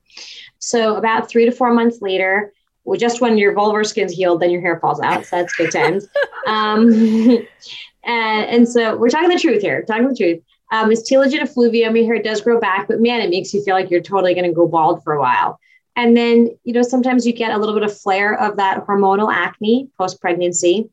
So 0.58 0.96
about 0.96 1.28
three 1.28 1.44
to 1.44 1.52
four 1.52 1.72
months 1.72 2.02
later 2.02 2.52
well, 2.84 2.98
just 2.98 3.20
when 3.20 3.36
your 3.36 3.54
vulvar 3.54 3.86
skin's 3.86 4.12
healed 4.12 4.40
then 4.40 4.50
your 4.50 4.60
hair 4.62 4.80
falls 4.80 5.00
out. 5.00 5.24
So 5.24 5.36
that's 5.36 5.54
good 5.54 5.70
times. 5.70 6.08
Um, 6.46 7.46
and, 8.04 8.46
and 8.46 8.68
so 8.68 8.96
we're 8.96 9.08
talking 9.08 9.28
the 9.28 9.38
truth 9.38 9.62
here 9.62 9.82
talking 9.82 10.08
the 10.08 10.16
truth 10.16 10.42
um, 10.70 10.90
it's 10.92 11.10
telogen 11.10 11.40
effluvium 11.40 11.96
your 11.96 12.04
hair 12.04 12.22
does 12.22 12.40
grow 12.40 12.60
back 12.60 12.88
but 12.88 13.00
man 13.00 13.20
it 13.20 13.30
makes 13.30 13.52
you 13.52 13.62
feel 13.62 13.74
like 13.74 13.90
you're 13.90 14.00
totally 14.00 14.34
going 14.34 14.46
to 14.46 14.52
go 14.52 14.66
bald 14.66 15.02
for 15.02 15.12
a 15.12 15.20
while 15.20 15.58
and 15.98 16.16
then, 16.16 16.56
you 16.62 16.72
know, 16.72 16.82
sometimes 16.82 17.26
you 17.26 17.32
get 17.32 17.50
a 17.50 17.58
little 17.58 17.74
bit 17.74 17.82
of 17.82 18.00
flare 18.00 18.38
of 18.38 18.58
that 18.58 18.86
hormonal 18.86 19.34
acne 19.34 19.88
post 19.98 20.20
pregnancy. 20.20 20.88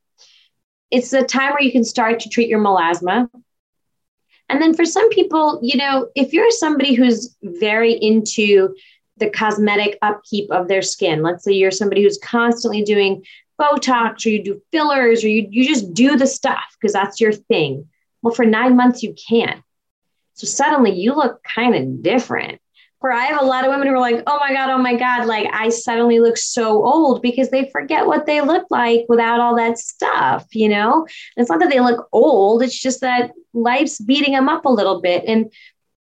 It's 0.89 1.13
a 1.13 1.23
time 1.23 1.51
where 1.51 1.61
you 1.61 1.71
can 1.71 1.83
start 1.83 2.21
to 2.21 2.29
treat 2.29 2.49
your 2.49 2.59
melasma. 2.59 3.29
And 4.49 4.59
then 4.59 4.73
for 4.73 4.83
some 4.83 5.07
people, 5.11 5.59
you 5.61 5.77
know, 5.77 6.09
if 6.15 6.33
you're 6.33 6.49
somebody 6.49 6.95
who's 6.95 7.35
very 7.43 7.93
into 7.93 8.73
the 9.17 9.29
cosmetic 9.29 9.99
upkeep 10.01 10.49
of 10.49 10.67
their 10.67 10.81
skin, 10.81 11.21
let's 11.21 11.43
say 11.43 11.51
you're 11.51 11.69
somebody 11.69 12.01
who's 12.01 12.17
constantly 12.17 12.81
doing 12.81 13.23
Botox 13.59 14.25
or 14.25 14.29
you 14.29 14.43
do 14.43 14.61
fillers 14.71 15.23
or 15.23 15.29
you, 15.29 15.47
you 15.49 15.65
just 15.65 15.93
do 15.93 16.17
the 16.17 16.27
stuff 16.27 16.75
because 16.79 16.93
that's 16.93 17.21
your 17.21 17.31
thing. 17.31 17.87
Well, 18.21 18.33
for 18.33 18.45
nine 18.45 18.75
months, 18.75 19.03
you 19.03 19.13
can't. 19.29 19.61
So 20.33 20.47
suddenly 20.47 20.91
you 20.91 21.15
look 21.15 21.41
kind 21.43 21.75
of 21.75 22.01
different. 22.01 22.59
Where 22.99 23.13
I 23.13 23.25
have 23.25 23.41
a 23.41 23.45
lot 23.45 23.65
of 23.65 23.71
women 23.71 23.87
who 23.87 23.93
are 23.93 23.99
like, 23.99 24.23
oh 24.25 24.39
my 24.39 24.51
God, 24.51 24.69
oh 24.69 24.79
my 24.79 24.95
God, 24.95 25.27
like 25.27 25.47
I 25.53 25.69
suddenly 25.69 26.19
look 26.19 26.37
so 26.37 26.83
old 26.83 27.21
because 27.21 27.51
they 27.51 27.69
forget 27.69 28.07
what 28.07 28.25
they 28.25 28.41
look 28.41 28.65
like 28.71 29.05
without 29.07 29.39
all 29.39 29.55
that 29.57 29.77
stuff, 29.77 30.47
you 30.53 30.67
know? 30.67 31.01
And 31.01 31.43
it's 31.43 31.49
not 31.49 31.59
that 31.59 31.69
they 31.69 31.81
look 31.81 32.07
old, 32.11 32.63
it's 32.63 32.79
just 32.79 33.01
that 33.01 33.31
life's 33.53 33.99
beating 33.99 34.33
them 34.33 34.49
up 34.49 34.65
a 34.65 34.71
little 34.71 35.01
bit. 35.01 35.23
And 35.27 35.51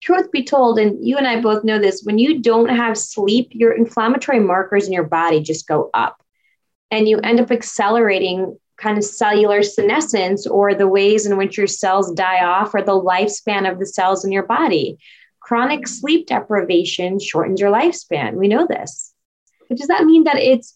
truth 0.01 0.31
be 0.31 0.43
told, 0.43 0.77
and 0.77 1.03
you 1.03 1.17
and 1.17 1.25
I 1.25 1.41
both 1.41 1.63
know 1.63 1.79
this, 1.79 2.03
when 2.03 2.19
you 2.19 2.39
don't 2.39 2.69
have 2.69 2.97
sleep, 2.97 3.49
your 3.51 3.71
inflammatory 3.71 4.39
markers 4.39 4.85
in 4.85 4.93
your 4.93 5.05
body 5.05 5.41
just 5.41 5.67
go 5.67 5.89
up. 5.95 6.21
And 6.91 7.07
you 7.07 7.19
end 7.19 7.39
up 7.39 7.51
accelerating 7.51 8.57
kind 8.77 8.97
of 8.97 9.03
cellular 9.03 9.63
senescence 9.63 10.45
or 10.47 10.73
the 10.73 10.87
ways 10.87 11.25
in 11.25 11.37
which 11.37 11.57
your 11.57 11.67
cells 11.67 12.11
die 12.13 12.43
off 12.43 12.73
or 12.73 12.81
the 12.81 12.99
lifespan 12.99 13.71
of 13.71 13.79
the 13.79 13.85
cells 13.85 14.25
in 14.25 14.31
your 14.31 14.45
body. 14.45 14.97
Chronic 15.39 15.87
sleep 15.87 16.27
deprivation 16.27 17.19
shortens 17.19 17.61
your 17.61 17.71
lifespan. 17.71 18.33
We 18.33 18.47
know 18.47 18.67
this. 18.67 19.13
But 19.69 19.77
does 19.77 19.87
that 19.87 20.05
mean 20.05 20.25
that 20.25 20.37
it's 20.37 20.75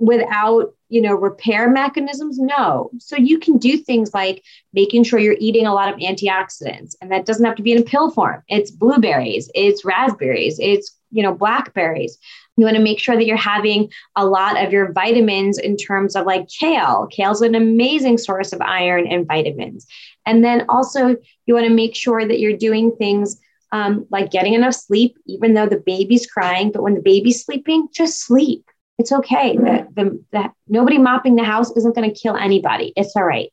without 0.00 0.74
you 0.88 1.02
know 1.02 1.14
repair 1.14 1.68
mechanisms 1.68 2.38
no 2.38 2.90
so 2.98 3.16
you 3.16 3.38
can 3.38 3.58
do 3.58 3.76
things 3.76 4.14
like 4.14 4.42
making 4.72 5.04
sure 5.04 5.18
you're 5.18 5.36
eating 5.38 5.66
a 5.66 5.74
lot 5.74 5.92
of 5.92 5.98
antioxidants 5.98 6.94
and 7.00 7.10
that 7.10 7.26
doesn't 7.26 7.44
have 7.44 7.56
to 7.56 7.62
be 7.62 7.72
in 7.72 7.80
a 7.80 7.84
pill 7.84 8.10
form 8.10 8.42
it's 8.48 8.70
blueberries 8.70 9.50
it's 9.54 9.84
raspberries 9.84 10.58
it's 10.60 10.96
you 11.10 11.22
know 11.22 11.34
blackberries 11.34 12.18
you 12.58 12.64
want 12.64 12.76
to 12.76 12.82
make 12.82 12.98
sure 12.98 13.16
that 13.16 13.26
you're 13.26 13.36
having 13.36 13.90
a 14.16 14.26
lot 14.26 14.62
of 14.62 14.72
your 14.72 14.92
vitamins 14.92 15.58
in 15.58 15.76
terms 15.76 16.14
of 16.16 16.26
like 16.26 16.48
kale 16.48 17.06
Kale 17.10 17.32
is 17.32 17.40
an 17.40 17.54
amazing 17.54 18.18
source 18.18 18.52
of 18.52 18.60
iron 18.60 19.06
and 19.06 19.26
vitamins 19.26 19.86
and 20.26 20.44
then 20.44 20.64
also 20.68 21.16
you 21.46 21.54
want 21.54 21.66
to 21.66 21.72
make 21.72 21.94
sure 21.94 22.26
that 22.26 22.40
you're 22.40 22.56
doing 22.56 22.92
things 22.96 23.40
um, 23.70 24.06
like 24.10 24.30
getting 24.30 24.54
enough 24.54 24.74
sleep 24.74 25.16
even 25.26 25.54
though 25.54 25.66
the 25.66 25.82
baby's 25.84 26.26
crying 26.26 26.70
but 26.72 26.82
when 26.82 26.94
the 26.94 27.02
baby's 27.02 27.44
sleeping 27.44 27.88
just 27.92 28.20
sleep 28.20 28.64
it's 28.98 29.12
okay. 29.12 29.56
The, 29.56 29.86
the, 29.94 30.24
the, 30.32 30.52
nobody 30.66 30.98
mopping 30.98 31.36
the 31.36 31.44
house 31.44 31.70
isn't 31.76 31.94
going 31.94 32.12
to 32.12 32.20
kill 32.20 32.36
anybody. 32.36 32.92
It's 32.96 33.14
all 33.14 33.24
right. 33.24 33.52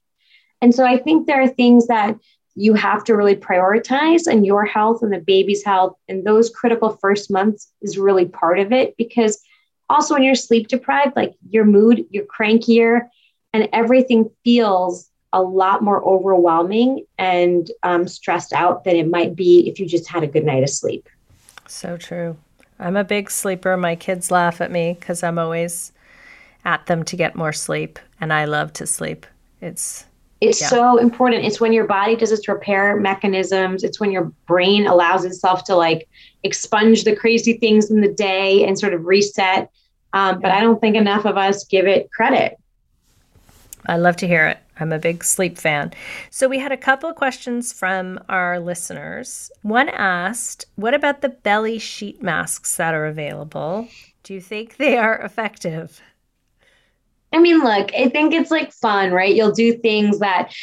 And 0.62 0.74
so 0.74 0.84
I 0.84 0.98
think 0.98 1.28
there 1.28 1.42
are 1.42 1.48
things 1.48 1.88
that 1.88 2.16
you 2.56 2.74
have 2.74 3.04
to 3.04 3.16
really 3.16 3.36
prioritize, 3.36 4.28
and 4.28 4.46
your 4.46 4.66
health 4.66 5.04
and 5.04 5.12
the 5.12 5.20
baby's 5.20 5.64
health 5.64 5.98
and 6.08 6.26
those 6.26 6.50
critical 6.50 6.98
first 7.02 7.30
months 7.30 7.72
is 7.82 7.98
really 7.98 8.26
part 8.26 8.60
of 8.60 8.72
it 8.72 8.96
because 8.98 9.42
also 9.90 10.14
when 10.14 10.24
you're 10.24 10.36
sleep 10.36 10.68
deprived, 10.68 11.16
like 11.16 11.34
your 11.50 11.66
mood, 11.66 12.06
you're 12.10 12.26
crankier, 12.26 13.10
and 13.54 13.70
everything 13.74 14.30
feels 14.44 15.10
a 15.34 15.42
lot 15.42 15.84
more 15.84 16.04
overwhelming 16.08 17.06
and 17.18 17.70
um, 17.84 18.08
stressed 18.08 18.54
out 18.54 18.86
than 18.86 18.96
it 18.96 19.10
might 19.10 19.36
be 19.36 19.68
if 19.70 19.80
you 19.80 19.86
just 19.86 20.08
had 20.08 20.24
a 20.24 20.28
good 20.28 20.46
night 20.46 20.64
of 20.64 20.70
sleep. 20.70 21.10
So 21.68 21.98
true. 21.98 22.38
I'm 22.80 22.96
a 22.96 23.04
big 23.04 23.30
sleeper. 23.30 23.76
My 23.76 23.96
kids 23.96 24.32
laugh 24.32 24.62
at 24.62 24.72
me 24.72 24.96
because 24.98 25.24
I'm 25.24 25.38
always 25.38 25.92
at 26.64 26.86
them 26.86 27.04
to 27.04 27.16
get 27.16 27.36
more 27.36 27.54
sleep, 27.54 28.00
and 28.20 28.32
I 28.32 28.46
love 28.46 28.72
to 28.74 28.88
sleep. 28.88 29.26
It's 29.62 30.06
it's 30.48 30.62
yeah. 30.62 30.68
so 30.68 30.98
important. 30.98 31.46
It's 31.46 31.60
when 31.60 31.74
your 31.74 31.86
body 31.86 32.16
does 32.16 32.32
its 32.32 32.48
repair 32.48 32.98
mechanisms. 32.98 33.84
It's 33.84 34.00
when 34.00 34.12
your 34.12 34.32
brain 34.48 34.88
allows 34.88 35.26
itself 35.26 35.64
to 35.66 35.76
like 35.76 36.08
expunge 36.44 37.04
the 37.04 37.16
crazy 37.16 37.54
things 37.54 37.90
in 37.92 38.02
the 38.02 38.12
day 38.12 38.66
and 38.66 38.78
sort 38.78 38.94
of 38.94 39.06
reset. 39.06 39.70
Um, 40.14 40.40
but 40.40 40.52
I 40.52 40.62
don't 40.62 40.80
think 40.80 40.96
enough 40.96 41.26
of 41.26 41.38
us 41.38 41.66
give 41.66 41.88
it 41.88 42.12
credit. 42.12 42.58
I 43.88 43.98
love 43.98 44.16
to 44.18 44.28
hear 44.28 44.48
it. 44.48 44.58
I'm 44.80 44.92
a 44.92 45.00
big 45.00 45.24
sleep 45.24 45.58
fan. 45.58 45.94
So 46.30 46.48
we 46.48 46.60
had 46.60 46.72
a 46.72 46.78
couple 46.78 47.10
of 47.10 47.16
questions 47.16 47.72
from 47.72 48.20
our 48.28 48.60
listeners. 48.60 49.52
One 49.62 49.90
asked, 49.90 50.66
What 50.76 50.94
about 50.94 51.22
the 51.22 51.30
belly 51.30 51.80
sheet 51.80 52.22
masks 52.22 52.76
that 52.78 52.94
are 52.94 53.06
available? 53.06 53.88
Do 54.24 54.34
you 54.34 54.42
think 54.42 54.78
they 54.78 54.98
are 54.98 55.18
effective? 55.20 56.02
I 57.36 57.40
mean, 57.40 57.60
look, 57.60 57.94
I 57.94 58.08
think 58.08 58.34
it's 58.34 58.50
like 58.50 58.72
fun, 58.72 59.12
right? 59.12 59.36
You'll 59.36 59.52
do 59.52 59.74
things 59.74 60.20
that 60.20 60.54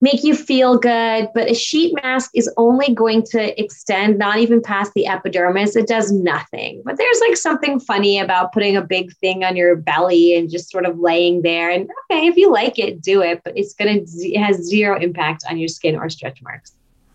make 0.00 0.22
you 0.22 0.36
feel 0.36 0.78
good. 0.78 1.28
But 1.34 1.50
a 1.50 1.54
sheet 1.54 1.96
mask 2.00 2.30
is 2.32 2.48
only 2.56 2.94
going 2.94 3.24
to 3.32 3.60
extend 3.60 4.16
not 4.16 4.38
even 4.38 4.62
past 4.62 4.92
the 4.94 5.08
epidermis. 5.08 5.74
It 5.74 5.88
does 5.88 6.12
nothing. 6.12 6.82
But 6.84 6.96
there's 6.96 7.20
like 7.26 7.36
something 7.36 7.80
funny 7.80 8.20
about 8.20 8.52
putting 8.52 8.76
a 8.76 8.82
big 8.82 9.16
thing 9.16 9.42
on 9.42 9.56
your 9.56 9.74
belly 9.74 10.36
and 10.36 10.48
just 10.48 10.70
sort 10.70 10.86
of 10.86 10.96
laying 11.00 11.42
there. 11.42 11.70
And 11.70 11.90
okay, 12.08 12.28
if 12.28 12.36
you 12.36 12.52
like 12.52 12.78
it, 12.78 13.02
do 13.02 13.20
it. 13.20 13.40
But 13.42 13.58
it's 13.58 13.74
going 13.74 14.06
to, 14.06 14.10
it 14.28 14.40
has 14.40 14.58
zero 14.58 15.00
impact 15.00 15.42
on 15.50 15.58
your 15.58 15.68
skin 15.68 15.96
or 15.96 16.08
stretch 16.08 16.40
marks. 16.40 16.72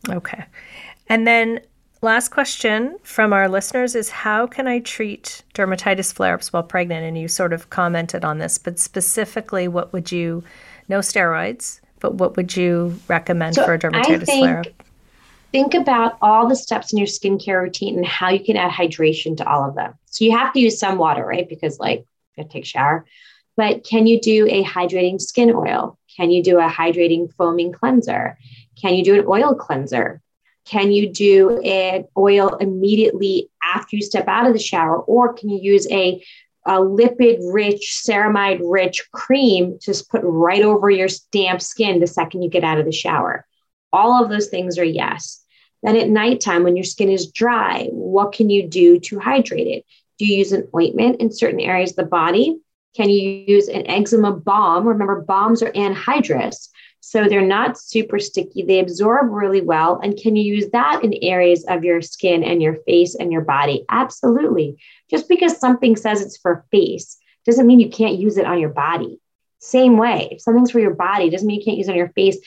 Okay. 0.09 0.43
And 1.07 1.25
then 1.25 1.61
last 2.01 2.29
question 2.29 2.97
from 3.03 3.33
our 3.33 3.47
listeners 3.47 3.95
is 3.95 4.09
how 4.09 4.47
can 4.47 4.67
I 4.67 4.79
treat 4.79 5.43
dermatitis 5.53 6.13
flare 6.13 6.33
ups 6.33 6.51
while 6.51 6.63
pregnant? 6.63 7.05
And 7.05 7.17
you 7.17 7.27
sort 7.27 7.53
of 7.53 7.69
commented 7.69 8.25
on 8.25 8.39
this, 8.39 8.57
but 8.57 8.79
specifically, 8.79 9.67
what 9.67 9.93
would 9.93 10.11
you, 10.11 10.43
no 10.89 10.99
steroids? 10.99 11.81
but 12.01 12.15
what 12.15 12.35
would 12.35 12.57
you 12.57 12.99
recommend 13.07 13.55
so 13.55 13.63
for 13.63 13.75
a 13.75 13.79
dermatitis 13.79 14.25
flare 14.25 14.59
up? 14.59 14.65
Think 15.53 15.73
about 15.73 16.17
all 16.21 16.47
the 16.47 16.55
steps 16.55 16.91
in 16.91 16.97
your 16.97 17.07
skincare 17.07 17.61
routine 17.61 17.97
and 17.97 18.05
how 18.05 18.29
you 18.29 18.43
can 18.43 18.57
add 18.57 18.71
hydration 18.71 19.37
to 19.37 19.47
all 19.47 19.67
of 19.67 19.75
them. 19.75 19.93
So 20.05 20.25
you 20.25 20.35
have 20.37 20.51
to 20.53 20.59
use 20.59 20.79
some 20.79 20.97
water, 20.97 21.25
right? 21.25 21.47
Because 21.47 21.79
like 21.79 21.99
you 21.99 22.43
have 22.43 22.47
to 22.47 22.53
take 22.53 22.63
a 22.63 22.67
shower. 22.67 23.05
But 23.55 23.85
can 23.85 24.07
you 24.07 24.19
do 24.19 24.47
a 24.47 24.63
hydrating 24.63 25.21
skin 25.21 25.51
oil? 25.51 25.97
Can 26.17 26.31
you 26.31 26.41
do 26.41 26.59
a 26.59 26.69
hydrating 26.69 27.33
foaming 27.33 27.71
cleanser? 27.71 28.37
Can 28.81 28.95
you 28.95 29.03
do 29.03 29.19
an 29.19 29.25
oil 29.27 29.53
cleanser? 29.55 30.20
Can 30.65 30.91
you 30.91 31.11
do 31.11 31.59
an 31.61 32.05
oil 32.17 32.55
immediately 32.55 33.49
after 33.63 33.95
you 33.95 34.01
step 34.01 34.27
out 34.27 34.47
of 34.47 34.53
the 34.53 34.59
shower? 34.59 34.99
Or 34.99 35.33
can 35.33 35.49
you 35.49 35.59
use 35.61 35.89
a 35.91 36.23
a 36.65 36.73
lipid 36.73 37.39
rich, 37.51 38.03
ceramide 38.05 38.59
rich 38.63 39.09
cream 39.11 39.79
to 39.81 39.93
put 40.11 40.21
right 40.23 40.61
over 40.61 40.89
your 40.89 41.09
damp 41.31 41.61
skin 41.61 41.99
the 41.99 42.07
second 42.07 42.43
you 42.43 42.49
get 42.49 42.63
out 42.63 42.77
of 42.77 42.85
the 42.85 42.91
shower. 42.91 43.45
All 43.91 44.23
of 44.23 44.29
those 44.29 44.47
things 44.47 44.77
are 44.77 44.83
yes. 44.83 45.43
Then 45.83 45.95
at 45.95 46.09
nighttime, 46.09 46.63
when 46.63 46.75
your 46.75 46.83
skin 46.83 47.09
is 47.09 47.31
dry, 47.31 47.87
what 47.91 48.33
can 48.33 48.49
you 48.49 48.67
do 48.67 48.99
to 48.99 49.19
hydrate 49.19 49.67
it? 49.67 49.85
Do 50.19 50.25
you 50.25 50.37
use 50.37 50.51
an 50.51 50.67
ointment 50.75 51.19
in 51.19 51.31
certain 51.31 51.59
areas 51.59 51.91
of 51.91 51.95
the 51.95 52.05
body? 52.05 52.59
Can 52.95 53.09
you 53.09 53.43
use 53.47 53.67
an 53.67 53.87
eczema 53.87 54.33
balm? 54.33 54.87
Remember, 54.87 55.21
balms 55.21 55.63
are 55.63 55.71
anhydrous. 55.71 56.69
So 57.01 57.27
they're 57.27 57.41
not 57.41 57.79
super 57.79 58.19
sticky. 58.19 58.61
They 58.61 58.79
absorb 58.79 59.31
really 59.31 59.61
well. 59.61 59.99
And 60.01 60.15
can 60.15 60.35
you 60.35 60.43
use 60.43 60.69
that 60.69 61.03
in 61.03 61.13
areas 61.21 61.65
of 61.67 61.83
your 61.83 62.01
skin 62.01 62.43
and 62.43 62.61
your 62.61 62.75
face 62.85 63.15
and 63.15 63.31
your 63.31 63.41
body? 63.41 63.85
Absolutely. 63.89 64.77
Just 65.09 65.27
because 65.27 65.57
something 65.57 65.95
says 65.95 66.21
it's 66.21 66.37
for 66.37 66.65
face 66.71 67.17
doesn't 67.45 67.65
mean 67.65 67.79
you 67.79 67.89
can't 67.89 68.19
use 68.19 68.37
it 68.37 68.45
on 68.45 68.59
your 68.59 68.69
body. 68.69 69.19
Same 69.59 69.97
way, 69.97 70.29
if 70.31 70.41
something's 70.41 70.71
for 70.71 70.79
your 70.79 70.93
body 70.93 71.29
doesn't 71.29 71.47
mean 71.47 71.59
you 71.59 71.65
can't 71.65 71.77
use 71.77 71.87
it 71.87 71.91
on 71.91 71.97
your 71.97 72.09
face. 72.09 72.37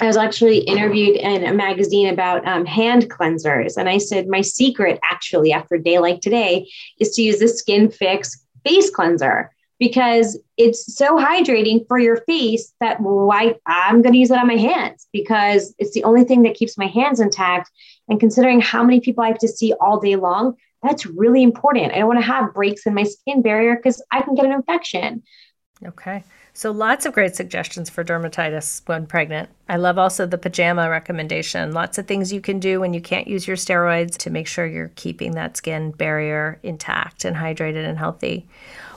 I 0.00 0.06
was 0.06 0.18
actually 0.18 0.58
interviewed 0.58 1.16
in 1.16 1.44
a 1.44 1.54
magazine 1.54 2.08
about 2.08 2.46
um, 2.46 2.66
hand 2.66 3.10
cleansers. 3.10 3.78
And 3.78 3.88
I 3.88 3.96
said, 3.96 4.28
my 4.28 4.42
secret 4.42 4.98
actually 5.02 5.52
after 5.52 5.76
a 5.76 5.82
day 5.82 5.98
like 5.98 6.20
today 6.20 6.68
is 7.00 7.12
to 7.12 7.22
use 7.22 7.38
the 7.38 7.48
Skin 7.48 7.90
Fix 7.90 8.44
face 8.64 8.90
cleanser 8.90 9.50
because 9.78 10.38
it's 10.56 10.96
so 10.96 11.16
hydrating 11.16 11.86
for 11.86 11.98
your 11.98 12.16
face 12.22 12.72
that 12.80 13.00
why 13.00 13.54
I'm 13.66 14.02
going 14.02 14.12
to 14.12 14.18
use 14.18 14.30
it 14.30 14.38
on 14.38 14.46
my 14.46 14.56
hands 14.56 15.06
because 15.12 15.74
it's 15.78 15.92
the 15.92 16.04
only 16.04 16.24
thing 16.24 16.42
that 16.42 16.54
keeps 16.54 16.78
my 16.78 16.86
hands 16.86 17.20
intact. 17.20 17.70
And 18.08 18.20
considering 18.20 18.60
how 18.60 18.82
many 18.82 19.00
people 19.00 19.24
I 19.24 19.28
have 19.28 19.38
to 19.38 19.48
see 19.48 19.74
all 19.80 20.00
day 20.00 20.16
long, 20.16 20.56
that's 20.82 21.06
really 21.06 21.42
important. 21.42 21.92
I 21.92 21.98
don't 21.98 22.08
want 22.08 22.20
to 22.20 22.26
have 22.26 22.54
breaks 22.54 22.86
in 22.86 22.94
my 22.94 23.02
skin 23.02 23.42
barrier 23.42 23.76
because 23.76 24.02
I 24.10 24.22
can 24.22 24.34
get 24.34 24.44
an 24.44 24.52
infection. 24.52 25.22
Okay. 25.84 26.24
So 26.54 26.70
lots 26.70 27.04
of 27.04 27.12
great 27.12 27.36
suggestions 27.36 27.90
for 27.90 28.02
dermatitis 28.02 28.80
when 28.86 29.06
pregnant. 29.06 29.50
I 29.68 29.76
love 29.76 29.98
also 29.98 30.24
the 30.24 30.38
pajama 30.38 30.88
recommendation. 30.88 31.72
Lots 31.72 31.98
of 31.98 32.06
things 32.06 32.32
you 32.32 32.40
can 32.40 32.60
do 32.60 32.80
when 32.80 32.94
you 32.94 33.00
can't 33.02 33.28
use 33.28 33.46
your 33.46 33.58
steroids 33.58 34.16
to 34.18 34.30
make 34.30 34.46
sure 34.46 34.64
you're 34.64 34.92
keeping 34.96 35.32
that 35.32 35.58
skin 35.58 35.90
barrier 35.90 36.58
intact 36.62 37.26
and 37.26 37.36
hydrated 37.36 37.86
and 37.86 37.98
healthy. 37.98 38.46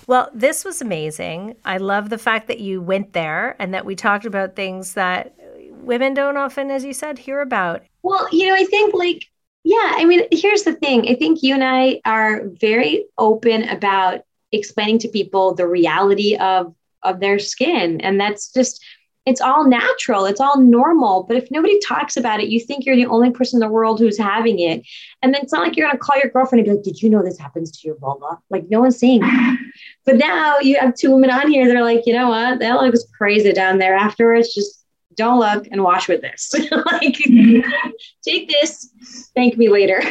Well, 0.10 0.32
this 0.34 0.66
was 0.66 0.82
amazing. 0.82 1.55
I 1.66 1.78
love 1.78 2.10
the 2.10 2.18
fact 2.18 2.47
that 2.47 2.60
you 2.60 2.82
went 2.82 3.14
there 3.14 3.55
and 3.60 3.76
that 3.76 3.86
we 3.86 3.95
talked 3.95 4.26
about 4.26 4.55
things 4.55 4.95
that 4.95 5.36
women 5.70 6.16
don't 6.16 6.36
often, 6.36 6.72
as 6.72 6.84
you 6.84 6.93
said, 6.93 7.20
hear 7.20 7.41
about. 7.41 7.84
Well, 8.01 8.28
you 8.32 8.47
know, 8.47 8.55
I 8.55 8.64
think 8.64 8.95
like, 8.95 9.26
yeah, 9.64 9.93
I 9.97 10.05
mean, 10.05 10.24
here's 10.32 10.64
the 10.64 10.74
thing. 10.74 11.07
I 11.07 11.14
think 11.14 11.43
you 11.43 11.53
and 11.53 11.64
I 11.64 12.01
are 12.05 12.41
very 12.60 13.05
open 13.20 13.70
about 13.70 14.22
explaining 14.51 14.97
to 14.97 15.10
people 15.10 15.53
the 15.53 15.68
reality 15.68 16.36
of 16.38 16.74
of 17.03 17.20
their 17.20 17.38
skin 17.38 18.01
and 18.01 18.20
that's 18.20 18.51
just 18.51 18.84
it's 19.30 19.42
all 19.42 19.68
natural, 19.68 20.26
it's 20.26 20.42
all 20.42 20.60
normal. 20.60 21.24
But 21.24 21.38
if 21.38 21.52
nobody 21.52 21.80
talks 21.80 22.18
about 22.18 22.40
it, 22.40 22.50
you 22.50 22.60
think 22.60 22.86
you're 22.86 22.96
the 22.96 23.06
only 23.06 23.32
person 23.32 23.58
in 23.58 23.68
the 23.68 23.72
world 23.72 24.00
who's 24.00 24.18
having 24.18 24.60
it. 24.60 24.84
And 25.22 25.34
then 25.34 25.44
it's 25.44 25.54
not 25.54 25.62
like 25.62 25.78
you're 25.78 25.88
going 25.88 25.98
to 25.98 26.04
call 26.04 26.18
your 26.18 26.30
girlfriend 26.30 26.66
and 26.66 26.72
be 26.72 26.76
like, 26.78 26.84
Did 26.84 27.02
you 27.02 27.10
know 27.10 27.24
this 27.24 27.38
happens 27.38 27.72
to 27.72 27.88
your 27.88 27.98
vulva? 27.98 28.40
Like, 28.50 28.66
no 28.70 28.82
one's 28.82 29.00
saying 29.00 29.22
that. 29.22 29.58
But 30.06 30.18
now 30.18 30.58
you 30.60 30.80
have 30.80 30.96
two 30.96 31.12
women 31.12 31.30
on 31.30 31.52
here 31.52 31.68
that 31.68 31.76
are 31.76 31.84
like, 31.84 32.06
You 32.06 32.14
know 32.14 32.30
what? 32.30 32.60
That 32.60 32.82
looks 32.82 33.06
crazy 33.16 33.54
down 33.54 33.78
there 33.78 33.96
afterwards. 33.96 34.54
Just 34.54 34.84
don't 35.16 35.40
look 35.40 35.68
and 35.72 35.84
wash 35.84 36.08
with 36.08 36.22
this. 36.22 36.52
like, 36.72 37.18
take 38.24 38.50
this, 38.50 38.90
thank 39.36 39.58
me 39.58 39.70
later. 39.70 40.02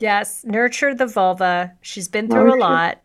yes, 0.00 0.44
nurture 0.44 0.94
the 0.94 1.06
vulva. 1.06 1.72
She's 1.80 2.08
been 2.08 2.28
through 2.28 2.54
a 2.54 2.58
lot. 2.58 3.02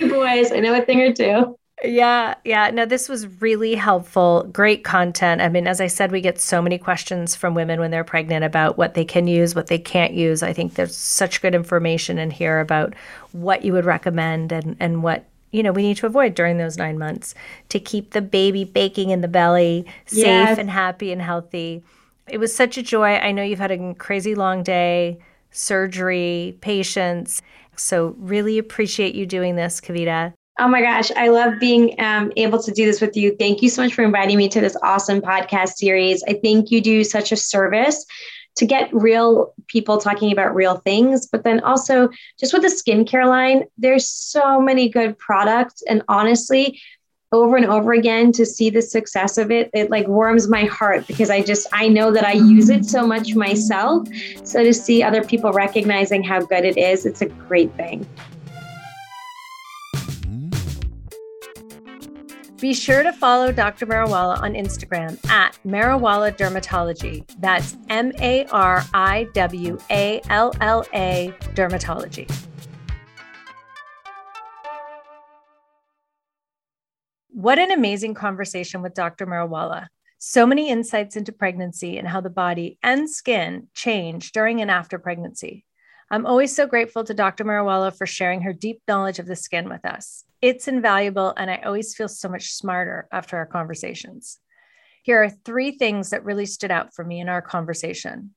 boys, 0.00 0.52
I 0.52 0.60
know 0.60 0.74
a 0.74 0.82
thing 0.82 1.00
or 1.00 1.12
two. 1.12 1.58
Yeah, 1.82 2.34
yeah. 2.44 2.70
No, 2.70 2.84
this 2.84 3.08
was 3.08 3.26
really 3.40 3.74
helpful. 3.74 4.46
Great 4.52 4.84
content. 4.84 5.40
I 5.40 5.48
mean, 5.48 5.66
as 5.66 5.80
I 5.80 5.86
said, 5.86 6.12
we 6.12 6.20
get 6.20 6.38
so 6.38 6.60
many 6.60 6.76
questions 6.76 7.34
from 7.34 7.54
women 7.54 7.80
when 7.80 7.90
they're 7.90 8.04
pregnant 8.04 8.44
about 8.44 8.76
what 8.76 8.94
they 8.94 9.04
can 9.04 9.26
use, 9.26 9.54
what 9.54 9.68
they 9.68 9.78
can't 9.78 10.12
use. 10.12 10.42
I 10.42 10.52
think 10.52 10.74
there's 10.74 10.94
such 10.94 11.40
good 11.40 11.54
information 11.54 12.18
in 12.18 12.30
here 12.30 12.60
about 12.60 12.94
what 13.32 13.64
you 13.64 13.72
would 13.72 13.86
recommend 13.86 14.52
and, 14.52 14.76
and 14.78 15.02
what 15.02 15.24
you 15.52 15.62
know 15.62 15.72
we 15.72 15.82
need 15.82 15.96
to 15.96 16.06
avoid 16.06 16.34
during 16.34 16.58
those 16.58 16.76
nine 16.76 16.98
months 16.98 17.34
to 17.70 17.80
keep 17.80 18.10
the 18.10 18.22
baby 18.22 18.64
baking 18.64 19.10
in 19.10 19.20
the 19.20 19.28
belly 19.28 19.84
safe 20.06 20.26
yes. 20.26 20.58
and 20.58 20.70
happy 20.70 21.12
and 21.12 21.22
healthy. 21.22 21.82
It 22.28 22.38
was 22.38 22.54
such 22.54 22.76
a 22.76 22.82
joy. 22.82 23.14
I 23.14 23.32
know 23.32 23.42
you've 23.42 23.58
had 23.58 23.72
a 23.72 23.94
crazy 23.94 24.34
long 24.34 24.62
day, 24.62 25.18
surgery, 25.50 26.58
patients. 26.60 27.42
So 27.74 28.14
really 28.18 28.58
appreciate 28.58 29.14
you 29.14 29.24
doing 29.24 29.56
this, 29.56 29.80
Kavita. 29.80 30.34
Oh 30.60 30.68
my 30.68 30.82
gosh, 30.82 31.10
I 31.16 31.28
love 31.28 31.58
being 31.58 31.98
um, 31.98 32.30
able 32.36 32.62
to 32.62 32.70
do 32.70 32.84
this 32.84 33.00
with 33.00 33.16
you. 33.16 33.34
Thank 33.38 33.62
you 33.62 33.70
so 33.70 33.82
much 33.82 33.94
for 33.94 34.04
inviting 34.04 34.36
me 34.36 34.46
to 34.50 34.60
this 34.60 34.76
awesome 34.82 35.22
podcast 35.22 35.76
series. 35.76 36.22
I 36.28 36.34
think 36.34 36.70
you 36.70 36.82
do 36.82 37.02
such 37.02 37.32
a 37.32 37.36
service 37.36 38.04
to 38.56 38.66
get 38.66 38.92
real 38.92 39.54
people 39.68 39.96
talking 39.96 40.30
about 40.32 40.54
real 40.54 40.76
things, 40.76 41.26
but 41.26 41.44
then 41.44 41.60
also 41.60 42.10
just 42.38 42.52
with 42.52 42.60
the 42.60 42.68
skincare 42.68 43.26
line, 43.26 43.64
there's 43.78 44.06
so 44.06 44.60
many 44.60 44.90
good 44.90 45.16
products. 45.16 45.82
And 45.88 46.02
honestly, 46.08 46.78
over 47.32 47.56
and 47.56 47.64
over 47.64 47.94
again 47.94 48.30
to 48.32 48.44
see 48.44 48.68
the 48.68 48.82
success 48.82 49.38
of 49.38 49.50
it, 49.50 49.70
it 49.72 49.88
like 49.88 50.08
warms 50.08 50.46
my 50.46 50.64
heart 50.64 51.06
because 51.06 51.30
I 51.30 51.40
just, 51.40 51.68
I 51.72 51.88
know 51.88 52.12
that 52.12 52.26
I 52.26 52.32
use 52.32 52.68
it 52.68 52.84
so 52.84 53.06
much 53.06 53.34
myself. 53.34 54.06
So 54.44 54.62
to 54.62 54.74
see 54.74 55.02
other 55.02 55.24
people 55.24 55.52
recognizing 55.52 56.22
how 56.22 56.40
good 56.40 56.66
it 56.66 56.76
is, 56.76 57.06
it's 57.06 57.22
a 57.22 57.26
great 57.26 57.72
thing. 57.76 58.06
Be 62.60 62.74
sure 62.74 63.02
to 63.02 63.12
follow 63.14 63.52
Dr. 63.52 63.86
Mariwalla 63.86 64.38
on 64.42 64.52
Instagram 64.52 65.18
at 65.30 65.58
Mariwalla 65.66 66.36
Dermatology. 66.36 67.24
That's 67.40 67.78
M 67.88 68.12
A 68.20 68.44
R 68.46 68.84
I 68.92 69.28
W 69.32 69.78
A 69.88 70.20
L 70.28 70.52
L 70.60 70.84
A 70.92 71.32
Dermatology. 71.54 72.30
What 77.30 77.58
an 77.58 77.70
amazing 77.70 78.12
conversation 78.12 78.82
with 78.82 78.92
Dr. 78.92 79.26
Mariwalla. 79.26 79.86
So 80.18 80.44
many 80.44 80.68
insights 80.68 81.16
into 81.16 81.32
pregnancy 81.32 81.96
and 81.96 82.06
how 82.06 82.20
the 82.20 82.28
body 82.28 82.78
and 82.82 83.08
skin 83.08 83.68
change 83.72 84.32
during 84.32 84.60
and 84.60 84.70
after 84.70 84.98
pregnancy. 84.98 85.64
I'm 86.12 86.26
always 86.26 86.54
so 86.54 86.66
grateful 86.66 87.04
to 87.04 87.14
Dr. 87.14 87.44
Mariwalla 87.44 87.96
for 87.96 88.04
sharing 88.04 88.40
her 88.40 88.52
deep 88.52 88.82
knowledge 88.88 89.20
of 89.20 89.26
the 89.26 89.36
skin 89.36 89.68
with 89.68 89.84
us. 89.84 90.24
It's 90.42 90.66
invaluable, 90.66 91.32
and 91.36 91.48
I 91.48 91.62
always 91.64 91.94
feel 91.94 92.08
so 92.08 92.28
much 92.28 92.52
smarter 92.52 93.06
after 93.12 93.36
our 93.36 93.46
conversations. 93.46 94.40
Here 95.04 95.22
are 95.22 95.30
three 95.30 95.70
things 95.70 96.10
that 96.10 96.24
really 96.24 96.46
stood 96.46 96.72
out 96.72 96.92
for 96.94 97.04
me 97.04 97.20
in 97.20 97.28
our 97.28 97.40
conversation. 97.40 98.34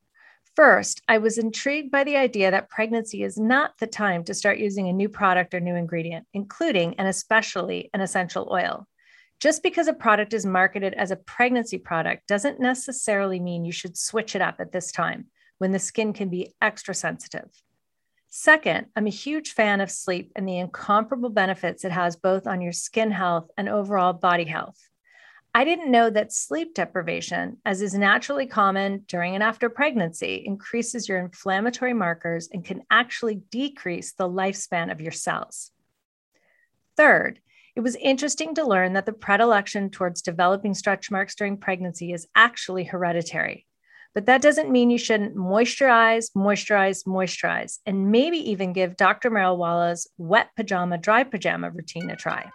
First, 0.56 1.02
I 1.08 1.18
was 1.18 1.40
intrigued 1.40 1.90
by 1.90 2.04
the 2.04 2.16
idea 2.16 2.52
that 2.52 2.70
pregnancy 2.70 3.24
is 3.24 3.40
not 3.40 3.72
the 3.80 3.88
time 3.88 4.24
to 4.26 4.36
start 4.36 4.60
using 4.60 4.88
a 4.88 4.94
new 4.94 5.10
product 5.10 5.56
or 5.56 5.60
new 5.60 5.76
ingredient, 5.76 6.28
including 6.32 6.94
and 7.00 7.08
especially 7.08 7.90
an 7.96 8.02
essential 8.02 8.50
oil. 8.52 8.88
Just 9.40 9.64
because 9.64 9.88
a 9.88 9.94
product 9.94 10.36
is 10.36 10.46
marketed 10.46 10.94
as 10.94 11.10
a 11.10 11.16
pregnancy 11.16 11.80
product 11.80 12.28
doesn't 12.28 12.60
necessarily 12.60 13.40
mean 13.40 13.66
you 13.66 13.72
should 13.72 13.98
switch 13.98 14.36
it 14.36 14.44
up 14.44 14.58
at 14.60 14.72
this 14.72 14.92
time 14.92 15.26
when 15.64 15.72
the 15.72 15.80
skin 15.80 16.12
can 16.12 16.28
be 16.28 16.54
extra 16.62 16.94
sensitive. 16.94 17.50
Second, 18.28 18.88
I'm 18.98 19.08
a 19.08 19.10
huge 19.10 19.54
fan 19.54 19.80
of 19.80 19.90
sleep 19.90 20.30
and 20.36 20.46
the 20.46 20.58
incomparable 20.58 21.30
benefits 21.30 21.86
it 21.86 21.92
has 21.94 22.18
both 22.18 22.48
on 22.48 22.60
your 22.60 22.74
skin 22.74 23.12
health 23.12 23.50
and 23.58 23.70
overall 23.70 24.12
body 24.12 24.44
health. 24.44 24.90
I 25.56 25.64
didn't 25.64 25.90
know 25.90 26.10
that 26.10 26.34
sleep 26.34 26.76
deprivation, 26.76 27.60
as 27.64 27.82
is 27.82 27.94
naturally 27.94 28.46
common 28.46 29.06
during 29.08 29.36
and 29.36 29.42
after 29.42 29.70
pregnancy, 29.70 30.44
increases 30.46 31.08
your 31.08 31.20
inflammatory 31.20 31.94
markers 31.94 32.50
and 32.52 32.66
can 32.66 32.82
actually 32.92 33.36
decrease 33.50 34.12
the 34.12 34.28
lifespan 34.28 34.92
of 34.92 35.00
your 35.00 35.14
cells. 35.14 35.72
Third, 36.98 37.40
it 37.74 37.80
was 37.80 37.96
interesting 37.96 38.54
to 38.56 38.68
learn 38.68 38.92
that 38.94 39.06
the 39.06 39.14
predilection 39.14 39.92
towards 39.92 40.22
developing 40.22 40.74
stretch 40.74 41.10
marks 41.10 41.36
during 41.36 41.56
pregnancy 41.56 42.12
is 42.12 42.28
actually 42.36 42.84
hereditary. 42.84 43.66
But 44.14 44.28
that 44.28 44.42
doesn't 44.42 44.72
mean 44.72 44.92
you 44.92 44.98
shouldn't 44.98 45.36
moisturize, 45.36 46.32
moisturize, 46.36 47.06
moisturize, 47.06 47.80
and 47.86 48.12
maybe 48.12 48.38
even 48.52 48.74
give 48.74 48.96
Dr. 48.96 49.32
Mariwalla's 49.32 50.08
wet 50.18 50.50
pajama, 50.56 50.98
dry 50.98 51.24
pajama 51.24 51.72
routine 51.72 52.10
a 52.10 52.16
try. 52.16 52.50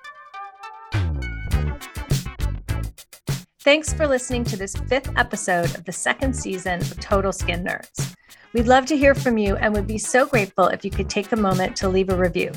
Thanks 3.63 3.93
for 3.93 4.07
listening 4.07 4.45
to 4.45 4.57
this 4.57 4.75
fifth 4.89 5.11
episode 5.17 5.75
of 5.75 5.85
the 5.85 5.93
second 5.93 6.35
season 6.35 6.81
of 6.81 7.01
Total 7.01 7.33
Skin 7.33 7.65
Nerds. 7.65 8.15
We'd 8.55 8.67
love 8.67 8.87
to 8.87 8.97
hear 8.97 9.15
from 9.15 9.37
you 9.37 9.57
and 9.57 9.75
would 9.75 9.87
be 9.87 9.99
so 9.99 10.25
grateful 10.25 10.69
if 10.69 10.85
you 10.85 10.91
could 10.91 11.11
take 11.11 11.33
a 11.33 11.37
moment 11.37 11.77
to 11.77 11.89
leave 11.89 12.09
a 12.09 12.17
review. 12.17 12.53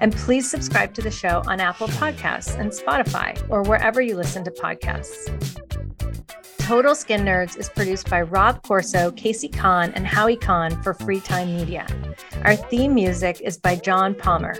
And 0.00 0.12
please 0.12 0.50
subscribe 0.50 0.92
to 0.94 1.00
the 1.00 1.10
show 1.10 1.42
on 1.46 1.60
Apple 1.60 1.88
Podcasts 1.88 2.58
and 2.58 2.70
Spotify 2.70 3.40
or 3.48 3.62
wherever 3.62 4.02
you 4.02 4.16
listen 4.16 4.44
to 4.44 4.50
podcasts. 4.50 5.71
Total 6.72 6.94
Skin 6.94 7.20
Nerds 7.20 7.58
is 7.58 7.68
produced 7.68 8.08
by 8.08 8.22
Rob 8.22 8.62
Corso, 8.62 9.10
Casey 9.10 9.46
Kahn, 9.46 9.92
and 9.92 10.06
Howie 10.06 10.38
Kahn 10.38 10.82
for 10.82 10.94
Freetime 10.94 11.54
Media. 11.54 11.86
Our 12.46 12.56
theme 12.56 12.94
music 12.94 13.42
is 13.42 13.58
by 13.58 13.76
John 13.76 14.14
Palmer. 14.14 14.54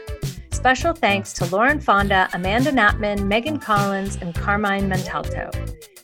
Special 0.50 0.92
thanks 0.92 1.32
to 1.32 1.46
Lauren 1.46 1.80
Fonda, 1.80 2.28
Amanda 2.34 2.70
Knapman, 2.70 3.26
Megan 3.28 3.58
Collins, 3.58 4.18
and 4.20 4.34
Carmine 4.34 4.90
Montalto. 4.90 5.50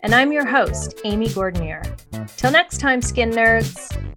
And 0.03 0.15
I'm 0.15 0.33
your 0.33 0.47
host, 0.47 0.99
Amy 1.05 1.29
Gordinier. 1.29 1.83
Till 2.39 2.53
next 2.53 2.81
time, 2.81 3.03
Skin 3.03 3.31
Nerds. 3.31 4.08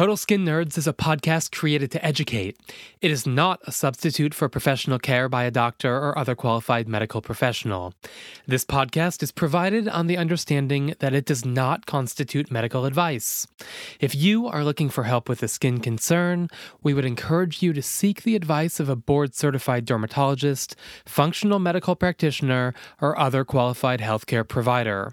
Total 0.00 0.16
Skin 0.16 0.46
Nerds 0.46 0.78
is 0.78 0.86
a 0.86 0.94
podcast 0.94 1.52
created 1.52 1.90
to 1.90 2.02
educate. 2.02 2.56
It 3.02 3.10
is 3.10 3.26
not 3.26 3.60
a 3.64 3.70
substitute 3.70 4.32
for 4.32 4.48
professional 4.48 4.98
care 4.98 5.28
by 5.28 5.44
a 5.44 5.50
doctor 5.50 5.94
or 5.94 6.16
other 6.16 6.34
qualified 6.34 6.88
medical 6.88 7.20
professional. 7.20 7.92
This 8.46 8.64
podcast 8.64 9.22
is 9.22 9.30
provided 9.30 9.88
on 9.88 10.06
the 10.06 10.16
understanding 10.16 10.94
that 11.00 11.12
it 11.12 11.26
does 11.26 11.44
not 11.44 11.84
constitute 11.84 12.50
medical 12.50 12.86
advice. 12.86 13.46
If 14.00 14.14
you 14.14 14.46
are 14.46 14.64
looking 14.64 14.88
for 14.88 15.04
help 15.04 15.28
with 15.28 15.42
a 15.42 15.48
skin 15.48 15.80
concern, 15.80 16.48
we 16.82 16.94
would 16.94 17.04
encourage 17.04 17.62
you 17.62 17.74
to 17.74 17.82
seek 17.82 18.22
the 18.22 18.36
advice 18.36 18.80
of 18.80 18.88
a 18.88 18.96
board 18.96 19.34
certified 19.34 19.84
dermatologist, 19.84 20.76
functional 21.04 21.58
medical 21.58 21.94
practitioner, 21.94 22.72
or 23.02 23.18
other 23.18 23.44
qualified 23.44 24.00
healthcare 24.00 24.48
provider. 24.48 25.12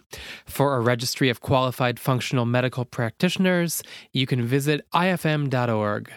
For 0.45 0.75
a 0.75 0.79
registry 0.79 1.29
of 1.29 1.41
qualified 1.41 1.99
functional 1.99 2.45
medical 2.45 2.85
practitioners, 2.85 3.83
you 4.11 4.27
can 4.27 4.45
visit 4.45 4.85
ifm.org. 4.93 6.11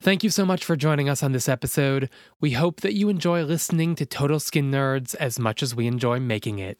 Thank 0.00 0.22
you 0.22 0.30
so 0.30 0.44
much 0.44 0.64
for 0.64 0.76
joining 0.76 1.08
us 1.08 1.22
on 1.22 1.32
this 1.32 1.48
episode. 1.48 2.10
We 2.40 2.52
hope 2.52 2.82
that 2.82 2.94
you 2.94 3.08
enjoy 3.08 3.42
listening 3.44 3.94
to 3.96 4.04
Total 4.04 4.38
Skin 4.38 4.70
Nerds 4.70 5.14
as 5.14 5.38
much 5.38 5.62
as 5.62 5.74
we 5.74 5.86
enjoy 5.86 6.20
making 6.20 6.58
it. 6.58 6.78